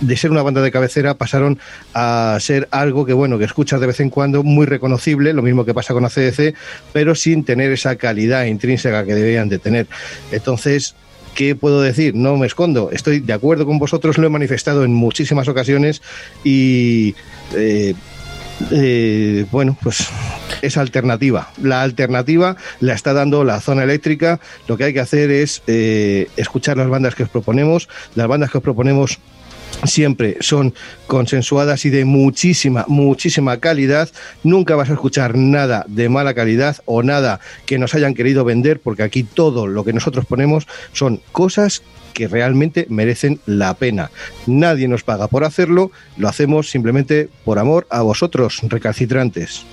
[0.00, 1.58] de ser una banda de cabecera pasaron
[1.94, 5.64] a ser algo que bueno que escuchas de vez en cuando muy reconocible lo mismo
[5.64, 6.54] que pasa con ACDC
[6.92, 9.86] pero sin tener esa calidad intrínseca que debían de tener
[10.30, 10.94] entonces
[11.34, 12.14] ¿Qué puedo decir?
[12.14, 12.90] No me escondo.
[12.92, 16.00] Estoy de acuerdo con vosotros, lo he manifestado en muchísimas ocasiones
[16.44, 17.16] y
[17.56, 17.94] eh,
[18.70, 20.08] eh, bueno, pues
[20.62, 21.50] es alternativa.
[21.60, 24.40] La alternativa la está dando la zona eléctrica.
[24.68, 27.88] Lo que hay que hacer es eh, escuchar las bandas que os proponemos.
[28.14, 29.18] Las bandas que os proponemos
[29.86, 30.74] siempre son
[31.06, 34.08] consensuadas y de muchísima, muchísima calidad.
[34.42, 38.80] Nunca vas a escuchar nada de mala calidad o nada que nos hayan querido vender,
[38.80, 41.82] porque aquí todo lo que nosotros ponemos son cosas
[42.14, 44.10] que realmente merecen la pena.
[44.46, 49.66] Nadie nos paga por hacerlo, lo hacemos simplemente por amor a vosotros, recalcitrantes.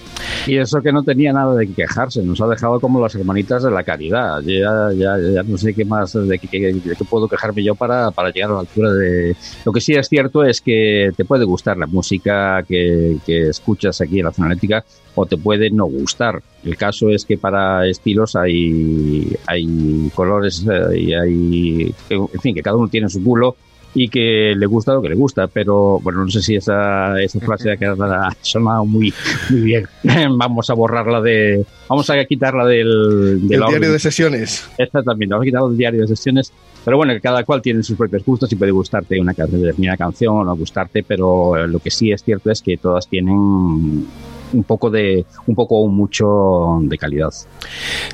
[0.47, 3.71] Y eso que no tenía nada de quejarse, nos ha dejado como las hermanitas de
[3.71, 4.41] la caridad.
[4.41, 8.11] Ya, ya, ya no sé qué más, de qué, de qué puedo quejarme yo para,
[8.11, 9.35] para llegar a la altura de...
[9.63, 14.17] Lo que sí es cierto es que te puede gustar la música que, escuchas aquí
[14.17, 14.83] en la zona eléctrica
[15.13, 16.41] o te puede no gustar.
[16.63, 21.95] El caso es que para estilos hay, hay colores eh, y hay...
[22.09, 23.55] En fin, que cada uno tiene su culo
[23.93, 27.39] y que le gusta lo que le gusta, pero bueno, no sé si esa, esa
[27.39, 29.13] frase ha quedado- ha sonado muy,
[29.49, 29.85] muy bien.
[30.37, 31.65] Vamos a borrarla de.
[31.89, 34.65] Vamos a quitarla del, del El diario de sesiones.
[34.77, 36.53] Exactamente, vamos a quitar el diario de sesiones.
[36.83, 40.35] Pero bueno, que cada cual tiene sus propios gustos y puede gustarte una determinada canción
[40.37, 44.07] o no gustarte, pero lo que sí es cierto es que todas tienen
[44.53, 47.31] un poco de un poco o mucho de calidad.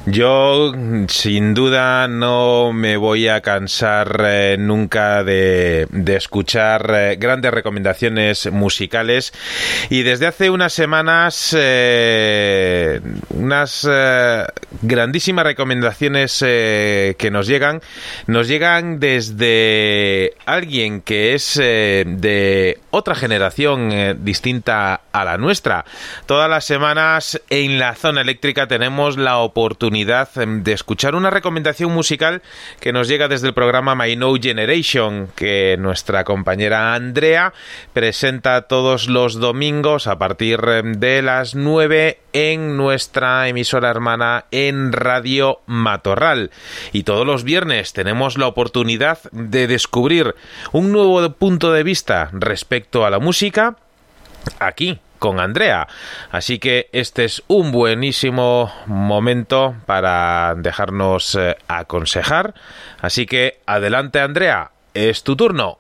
[0.06, 0.72] Yo,
[1.08, 8.52] sin duda, no me voy a cansar eh, nunca de, de escuchar eh, grandes recomendaciones
[8.52, 9.34] musicales.
[9.90, 13.88] Y desde hace unas semanas, eh, unas
[14.82, 17.82] grandísimas recomendaciones que nos llegan,
[18.28, 25.86] nos llegan desde alguien que es de otra generación distinta a la nuestra.
[26.28, 31.94] Todas las semanas en la zona eléctrica tenemos la oportunidad em, de escuchar una recomendación
[31.94, 32.42] musical
[32.82, 37.54] que nos llega desde el programa My No Generation, que nuestra compañera Andrea
[37.94, 44.92] presenta todos los domingos a partir em, de las 9 en nuestra emisora hermana en
[44.92, 46.52] Radio Matorral.
[46.92, 50.36] Y todos los viernes tenemos la oportunidad de descubrir
[50.74, 53.78] un nuevo punto de vista respecto a la música
[54.60, 55.88] aquí con Andrea.
[56.32, 62.54] Así que este es un buenísimo momento para dejarnos eh, aconsejar.
[63.02, 65.80] Así que adelante Andrea, es tu turno.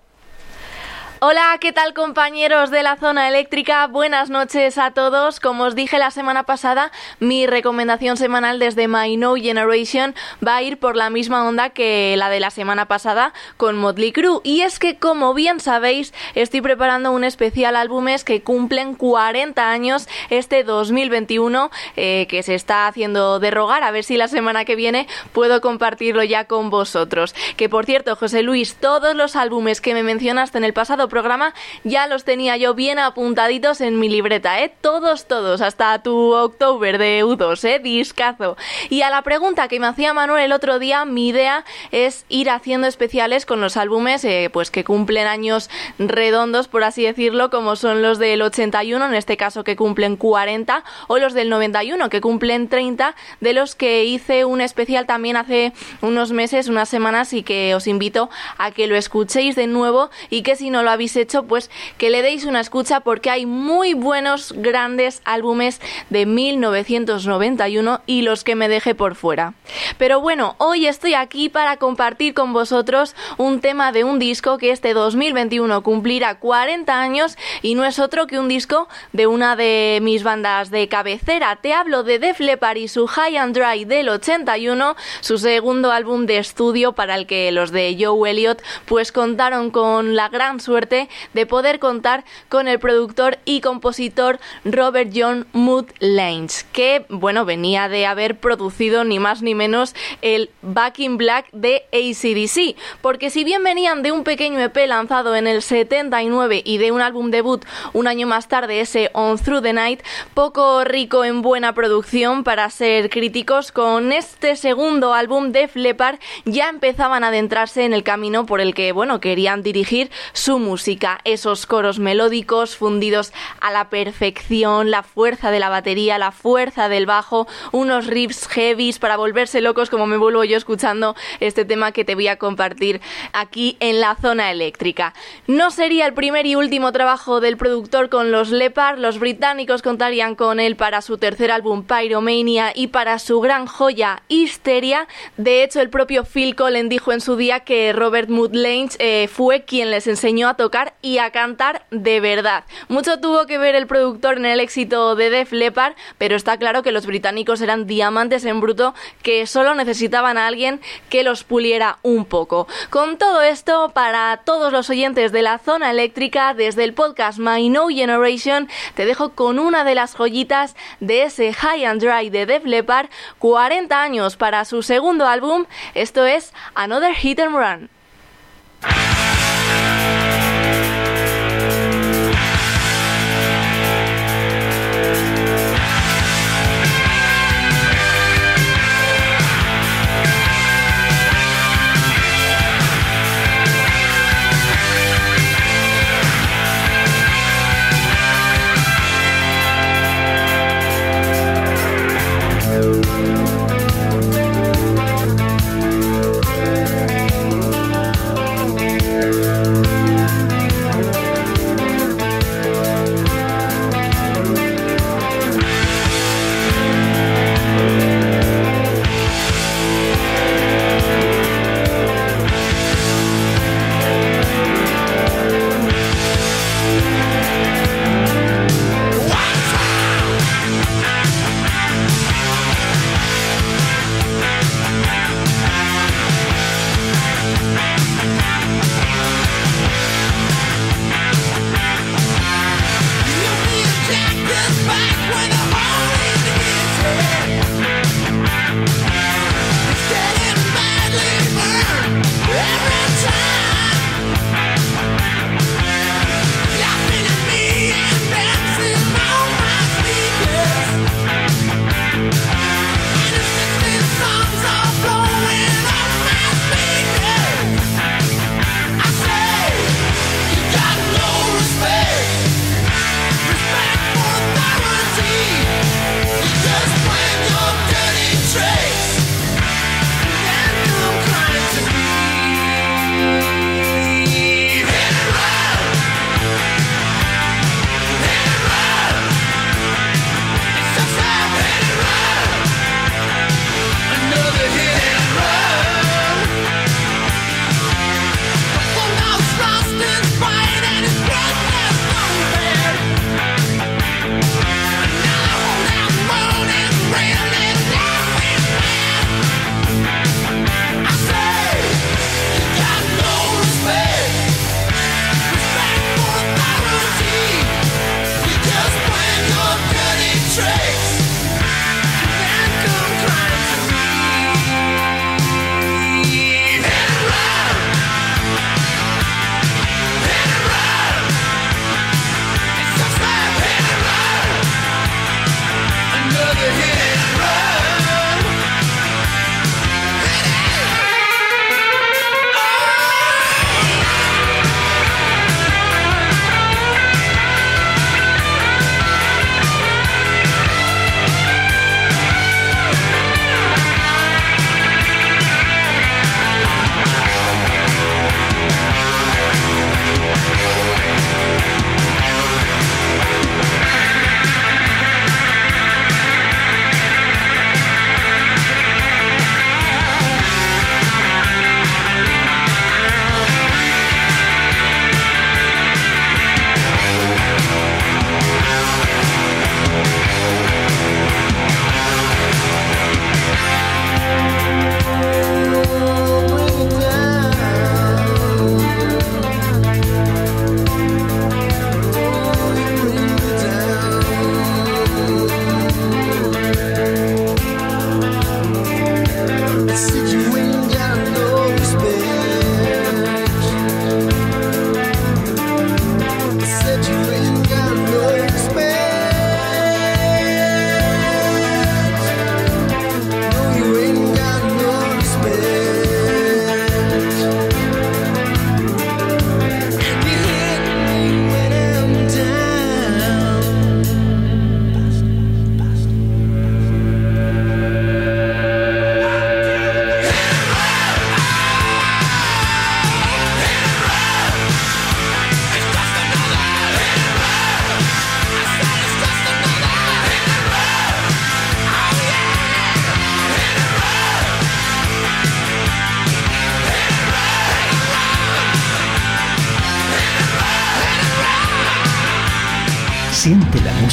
[1.19, 3.87] Hola, ¿qué tal compañeros de la zona eléctrica?
[3.87, 5.39] Buenas noches a todos.
[5.39, 10.13] Como os dije la semana pasada, mi recomendación semanal desde My No Generation
[10.47, 14.11] va a ir por la misma onda que la de la semana pasada con Motley
[14.11, 14.41] Crue.
[14.43, 20.07] Y es que, como bien sabéis, estoy preparando un especial álbumes que cumplen 40 años
[20.29, 23.81] este 2021, eh, que se está haciendo derrogar.
[23.81, 27.33] A ver si la semana que viene puedo compartirlo ya con vosotros.
[27.55, 31.53] Que por cierto, José Luis, todos los álbumes que me mencionaste en el pasado programa
[31.83, 34.73] ya los tenía yo bien apuntaditos en mi libreta, ¿eh?
[34.81, 37.79] Todos, todos, hasta tu October de U2, ¿eh?
[37.79, 38.57] Discazo.
[38.89, 42.49] Y a la pregunta que me hacía Manuel el otro día, mi idea es ir
[42.49, 45.69] haciendo especiales con los álbumes eh, pues que cumplen años
[45.99, 50.83] redondos, por así decirlo, como son los del 81, en este caso que cumplen 40,
[51.07, 55.73] o los del 91, que cumplen 30, de los que hice un especial también hace
[56.01, 60.41] unos meses, unas semanas, y que os invito a que lo escuchéis de nuevo y
[60.41, 61.69] que si no lo habéis hecho, pues
[61.99, 65.79] que le deis una escucha porque hay muy buenos, grandes álbumes
[66.09, 69.53] de 1991 y los que me dejé por fuera.
[69.99, 74.71] Pero bueno, hoy estoy aquí para compartir con vosotros un tema de un disco que
[74.71, 79.99] este 2021 cumplirá 40 años y no es otro que un disco de una de
[80.01, 81.57] mis bandas de cabecera.
[81.57, 86.25] Te hablo de Def Leppard y su High and Dry del 81, su segundo álbum
[86.25, 90.86] de estudio para el que los de Joe Elliott pues contaron con la gran suerte
[90.89, 97.89] de poder contar con el productor y compositor Robert John Mood Lange, que bueno, venía
[97.89, 103.43] de haber producido ni más ni menos el Back in Black de ACDC, porque si
[103.43, 107.65] bien venían de un pequeño EP lanzado en el 79 y de un álbum debut
[107.93, 110.01] un año más tarde, ese On Through the Night,
[110.33, 116.69] poco rico en buena producción para ser críticos, con este segundo álbum de Flepar ya
[116.69, 120.76] empezaban a adentrarse en el camino por el que, bueno, querían dirigir su música,
[121.23, 127.05] esos coros melódicos fundidos a la perfección, la fuerza de la batería, la fuerza del
[127.05, 132.05] bajo, unos riffs heavies para volverse locos como me vuelvo yo escuchando este tema que
[132.05, 133.01] te voy a compartir
[133.33, 135.13] aquí en la zona eléctrica.
[135.47, 140.35] No sería el primer y último trabajo del productor con los Lepar, los británicos contarían
[140.35, 145.07] con él para su tercer álbum Pyromania y para su gran joya Hysteria.
[145.37, 148.51] De hecho, el propio Phil Collen dijo en su día que Robert Mood
[148.99, 150.66] eh, fue quien les enseñó a tocar
[151.01, 152.65] y a cantar de verdad.
[152.89, 156.83] Mucho tuvo que ver el productor en el éxito de Def Leppard, pero está claro
[156.83, 161.99] que los británicos eran diamantes en bruto que solo necesitaban a alguien que los puliera
[162.01, 162.67] un poco.
[162.89, 167.69] Con todo esto, para todos los oyentes de la zona eléctrica, desde el podcast My
[167.69, 172.45] No Generation, te dejo con una de las joyitas de ese High and Dry de
[172.45, 177.89] Def Leppard, 40 años para su segundo álbum, esto es Another Hit and Run.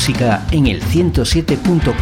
[0.07, 1.95] En el 107.4.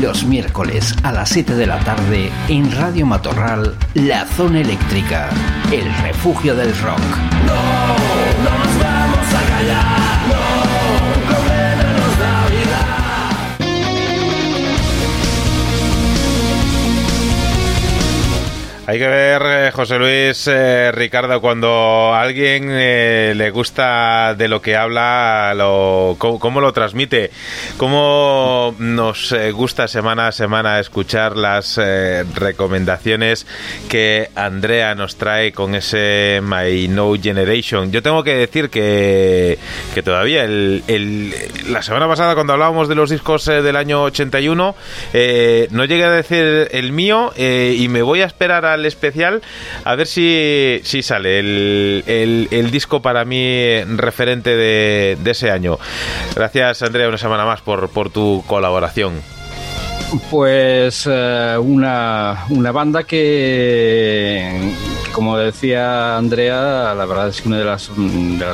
[0.00, 5.28] Los miércoles a las 7 de la tarde en Radio Matorral, La Zona Eléctrica,
[5.70, 6.98] el refugio del rock.
[7.44, 7.60] No,
[8.42, 10.09] no nos vamos a callar,
[18.90, 24.48] Hay que ver, eh, José Luis, eh, Ricardo, cuando a alguien eh, le gusta de
[24.48, 27.30] lo que habla, lo, cómo, cómo lo transmite,
[27.76, 31.80] cómo nos eh, gusta semana a semana escuchar las
[32.34, 33.46] recomendaciones
[33.88, 37.92] que Andrea nos trae con ese My No Generation.
[37.92, 39.56] Yo tengo que decir que,
[39.94, 41.34] que todavía el, el-
[41.68, 44.74] la semana pasada cuando hablábamos de los discos eh, del año 81,
[45.12, 49.42] eh, no llegué a decir el mío eh, y me voy a esperar al especial
[49.84, 55.78] a ver si, si sale el, el- disco para mí referente de, de ese año.
[56.36, 59.20] Gracias Andrea una semana más por, por tu colaboración.
[60.30, 64.72] Pues eh, una, una banda que,
[65.12, 67.90] como decía Andrea, la verdad es que una de las,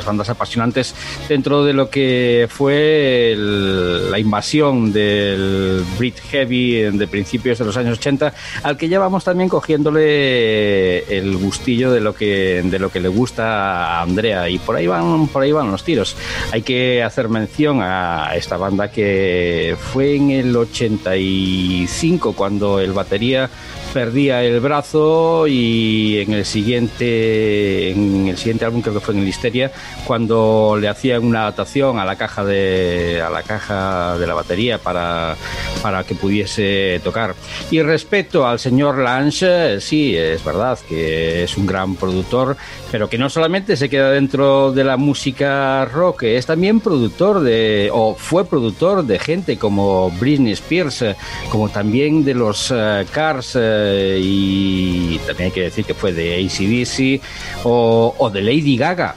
[0.05, 0.95] bandas apasionantes
[1.27, 7.97] dentro de lo que fue la invasión del Brit Heavy de principios de los años
[7.97, 12.99] 80, al que ya vamos también cogiéndole el gustillo de lo que, de lo que
[12.99, 14.49] le gusta a Andrea.
[14.49, 16.15] Y por ahí van, por ahí van los tiros.
[16.51, 23.49] Hay que hacer mención a esta banda que fue en el 85 cuando el batería
[23.97, 29.21] perdía el brazo y en el siguiente en el siguiente álbum creo que fue en
[29.21, 29.71] el
[30.05, 34.77] cuando le hacían una adaptación a la caja de a la caja de la batería
[34.77, 35.35] para,
[35.81, 37.33] para que pudiese tocar.
[37.71, 42.55] Y respecto al señor Lange sí es verdad que es un gran productor
[42.91, 47.89] pero que no solamente se queda dentro de la música rock es también productor de
[47.91, 51.15] o fue productor de gente como Britney Spears eh,
[51.49, 53.57] como también de los eh, Cars
[53.87, 57.21] eh, y también hay que decir que fue de ACDC
[57.63, 59.15] o, o de Lady Gaga.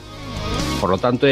[0.81, 1.27] Por lo tanto,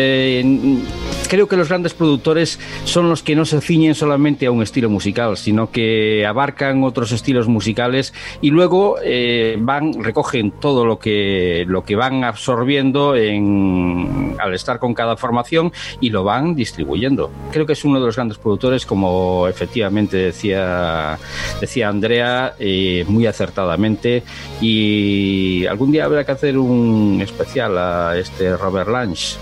[1.28, 4.88] creo que los grandes productores son los que no se ciñen solamente a un estilo
[4.90, 11.64] musical, sino que abarcan otros estilos musicales y luego eh, van, recogen todo lo que,
[11.68, 17.30] lo que van absorbiendo en, al estar con cada formación y lo van distribuyendo.
[17.52, 21.18] Creo que es uno de los grandes productores, como efectivamente decía,
[21.60, 24.22] decía Andrea, eh, muy acertadamente.
[24.60, 29.36] Y algún día habrá que hacer un especial a este Robert Lange.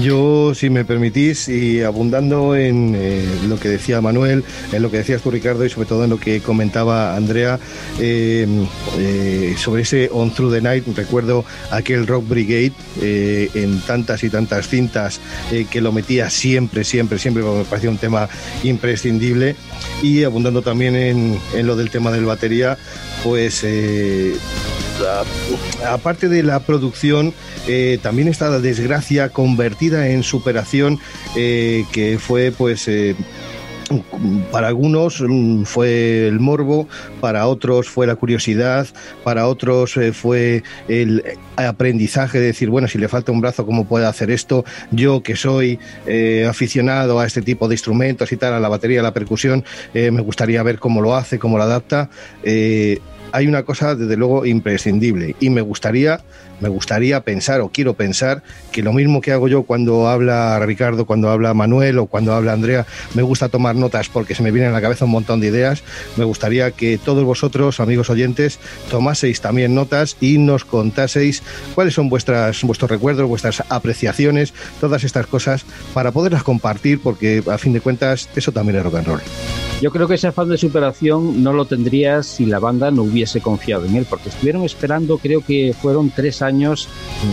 [0.00, 4.98] Yo, si me permitís, y abundando en eh, lo que decía Manuel, en lo que
[4.98, 7.58] decías tú, Ricardo, y sobre todo en lo que comentaba Andrea,
[7.98, 8.46] eh,
[8.98, 12.72] eh, sobre ese On Through the Night, recuerdo aquel Rock Brigade
[13.54, 15.20] en tantas y tantas cintas
[15.70, 18.28] que lo metía siempre, siempre, siempre, porque me parecía un tema
[18.64, 19.56] imprescindible.
[20.02, 22.76] Y abundando también en, en lo del tema del batería,
[23.24, 23.64] pues
[25.86, 27.32] aparte de la producción,
[27.66, 30.98] eh, también está la desgracia convertida en superación,
[31.36, 32.88] eh, que fue pues...
[32.88, 33.14] eh,
[34.50, 36.88] para algunos mm, fue el morbo,
[37.20, 38.88] para otros fue la curiosidad,
[39.22, 41.22] para otros fue el
[41.54, 44.64] aprendizaje de decir, bueno, si le falta un brazo, ¿cómo puede hacer esto?
[44.90, 45.78] Yo que soy
[46.48, 49.64] aficionado a este tipo de instrumentos y tal, a la batería, a la percusión,
[49.94, 52.10] me gustaría ver cómo lo hace, cómo lo adapta.
[53.32, 56.20] Hay una cosa desde luego imprescindible y me gustaría
[56.60, 58.42] me gustaría pensar o quiero pensar
[58.72, 62.52] que lo mismo que hago yo cuando habla Ricardo, cuando habla Manuel o cuando habla
[62.52, 65.48] Andrea, me gusta tomar notas porque se me vienen a la cabeza un montón de
[65.48, 65.82] ideas.
[66.16, 68.58] Me gustaría que todos vosotros, amigos oyentes,
[68.90, 71.42] tomaseis también notas y nos contaseis
[71.74, 77.72] cuáles son vuestros recuerdos, vuestras apreciaciones, todas estas cosas para poderlas compartir porque a fin
[77.72, 79.20] de cuentas eso también es rock and roll.
[79.82, 83.25] Yo creo que ese afán de superación no lo tendría si la banda no hubiese
[83.40, 86.88] confiado en él, porque estuvieron esperando, creo que fueron tres años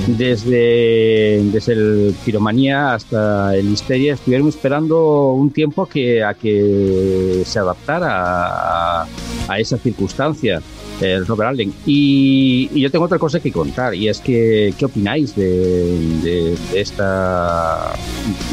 [0.07, 7.59] desde, desde el Piromanía hasta el Histeria, estuvieron esperando un tiempo que, a que se
[7.59, 9.07] adaptara a,
[9.47, 10.61] a esa circunstancia
[11.01, 11.73] el Robert Allen.
[11.85, 17.93] Y, yo tengo otra cosa que contar, y es que, ¿qué opináis de, de, esta,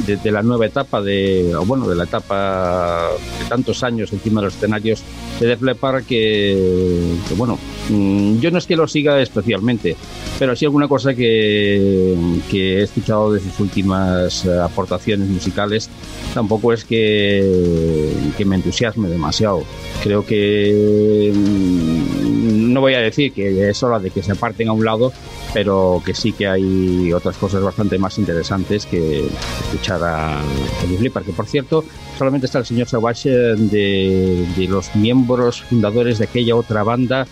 [0.06, 3.08] de, la nueva etapa, de, o bueno, de la etapa
[3.40, 5.02] de tantos años encima de los escenarios
[5.38, 7.58] de Def Leppard que, que bueno,
[7.88, 9.96] mm, yo no es que lo siga especialmente,
[10.38, 12.16] pero sí alguna cosa que,
[12.50, 15.90] que he escuchado de sus últimas eh, aportaciones musicales
[16.34, 19.64] tampoco es que, que me entusiasme demasiado.
[20.02, 22.39] Creo que mm,
[22.72, 25.12] no voy a decir que es hora de que se aparten a un lado,
[25.52, 29.26] pero que sí que hay otras cosas bastante más interesantes que
[29.64, 30.40] escuchar a
[30.80, 31.84] Tony Flipper, que por cierto
[32.18, 37.26] solamente está el señor Savage de, los miembros fundadores de aquella otra banda,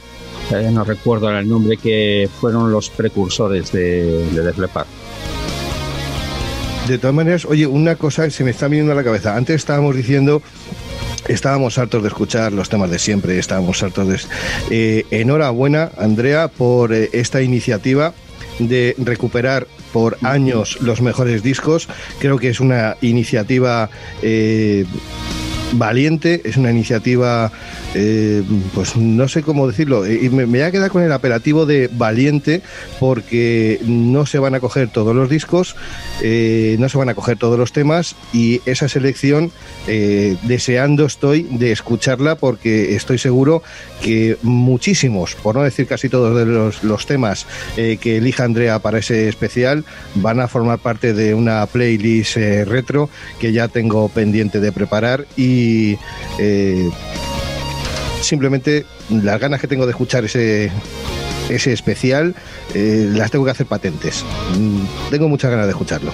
[0.50, 4.48] eh, no recuerdo el nombre, que fueron los precursores de, de.
[6.88, 9.36] De todas maneras, oye, una cosa que se me está viniendo a la cabeza.
[9.36, 10.40] Antes estábamos diciendo
[11.28, 14.18] Estábamos hartos de escuchar los temas de siempre, estábamos hartos de...
[14.70, 18.14] Eh, enhorabuena, Andrea, por eh, esta iniciativa
[18.58, 21.88] de recuperar por años los mejores discos.
[22.18, 23.90] Creo que es una iniciativa
[24.22, 24.84] eh,
[25.72, 27.52] valiente, es una iniciativa,
[27.94, 28.42] eh,
[28.74, 31.88] pues no sé cómo decirlo, y me, me voy a quedar con el apelativo de
[31.92, 32.62] valiente
[32.98, 35.76] porque no se van a coger todos los discos,
[36.22, 39.50] eh, no se van a coger todos los temas y esa selección
[39.86, 43.62] eh, deseando estoy de escucharla porque estoy seguro
[44.02, 47.46] que muchísimos, por no decir casi todos de los, los temas
[47.76, 49.84] eh, que elija Andrea para ese especial
[50.14, 55.26] van a formar parte de una playlist eh, retro que ya tengo pendiente de preparar
[55.36, 55.57] y
[56.38, 56.90] eh,
[58.20, 60.70] simplemente las ganas que tengo de escuchar ese
[61.48, 62.34] ese especial
[62.74, 64.24] eh, las tengo que hacer patentes.
[64.58, 66.12] Mm, Tengo muchas ganas de escucharlo.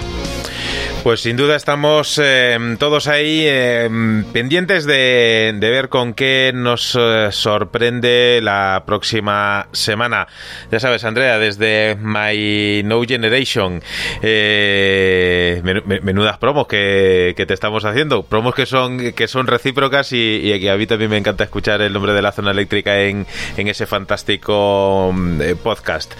[1.04, 3.90] Pues sin duda estamos eh, todos ahí eh,
[4.32, 10.28] pendientes de, de ver con qué nos eh, sorprende la próxima semana.
[10.72, 13.82] Ya sabes, Andrea, desde My No Generation,
[14.22, 20.10] men- men- menudas promos que, que te estamos haciendo, promos que son que son recíprocas
[20.10, 23.26] y, que a mí también me encanta escuchar el nombre de la zona eléctrica en,
[23.58, 26.14] en ese fantástico mm, podcast.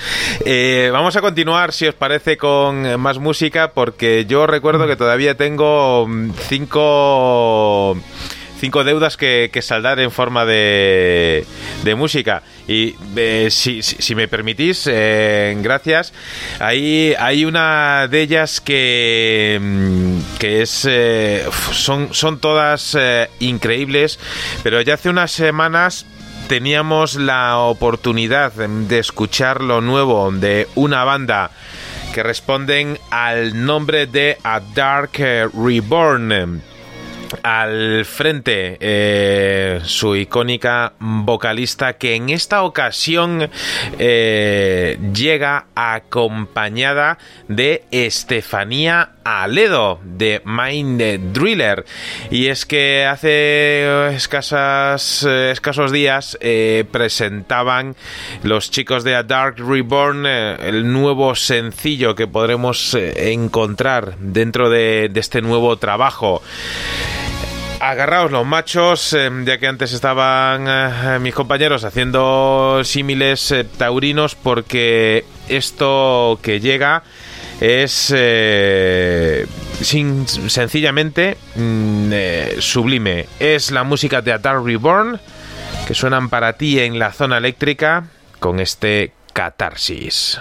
[0.93, 6.07] Vamos a continuar, si os parece, con más música, porque yo recuerdo que todavía tengo
[6.09, 7.97] mm, cinco
[8.61, 11.45] cinco deudas que, que saldar en forma de,
[11.83, 12.43] de música.
[12.67, 16.15] Y eh, si, si- me permitís, eh, gracias.
[16.61, 20.87] Hay, hay una de ellas que, mm, que es.
[20.89, 22.97] eh, son, son todas
[23.41, 24.19] increíbles,
[24.63, 26.07] pero ya hace unas semanas
[26.49, 31.51] teníamos la oportunidad de escuchar lo nuevo de una banda
[32.15, 35.19] que responden al nombre de A Dark
[35.53, 36.63] Reborn.
[37.43, 43.51] Al frente, eh, su icónica vocalista que en esta ocasión
[43.99, 51.85] eh, llega acompañada de Estefanía Aledo de Mind Driller.
[52.31, 56.39] Y es que hace eh, escasos días
[56.91, 57.97] presentaban
[58.43, 65.21] los chicos de A Dark Reborn el nuevo sencillo que podremos encontrar dentro de, de
[65.21, 66.43] este nuevo trabajo.
[67.87, 74.35] Agarraos los machos, eh, ya que antes estaban eh, mis compañeros haciendo símiles eh, taurinos,
[74.37, 77.03] porque esto que llega
[77.61, 79.47] es eh,
[79.83, 83.27] sin- sencillamente mm, eh, sublime.
[83.39, 85.21] Es la música de A Dark Reborn
[85.87, 88.05] que suenan para ti en la zona eléctrica
[88.41, 90.41] con este catarsis.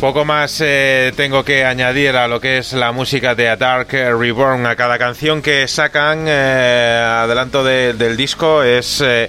[0.00, 3.88] Poco más eh, tengo que añadir a lo que es la música de A Dark
[3.90, 4.64] Reborn.
[4.64, 9.28] A cada canción que sacan, eh, adelanto de- del disco, es eh,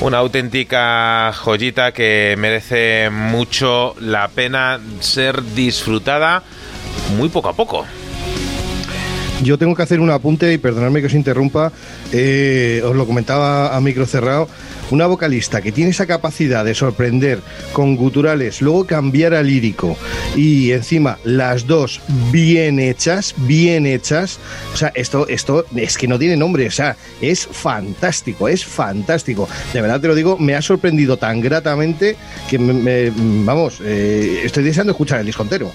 [0.00, 6.42] una auténtica joyita que merece mucho la pena ser disfrutada
[7.18, 7.84] muy poco a poco.
[9.42, 11.66] Yo tengo que hacer un apunte y perdonadme que os interrumpa.
[12.06, 14.48] os lo comentaba a micro cerrado.
[14.90, 17.40] Una vocalista que tiene esa capacidad de sorprender
[17.72, 19.96] con guturales, luego cambiar a lírico
[20.36, 22.00] y encima las dos
[22.30, 24.38] bien hechas, bien hechas.
[24.72, 26.68] O sea, esto, esto es que no tiene nombre.
[26.68, 29.48] O sea, es fantástico, es fantástico.
[29.72, 32.16] De verdad te lo digo, me ha sorprendido tan gratamente
[32.48, 33.12] que me,
[33.44, 35.72] vamos, eh, estoy deseando escuchar el disco entero.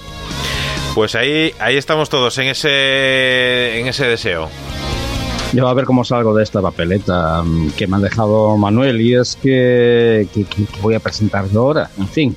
[0.96, 4.50] Pues ahí, ahí estamos todos en ese, en ese deseo.
[5.54, 9.16] Yo a ver cómo salgo de esta papeleta mm, que me ha dejado Manuel y
[9.16, 12.36] es que, que- que voy a presentar yo ahora, en fin.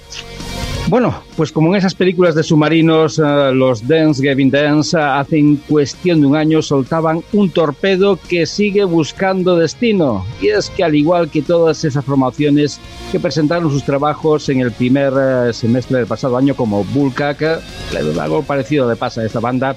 [0.88, 3.22] Bueno, pues como en esas películas de submarinos, eh,
[3.54, 8.84] los Dance Gavin Dance eh, hace cuestión de un año soltaban un torpedo que sigue
[8.84, 10.26] buscando destino.
[10.42, 12.80] Y es que al igual que todas esas formaciones
[13.10, 17.56] que presentaron sus trabajos en el primer eh, semestre del pasado año como Bullcac, eh,
[18.20, 19.74] algo parecido le pasa a esta banda,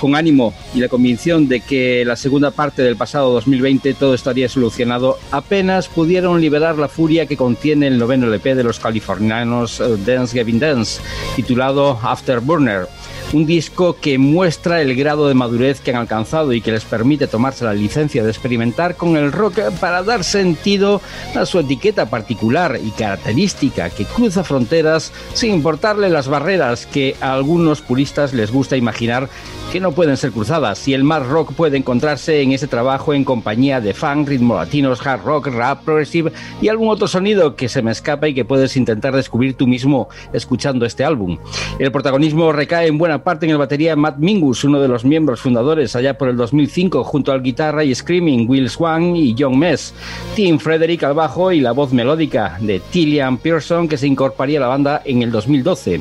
[0.00, 4.48] con ánimo y la convicción de que la segunda parte del pasado 2020 todo estaría
[4.48, 9.96] solucionado, apenas pudieron liberar la furia que contiene el noveno LP de los californianos eh,
[10.04, 11.00] Dance Gavin Dance,
[11.36, 12.88] titulado Afterburner.
[13.32, 17.28] Un disco que muestra el grado de madurez que han alcanzado y que les permite
[17.28, 21.00] tomarse la licencia de experimentar con el rock para dar sentido
[21.36, 27.32] a su etiqueta particular y característica que cruza fronteras sin importarle las barreras que a
[27.32, 29.28] algunos puristas les gusta imaginar
[29.70, 33.22] que no pueden ser cruzadas y el más rock puede encontrarse en ese trabajo en
[33.22, 37.80] compañía de funk, ritmo latinos, hard rock, rap, progressive y algún otro sonido que se
[37.80, 41.38] me escapa y que puedes intentar descubrir tú mismo escuchando este álbum.
[41.78, 45.40] El protagonismo recae en buena parte en el batería Matt Mingus, uno de los miembros
[45.40, 49.94] fundadores allá por el 2005 junto al guitarra y screaming Will Swan y John Mess,
[50.34, 54.62] Tim Frederick al bajo y la voz melódica de Tillian Pearson que se incorporaría a
[54.62, 56.00] la banda en el 2012.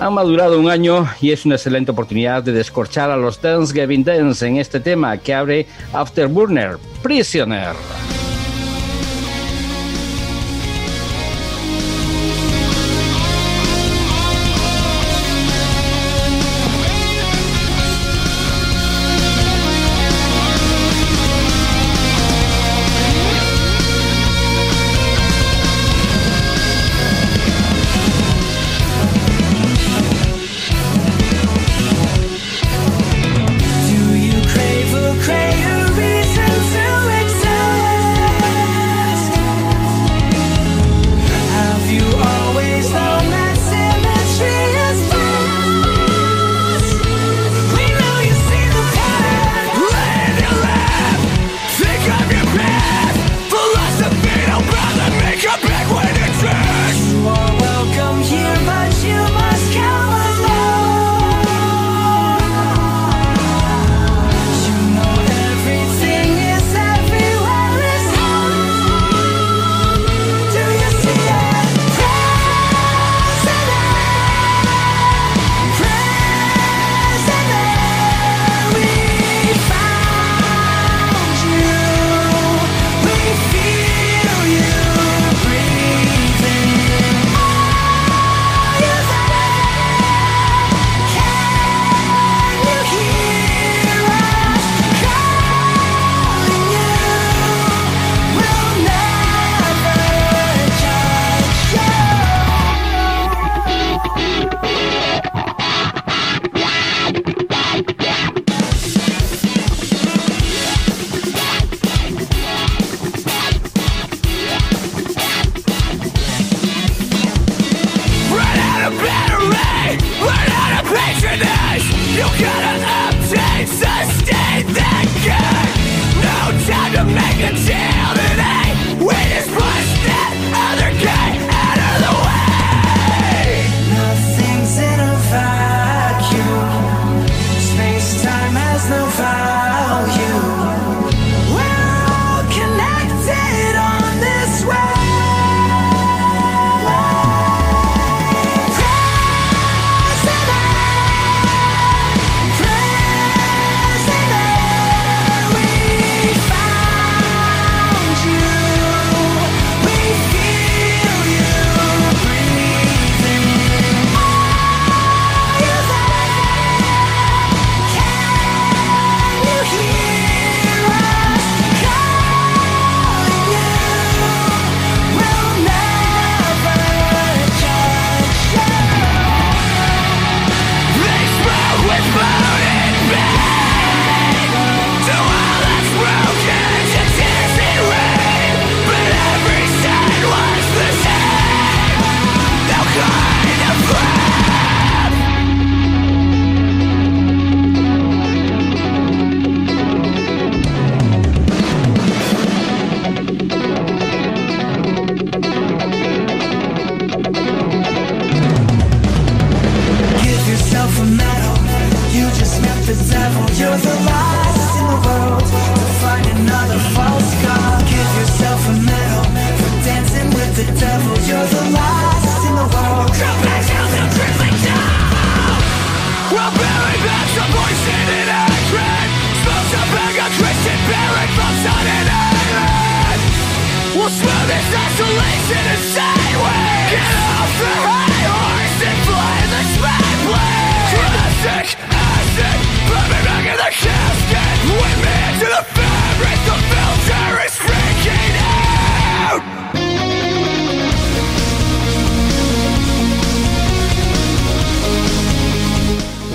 [0.00, 4.04] Han madurado un año y es una excelente oportunidad de descorchar a los Dance Gavin
[4.04, 7.74] Dance en este tema que abre Afterburner, Prisoner.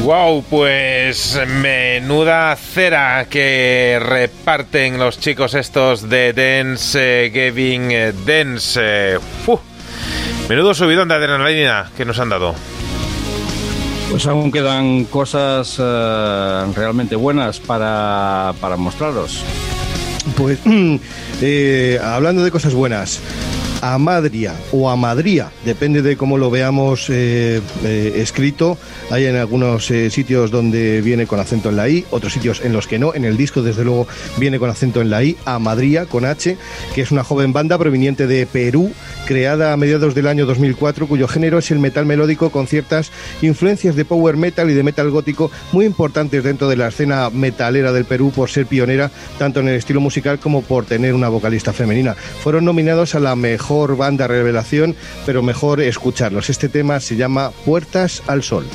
[0.10, 9.20] Wow, pues menuda cera que reparten los chicos estos de Dance eh, Giving eh, Dance.
[10.50, 12.56] Menudo subidón de adrenalina que nos han dado.
[14.10, 19.44] Pues aún quedan cosas eh, realmente buenas para, para mostraros.
[20.36, 20.58] Pues
[21.44, 23.22] eh, hablando de cosas buenas,
[23.82, 28.78] Amadria o Amadría, depende de cómo lo veamos eh, eh, escrito.
[29.10, 32.74] Hay en algunos eh, sitios donde viene con acento en la I, otros sitios en
[32.74, 33.14] los que no.
[33.14, 35.38] En el disco, desde luego, viene con acento en la I.
[35.46, 36.58] Amadría, con H,
[36.94, 38.92] que es una joven banda proveniente de Perú,
[39.26, 43.96] creada a mediados del año 2004, cuyo género es el metal melódico con ciertas influencias
[43.96, 48.06] de power metal y de metal gótico muy importantes dentro de la escena metalera del
[48.06, 52.16] Perú por ser pionera tanto en el estilo musical como por tener una vocalista femenina.
[52.16, 56.50] Fueron nominados a la mejor banda revelación, pero mejor escucharlos.
[56.50, 58.66] Este tema se llama Puertas al Sol.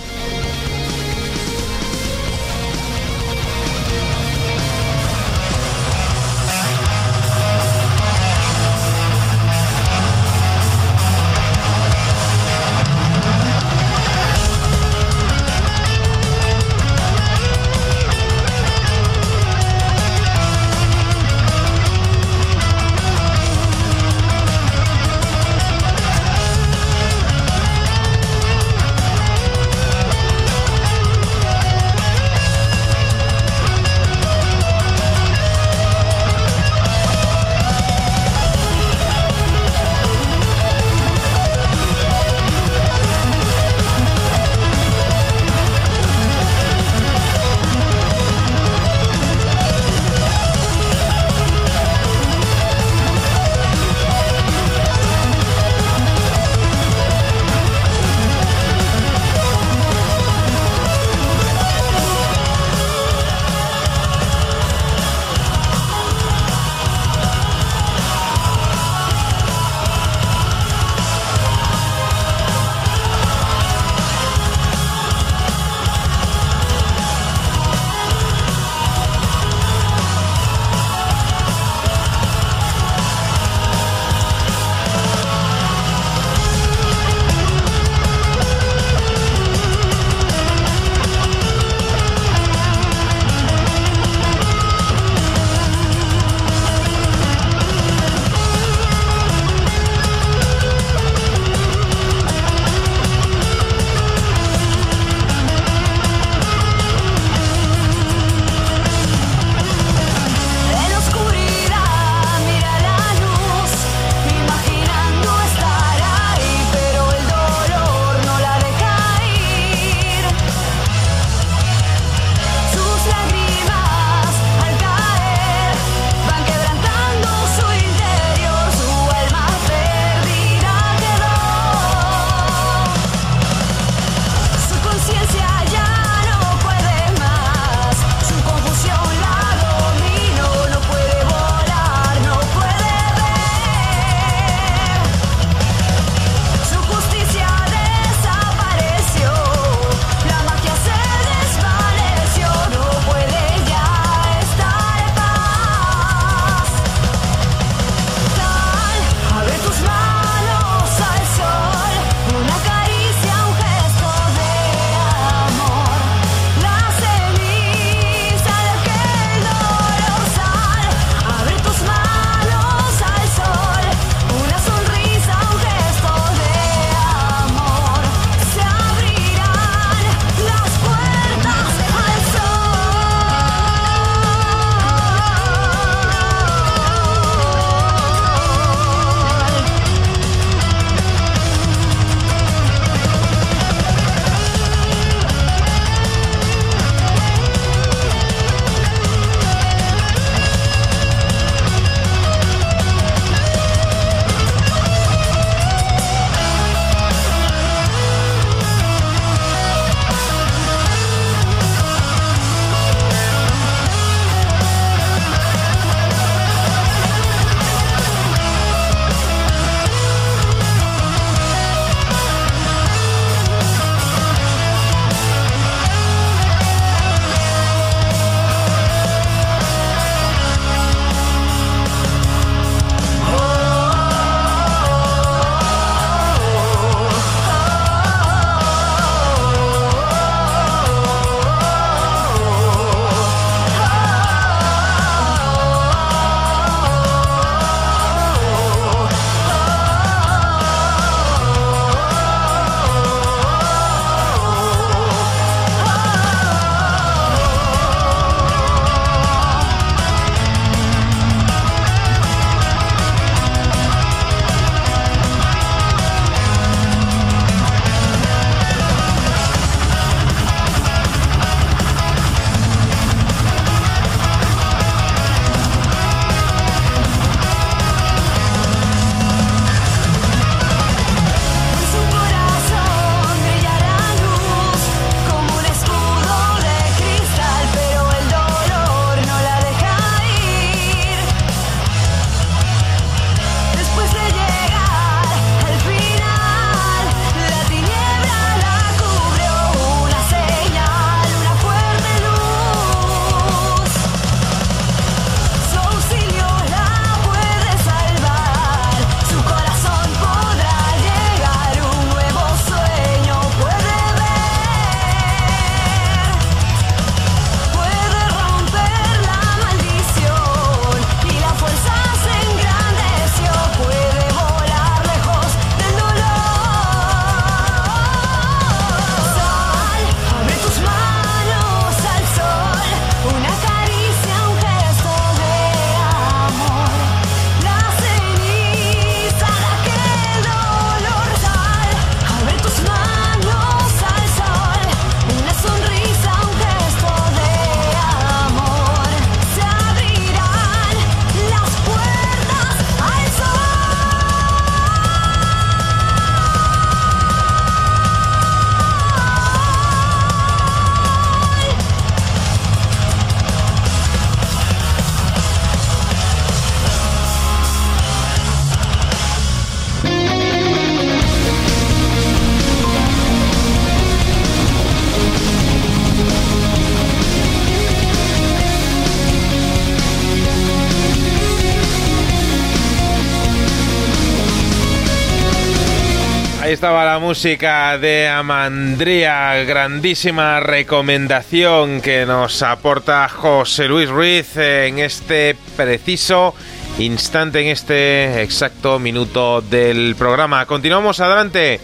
[387.24, 396.54] Música de Amandría, grandísima recomendación que nos aporta José Luis Ruiz en este preciso
[396.98, 400.66] instante, en este exacto minuto del programa.
[400.66, 401.80] Continuamos adelante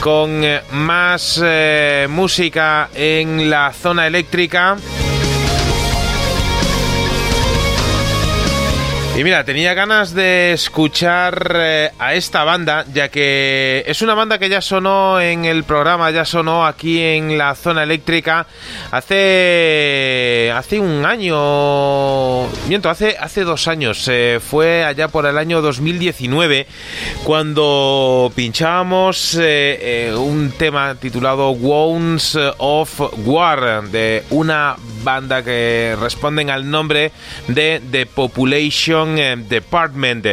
[0.00, 0.42] con
[0.72, 4.78] más eh, música en la zona eléctrica.
[9.20, 14.38] Y mira, tenía ganas de escuchar eh, a esta banda, ya que es una banda
[14.38, 18.46] que ya sonó en el programa, ya sonó aquí en la zona eléctrica
[18.90, 25.60] hace hace un año, miento, hace hace dos años, eh, fue allá por el año
[25.60, 26.66] 2019
[27.22, 36.70] cuando pinchábamos eh, un tema titulado Wounds of War de una banda que responden al
[36.70, 37.12] nombre
[37.48, 40.26] de The Population eh, Department.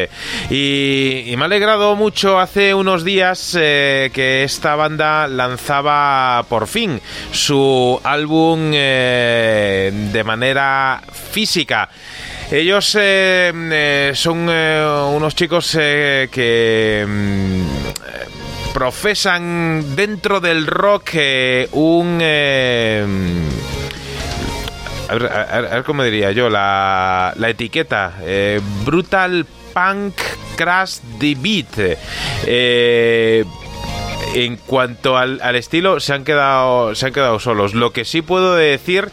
[0.50, 7.00] Y, me ha alegrado mucho hace unos días eh, que esta banda lanzaba por fin
[7.32, 11.90] su álbum eh, de manera física.
[12.50, 21.12] Ellos son unos chicos que mm, profesan dentro del rock
[21.74, 22.22] un
[25.10, 28.14] a ver, a, ver, cómo diría yo, la, la etiqueta.
[28.22, 30.16] Eh, brutal Punk
[30.56, 31.98] Crash the Beat.
[32.46, 33.46] Eh,
[34.34, 38.56] en cuanto al, estilo se han quedado se han quedado solos lo que sí puedo
[38.56, 39.10] decir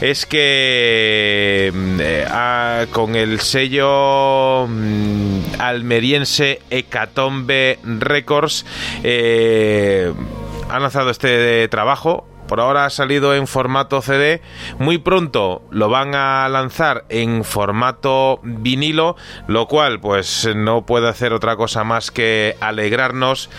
[0.00, 8.66] es que mm, eh, con el sello mm, almeriense Hecatombe Records
[9.04, 14.42] han lanzado este trabajo por ahora ha salido en formato CD.
[14.78, 21.32] Muy pronto lo van a lanzar en formato vinilo, lo cual pues no puede hacer
[21.32, 23.50] otra cosa más que alegrarnos.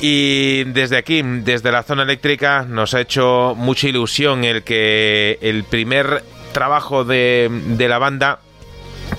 [0.00, 5.64] Y desde aquí, desde la zona eléctrica, nos ha hecho mucha ilusión el que el
[5.64, 8.40] primer trabajo de, de la banda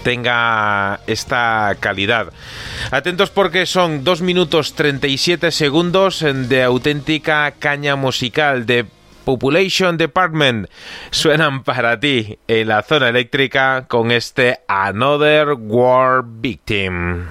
[0.04, 2.32] tenga esta calidad.
[2.92, 8.86] Atentos porque son 2 minutos 37 segundos de auténtica caña musical de
[9.28, 10.70] Population Department
[11.12, 17.26] suenan para ti en la zona eléctrica con este Another War Victim.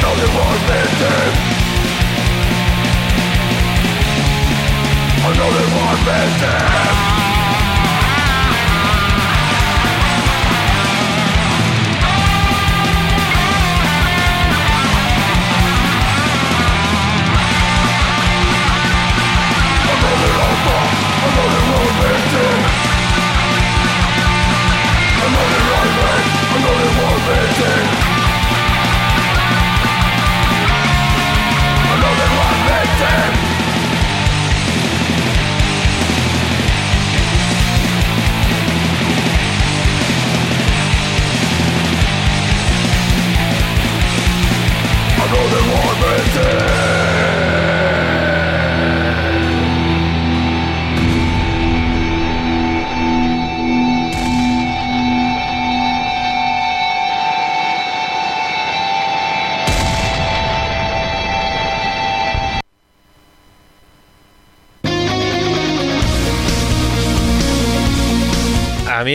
[0.00, 0.89] know you want me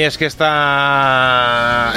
[0.06, 1.25] es que esta,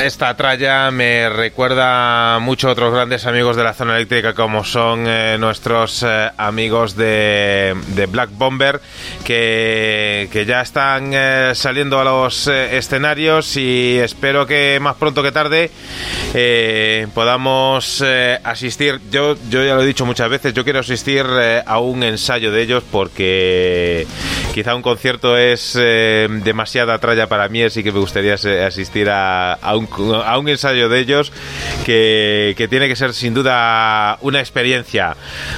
[0.08, 5.04] esta tralla me recuerda mucho a otros grandes amigos de la zona eléctrica como son
[5.06, 7.76] eh, nuestros eh, amigos de,
[8.08, 8.80] Black Bomber
[9.22, 15.30] que, que ya están eh, saliendo a los escenarios y espero que más pronto que
[15.30, 15.70] tarde
[17.12, 18.02] podamos
[18.44, 19.00] asistir.
[19.10, 21.26] Yo, yo ya lo he dicho muchas veces, yo quiero asistir
[21.66, 24.06] a un ensayo de ellos porque
[24.54, 29.76] quizá un concierto es demasiada tralla para mí, así que me gustaría asistir a, a,
[29.76, 29.86] un,
[30.24, 31.32] a un, ensayo de ellos
[31.84, 35.16] que, que, tiene que ser sin duda una experiencia.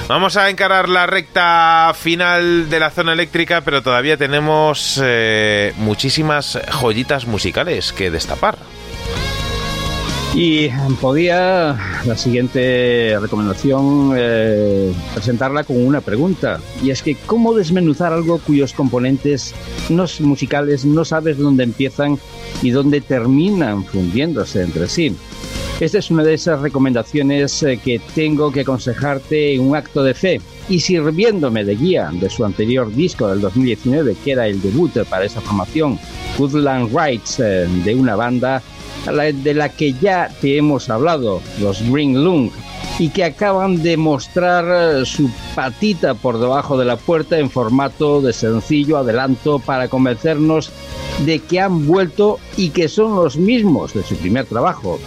[0.09, 6.59] Vamos a encarar la recta final de la zona eléctrica, pero todavía tenemos eh, muchísimas
[6.70, 8.57] joyitas musicales que destapar.
[10.34, 10.68] Y
[11.00, 11.76] podía
[12.07, 16.60] la siguiente recomendación eh, presentarla con una pregunta.
[16.83, 19.55] Y es que, ¿cómo desmenuzar algo cuyos componentes
[19.89, 22.18] no musicales no sabes dónde empiezan
[22.62, 25.17] y dónde terminan fundiéndose entre sí?
[25.81, 30.15] Esta es una de esas recomendaciones eh, que tengo que aconsejarte en un acto de
[30.15, 34.92] fe y sirviéndome de guía de su anterior disco del 2019, que era el debut
[35.09, 35.99] para esa formación,
[36.39, 38.62] Woodland Rights, eh, de una banda
[39.07, 42.51] de la que ya te hemos hablado, los Green Lung,
[42.99, 44.65] y que acaban de mostrar
[45.01, 50.70] eh, su patita por debajo de la puerta en formato de sencillo adelanto para convencernos
[51.25, 54.99] de que han vuelto y que son los mismos de su primer trabajo.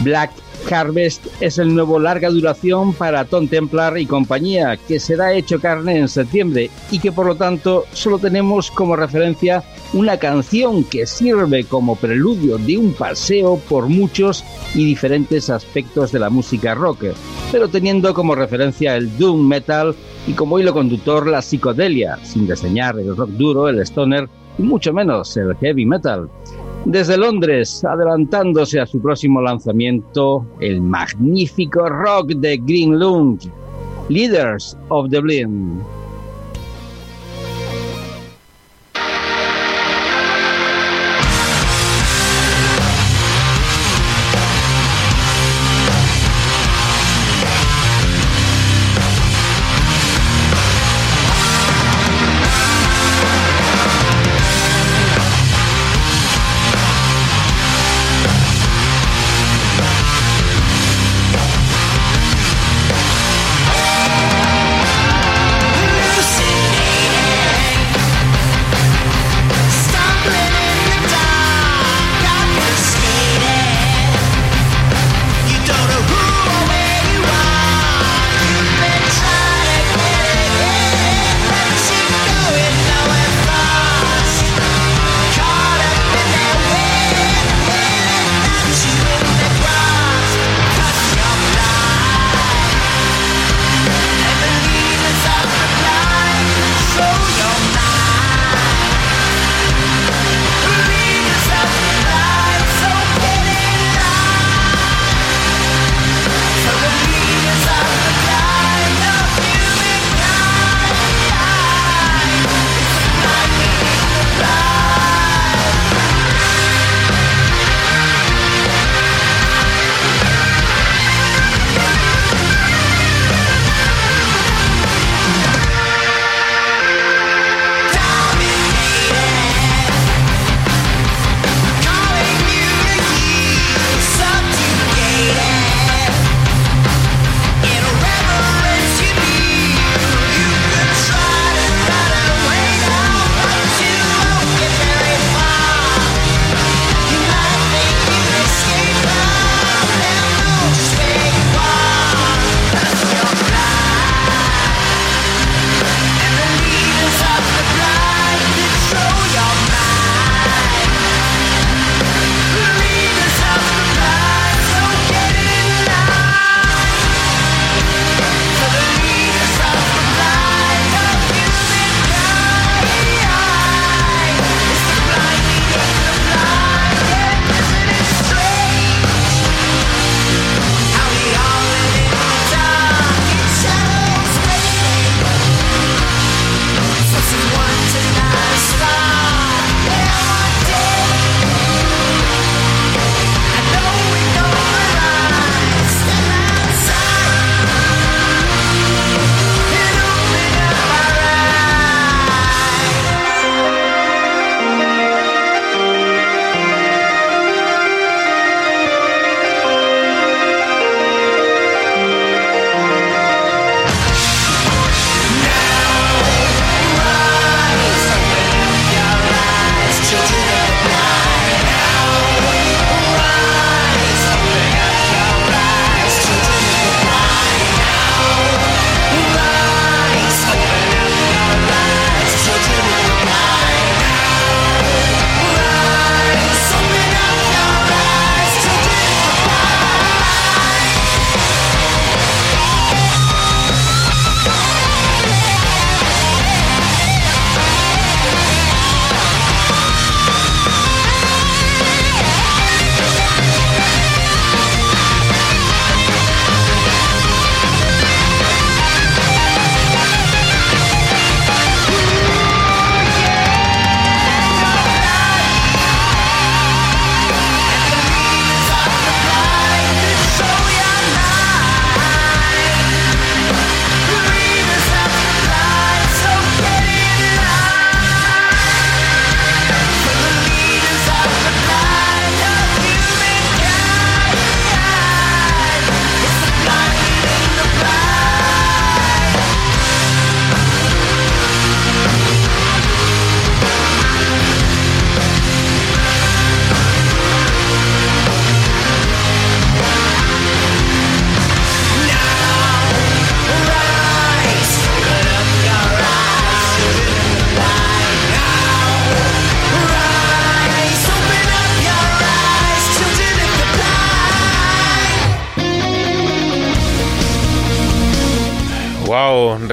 [0.00, 0.30] Black
[0.70, 5.98] Harvest es el nuevo larga duración para Tom Templar y compañía, que será hecho carne
[5.98, 11.64] en septiembre y que por lo tanto solo tenemos como referencia una canción que sirve
[11.64, 17.04] como preludio de un paseo por muchos y diferentes aspectos de la música rock,
[17.50, 19.94] pero teniendo como referencia el doom metal
[20.26, 24.92] y como hilo conductor la psicodelia, sin diseñar el rock duro, el stoner y mucho
[24.92, 26.28] menos el heavy metal.
[26.84, 33.38] Desde Londres, adelantándose a su próximo lanzamiento, el magnífico rock de Green Lung,
[34.08, 35.80] Leaders of the Blind.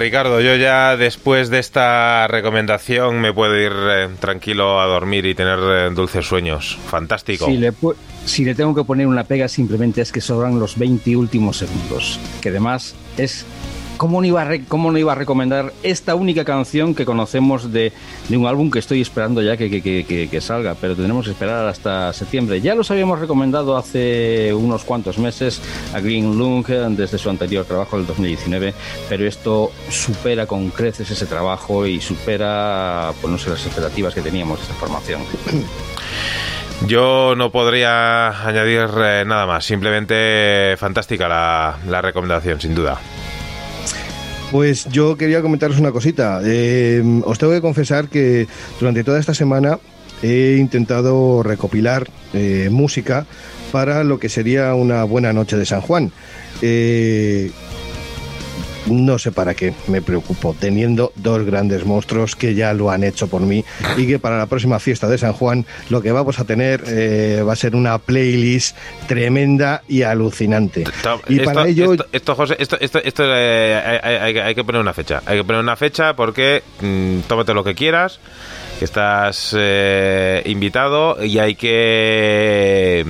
[0.10, 5.36] Ricardo, yo ya después de esta recomendación me puedo ir eh, tranquilo a dormir y
[5.36, 6.80] tener eh, dulces sueños.
[6.88, 7.46] Fantástico.
[7.46, 7.72] Si le,
[8.26, 12.20] si le tengo que poner una pega, simplemente es que sobran los 20 últimos segundos.
[12.42, 13.46] Que además es.
[14.00, 14.28] ¿Cómo no
[14.98, 17.92] iba a, recomendar esta única canción que conocemos de,
[18.30, 20.74] un álbum que estoy esperando ya que, salga?
[20.80, 22.62] Pero tendremos que esperar hasta septiembre.
[22.62, 25.62] Ya los habíamos recomendado hace unos cuantos meses
[25.94, 28.74] a Green Lung desde su anterior trabajo del 2019,
[29.10, 34.22] pero esto supera con creces ese trabajo y supera pues, no sé, las expectativas que
[34.22, 35.20] teníamos de esta formación.
[36.88, 39.66] Yo no podría añadir eh, nada más.
[39.66, 42.98] Simplemente fantástica la recomendación, sin duda.
[44.52, 46.42] Pues yo quería comentaros una cosita.
[46.44, 48.48] Eh, os tengo que confesar que
[48.80, 49.80] durante toda esta semana
[50.24, 53.28] he intentado recopilar eh, música
[53.72, 56.12] para lo que sería una buena noche de San Juan.
[56.62, 57.52] Eh,
[58.88, 63.28] no sé para qué me preocupo, teniendo dos grandes monstruos que ya lo han hecho
[63.28, 63.64] por mí
[63.98, 67.44] y que para la próxima fiesta de San Juan lo que vamos a tener eh,
[67.48, 68.76] va a ser una playlist
[69.08, 70.84] tremenda y alucinante.
[71.28, 74.56] Y esto, para ello esto, esto, José, esto, esto, esto, eh, hay, hay- hay- hay
[74.56, 75.22] que poner una fecha.
[75.26, 78.20] Hay que poner una fecha porque mm, tómate lo que quieras,
[78.80, 83.06] que estás eh, invitado y hay que...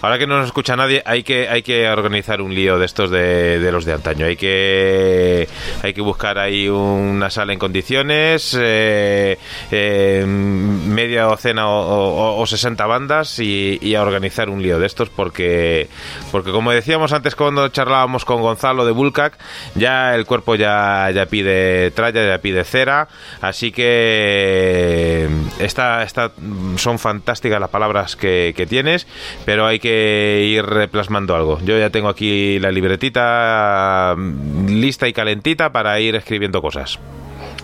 [0.00, 3.10] Ahora que no nos escucha nadie, hay que hay que organizar un lío de estos
[3.10, 4.26] de, de los de antaño.
[4.26, 5.48] Hay que
[5.82, 9.38] hay que buscar ahí una sala en condiciones, eh,
[9.72, 15.88] eh, media docena o, o- o 60 bandas y, organizar un lío de estos porque
[16.30, 19.36] porque como decíamos antes cuando charlábamos con Gonzalo de Bulcac,
[19.74, 23.08] ya el cuerpo ya ya pide tralla, ya pide cera,
[23.40, 25.28] así que
[25.58, 26.30] está, está,
[26.76, 29.08] son fantásticas las palabras que tienes,
[29.44, 31.60] pero hay que ir plasmando algo.
[31.64, 36.98] Yo ya tengo aquí la libretita mm, lista y calentita para ir escribiendo cosas.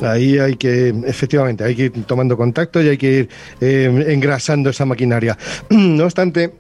[0.03, 3.28] Ahí hay que, efectivamente, hay que ir tomando contacto y hay que ir
[3.61, 5.36] eh, engrasando esa maquinaria.
[5.70, 6.53] No obstante,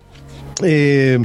[0.62, 1.18] eh,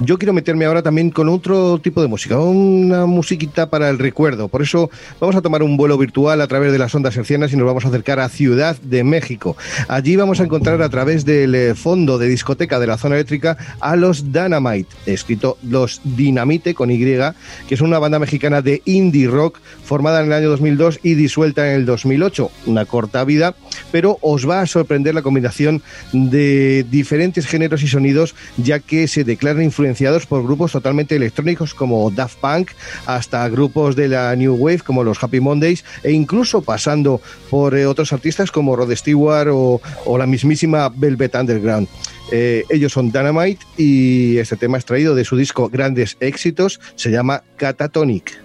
[0.00, 4.48] yo quiero meterme ahora también con otro tipo de música, una musiquita para el recuerdo.
[4.48, 4.90] Por eso
[5.20, 7.84] vamos a tomar un vuelo virtual a través de las ondas hercianas y nos vamos
[7.84, 9.56] a acercar a Ciudad de México.
[9.86, 13.56] Allí vamos a encontrar a través del eh, fondo de discoteca de la zona eléctrica
[13.80, 19.28] a los Dynamite, escrito los Dinamite con Y, que es una banda mexicana de indie
[19.28, 22.50] rock formada en el año 2002 y disuelta en el 2008.
[22.66, 23.54] Una corta vida,
[23.92, 25.82] pero os va a sorprender la combinación
[26.12, 32.10] de diferentes géneros y sonidos, ya que se declaran influenciados por grupos totalmente electrónicos como
[32.10, 32.70] Daft Punk,
[33.04, 37.86] hasta grupos de la New Wave como los Happy Mondays, e incluso pasando por eh,
[37.86, 39.80] otros artistas como Rod Stewart o,
[40.16, 41.86] la mismísima Velvet Underground.
[42.32, 47.42] Eh, ellos son Dynamite y este tema extraído de su disco Grandes Éxitos se llama
[47.56, 48.43] Catatonic.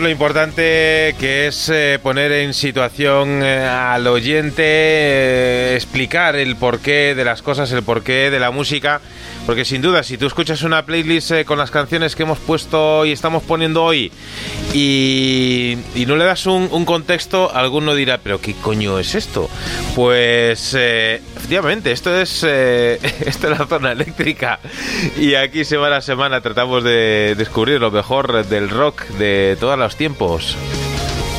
[0.00, 7.14] Lo importante que es eh, poner en situación eh, al oyente, eh, explicar el porqué
[7.14, 9.00] de las cosas, el porqué de la música,
[9.46, 13.12] porque sin duda si tú escuchas una playlist con las canciones que hemos puesto y
[13.12, 14.10] estamos poniendo hoy
[14.72, 19.48] y, y no le das un, contexto, alguno dirá, pero ¿qué coño es esto?
[19.94, 20.76] Pues
[21.50, 24.60] efectivamente, esto es, eh, esto es la zona eléctrica
[25.18, 29.96] y aquí semana a semana tratamos de descubrir lo mejor del rock de todos los
[29.96, 30.56] tiempos.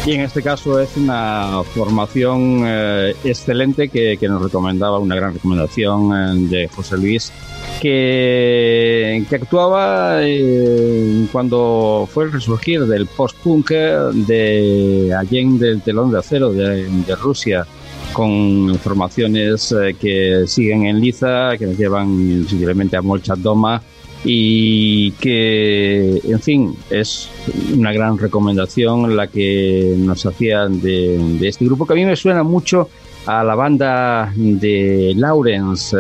[0.06, 6.12] Y en este caso es una formación eh, excelente que, nos recomendaba, una gran recomendación
[6.12, 7.32] eh, de José Luis,
[7.80, 16.20] que, que actuaba eh, cuando fue el resurgir del post-punk de Allen del telón de
[16.20, 17.66] acero de Rusia,
[18.14, 23.82] con formaciones eh, que siguen en liza, que nos llevan simplemente a Molchat Doma
[24.24, 27.30] y que, en fin, es
[27.76, 32.16] una gran recomendación la que nos hacían de, de este grupo, que a mí me
[32.16, 32.90] suena mucho
[33.26, 35.96] a la banda de Lawrence,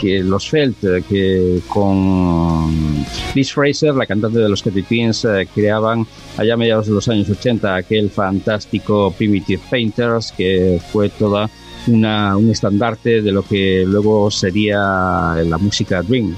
[0.00, 6.06] que los Felt, que con Liz Fraser, la cantante de los Katy Twins, eh, creaban
[6.36, 11.48] allá a mediados de los años 80 aquel fantástico Primitive Painters, que fue toda
[11.86, 16.36] una, un estandarte de lo que luego sería la música Dream.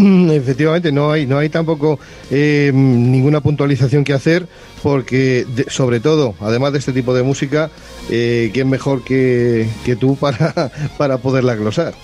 [0.32, 1.98] Efectivamente, no hay, no hay tampoco
[2.30, 4.46] eh, ninguna puntualización que hacer,
[4.82, 7.70] porque de- sobre todo, además de este tipo de música,
[8.10, 11.94] eh, ¿quién mejor que, que tú para, para poderla glosar?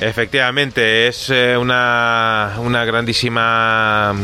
[0.00, 4.14] Efectivamente, es eh, una, una grandísima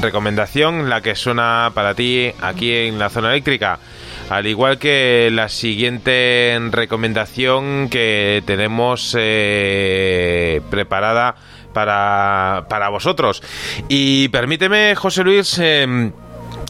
[0.00, 3.78] recomendación la que suena para ti aquí en la zona eléctrica.
[4.30, 9.12] Al igual que la siguiente recomendación que tenemos
[10.70, 11.36] preparada
[11.76, 13.42] para, para vosotros.
[13.86, 16.10] Y permíteme, José Luis, em,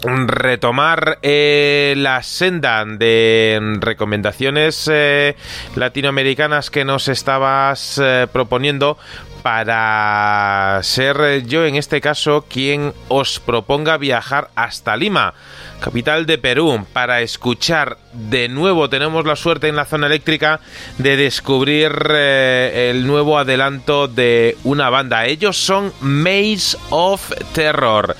[0.03, 5.37] retomar eh, la senda de recomendaciones eh,
[5.77, 8.99] latinoamericanas que nos estabas eh, proponiendo
[9.47, 15.35] para ser yo en este caso quien os proponga viajar hasta Lima,
[15.79, 20.59] capital de Perú, para escuchar de nuevo, tenemos la suerte en la zona eléctrica
[20.99, 25.27] de descubrir eh, el nuevo adelanto de una banda.
[25.27, 28.17] Ellos son Maze of Terror,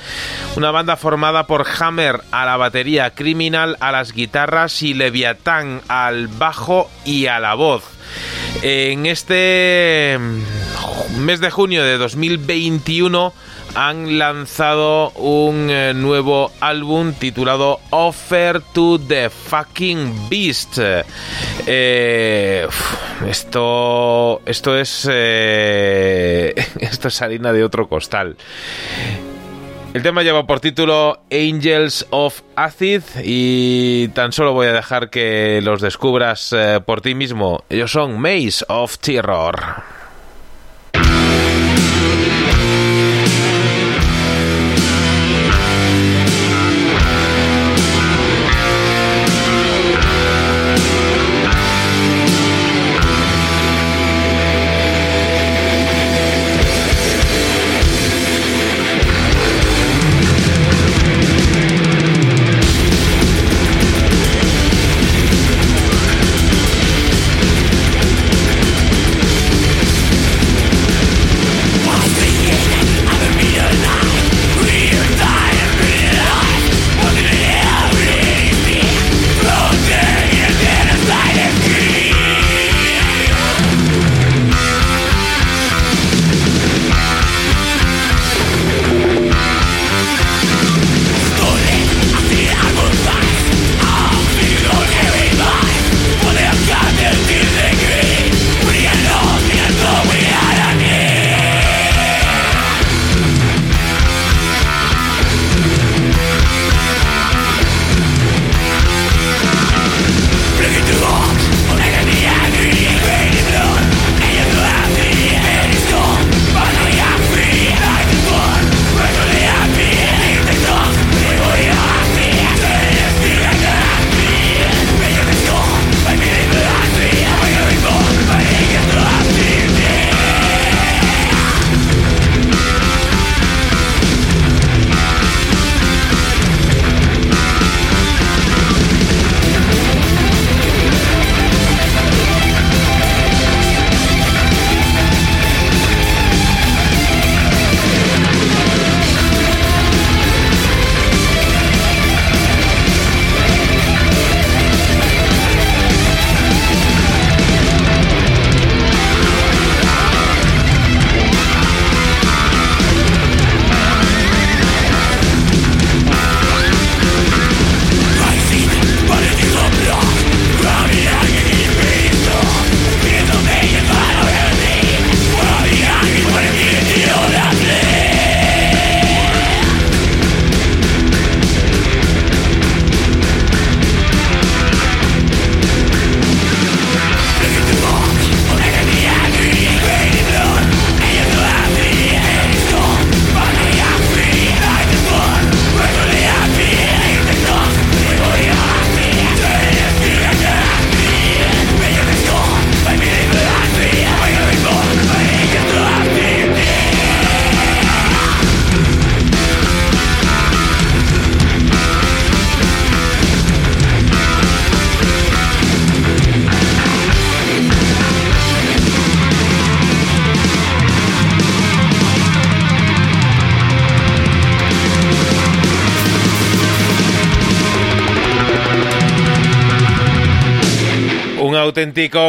[0.55, 6.29] una banda formada por Hammer a la batería, Criminal a las guitarras y Leviatán al
[6.29, 7.83] bajo y a la voz.
[8.63, 13.33] En este mm, mes de junio de 2021
[13.75, 20.79] han lanzado un eh, nuevo álbum titulado Offer to the Fucking Beast.
[21.67, 22.67] Eh,
[23.29, 28.37] esto, esto es, eh, esto es harina de otro costal.
[29.97, 35.61] El tema lleva por título Angels of Acid y tan solo voy a dejar que
[35.63, 37.65] los descubras eh, por ti mismo.
[37.71, 39.96] Ellos son Maze of Terror.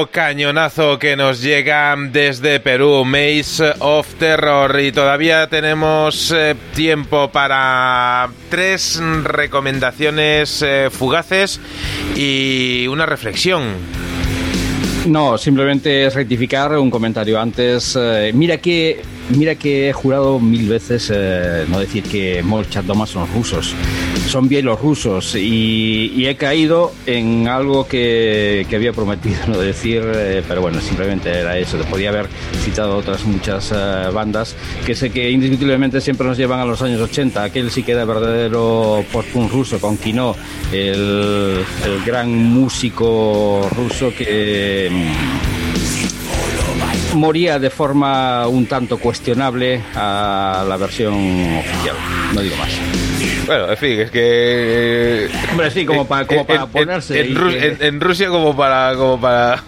[0.05, 4.79] Cañonazo que nos llega desde Perú, Maze of Terror.
[4.79, 11.59] Y todavía tenemos eh, tiempo para tres recomendaciones eh, fugaces
[12.15, 13.63] y una reflexión.
[15.07, 17.97] No, simplemente rectificar un comentario antes.
[17.99, 23.27] Eh, mira que Mira que he jurado mil veces eh, no decir que Molchat-Doma son
[23.33, 23.75] rusos.
[24.27, 30.61] Son bielorrusos y, y he caído en algo que, había prometido no decir, eh, pero
[30.61, 31.77] bueno, simplemente era eso.
[31.89, 32.27] Podía haber
[32.63, 37.01] citado otras muchas eh, bandas que sé que indiscutiblemente siempre nos llevan a los años
[37.01, 37.43] 80.
[37.43, 40.35] Aquel sí que era verdadero post-punk ruso con Kino,
[40.71, 44.89] el, el gran músico ruso que
[47.15, 51.95] moría de forma un tanto cuestionable a la versión oficial.
[52.33, 52.71] No digo más.
[53.47, 55.29] Bueno, en fin, es que.
[55.51, 57.21] Hombre, sí, como para, como para ponerse.
[57.21, 58.93] En, Rusia, como para.
[58.95, 59.53] Como para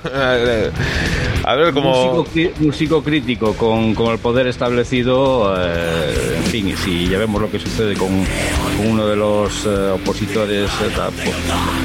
[1.43, 2.25] a ver, como.
[2.59, 5.55] Músico, crítico con, con, el poder establecido.
[5.57, 8.25] Eh, en fin, si ya vemos lo que sucede con,
[8.85, 11.35] uno de los eh, opositores, eh, pues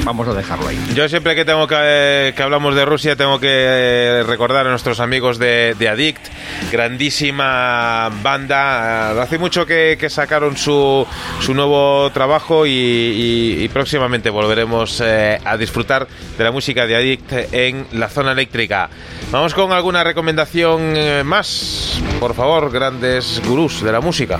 [0.03, 0.79] vamos a dejarlo ahí.
[0.95, 5.37] Yo siempre que tengo que, que hablamos de Rusia, tengo que recordar a nuestros amigos
[5.37, 6.27] de, de Addict,
[6.71, 9.21] grandísima banda.
[9.21, 11.05] Hace mucho que, sacaron su,
[11.41, 17.87] su nuevo trabajo y, próximamente volveremos eh, a disfrutar de la música de Addict en
[17.93, 18.89] la zona eléctrica.
[19.31, 24.39] Vamos con alguna recomendación eh, más, por favor, grandes gurús de la música.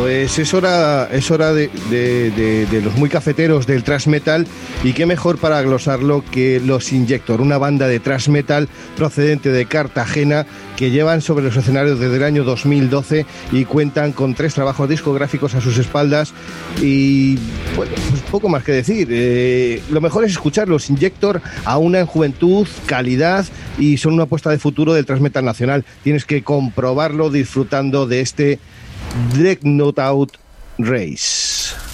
[0.00, 1.68] Pues es hora, es hora de,
[2.82, 4.46] los muy cafeteros del thrash metal
[4.82, 8.66] y qué mejor para glosarlo que los Injector, una banda de thrash metal
[8.96, 10.46] procedente de Cartagena
[10.78, 15.54] que llevan sobre los escenarios desde el año 2012 y cuentan con tres trabajos discográficos
[15.54, 16.32] a sus espaldas
[16.80, 17.36] y
[17.76, 19.08] bueno, pues poco más que decir.
[19.10, 23.44] Eh, lo mejor es escuchar los Injector a una en juventud, calidad
[23.78, 25.84] y son una apuesta de futuro del thrash metal nacional.
[26.02, 28.58] Tienes que comprobarlo disfrutando de este
[29.32, 30.36] direct note out
[30.78, 31.89] race.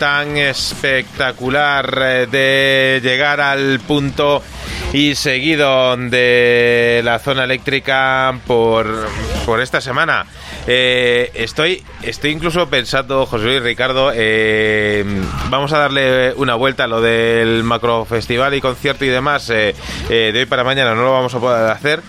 [0.00, 4.42] Tan espectacular eh, de llegar al punto
[4.94, 9.06] y seguido de la zona eléctrica por,
[9.44, 10.24] por esta semana.
[10.66, 15.04] Eh, estoy, estoy incluso pensando, José Luis Ricardo, eh,
[15.50, 19.48] vamos a darle una vuelta a lo del macro festival y concierto y demás.
[19.48, 19.74] de
[20.08, 22.00] hoy para mañana no lo vamos a poder hacer,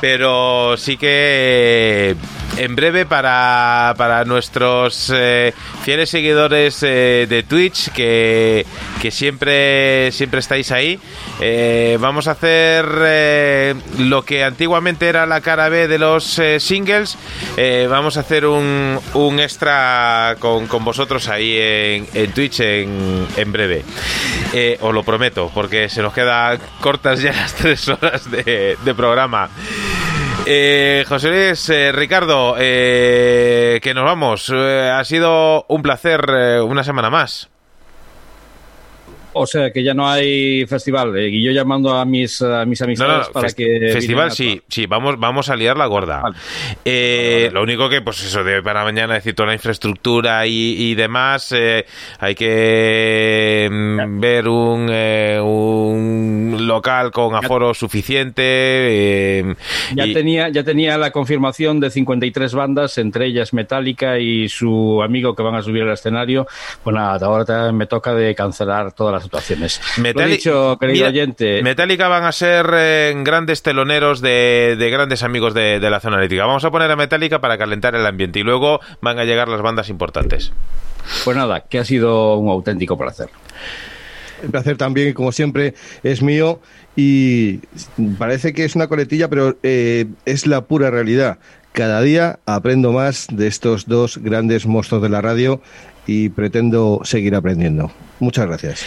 [0.00, 2.14] pero sí que
[2.56, 8.66] en breve para, para nuestros eh, fieles seguidores eh, de Twitch que,
[9.00, 10.98] que siempre siempre estáis ahí.
[11.40, 12.86] Eh, vamos a hacer
[13.98, 17.16] lo que antiguamente era la cara B de los singles.
[17.88, 23.52] Vamos a hacer un, un extra con, con vosotros ahí en, en Twitch en, en
[23.52, 23.84] breve.
[24.80, 29.50] Os lo prometo porque se nos quedan cortas ya las tres horas de programa
[30.46, 34.50] eh, José Luis, eh, Ricardo, eh, que nos vamos.
[34.54, 37.49] Eh, ha sido un placer eh, una semana más.
[39.32, 41.16] O sea que ya no hay festival.
[41.16, 43.90] eh, y yo llamando a mis, a mis amistades no, no, para que.
[43.92, 46.22] festival sí, sí, vamos, vamos a liar la gorda.
[46.84, 50.46] Eh, Lo único que, pues eso, de hoy para mañana, es decir, toda la infraestructura
[50.46, 51.84] y, y demás, eh,
[52.18, 59.44] hay que mm, ver un, eh, un local con aforo suficiente.
[59.94, 65.02] Ya y- tenía, ya tenía la confirmación de 53 bandas, entre ellas Metallica y su
[65.02, 66.46] amigo que van a subir al escenario.
[66.82, 69.80] Pues nada, ahora me toca de cancelar todas las actuaciones.
[69.96, 71.62] Lo he Metali- dicho, querido Mira, oyente.
[71.62, 76.16] Metallica van a ser eh, grandes teloneros de, de grandes amigos de, de la zona
[76.18, 76.46] eléctrica.
[76.46, 79.62] Vamos a poner a Metallica para calentar el ambiente y luego van a llegar las
[79.62, 80.52] bandas importantes.
[81.24, 83.28] Pues nada, que ha sido un auténtico placer.
[84.42, 86.60] El placer también, como siempre, es mío
[86.96, 87.58] y
[88.18, 91.38] parece que es una coletilla, pero eh, es la pura realidad.
[91.72, 95.60] Cada día aprendo más de estos dos grandes monstruos de la radio
[96.06, 97.90] y pretendo seguir aprendiendo.
[98.20, 98.84] Muchas gracias.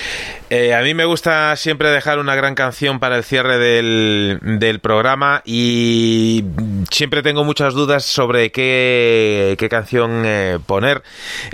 [0.52, 4.80] Eh, a mí me gusta siempre dejar una gran canción para el cierre del, del
[4.80, 6.44] programa y
[6.92, 11.02] siempre tengo muchas dudas sobre qué, qué canción eh, poner.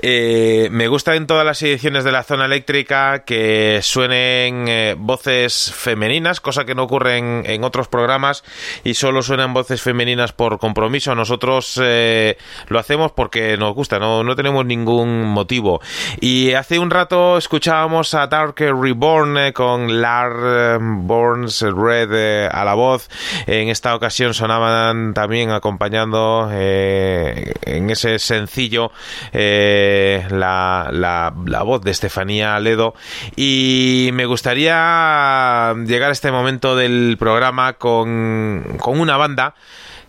[0.01, 6.41] Eh, me gusta en todas las ediciones de la zona eléctrica que suenen voces femeninas,
[6.41, 8.43] cosa que no ocurre en, en otros programas
[8.83, 11.15] y solo suenan voces femeninas por compromiso.
[11.15, 15.48] Nosotros lo hacemos porque nos gusta, no, no tenemos ningún motivo.
[16.21, 22.49] Y hace un rato escuchábamos a Dark Reborn eh, con Lar eh, Burns Red eh,
[22.51, 23.09] a la voz.
[23.47, 28.91] En esta ocasión sonaban también acompañando en ese sencillo
[29.33, 32.93] la, la- la voz de Estefanía Ledo.
[33.35, 39.55] Y me gustaría llegar a este momento del programa con, con una banda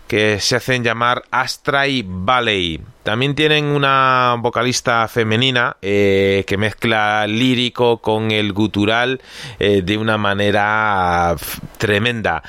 [0.07, 2.81] que se hacen llamar Astray Valley.
[3.03, 9.23] También tienen una vocalista femenina eh, que mezcla lírico con el gutural
[9.59, 11.35] eh, de una manera
[11.79, 12.43] tremenda.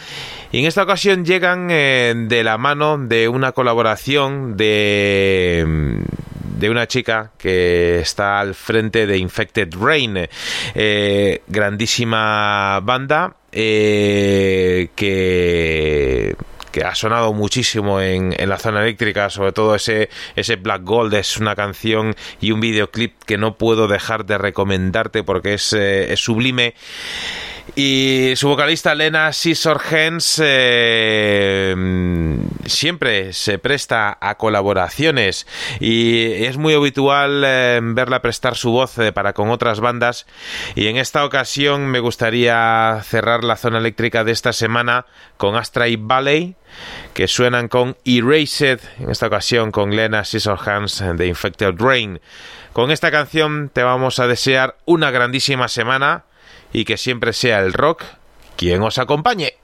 [0.51, 6.01] Y en esta ocasión llegan eh, de la mano de una colaboración de
[6.57, 10.27] de una chica que está al frente de Infected Rain,
[11.47, 14.85] grandísima banda que
[16.71, 21.13] que ha sonado muchísimo en, en la zona eléctrica, sobre todo ese, ese Black Gold,
[21.13, 26.13] es una canción y un videoclip que no puedo dejar de recomendarte porque es, eh,
[26.13, 26.73] es sublime.
[27.75, 31.73] Y su vocalista Lena Scissorhands eh,
[32.65, 35.47] siempre se presta a colaboraciones.
[35.79, 40.25] Y es muy habitual eh, verla prestar su voz eh, para con otras bandas.
[40.75, 45.05] Y en esta ocasión me gustaría cerrar la zona eléctrica de esta semana
[45.37, 46.55] con Astray Valley
[47.13, 52.21] que suenan con Erased, en esta ocasión con Lena Scissorhands de Infected Rain.
[52.73, 56.23] Con esta canción te vamos a desear una grandísima semana
[56.73, 58.03] y que siempre sea el rock
[58.55, 59.60] quien os acompañe.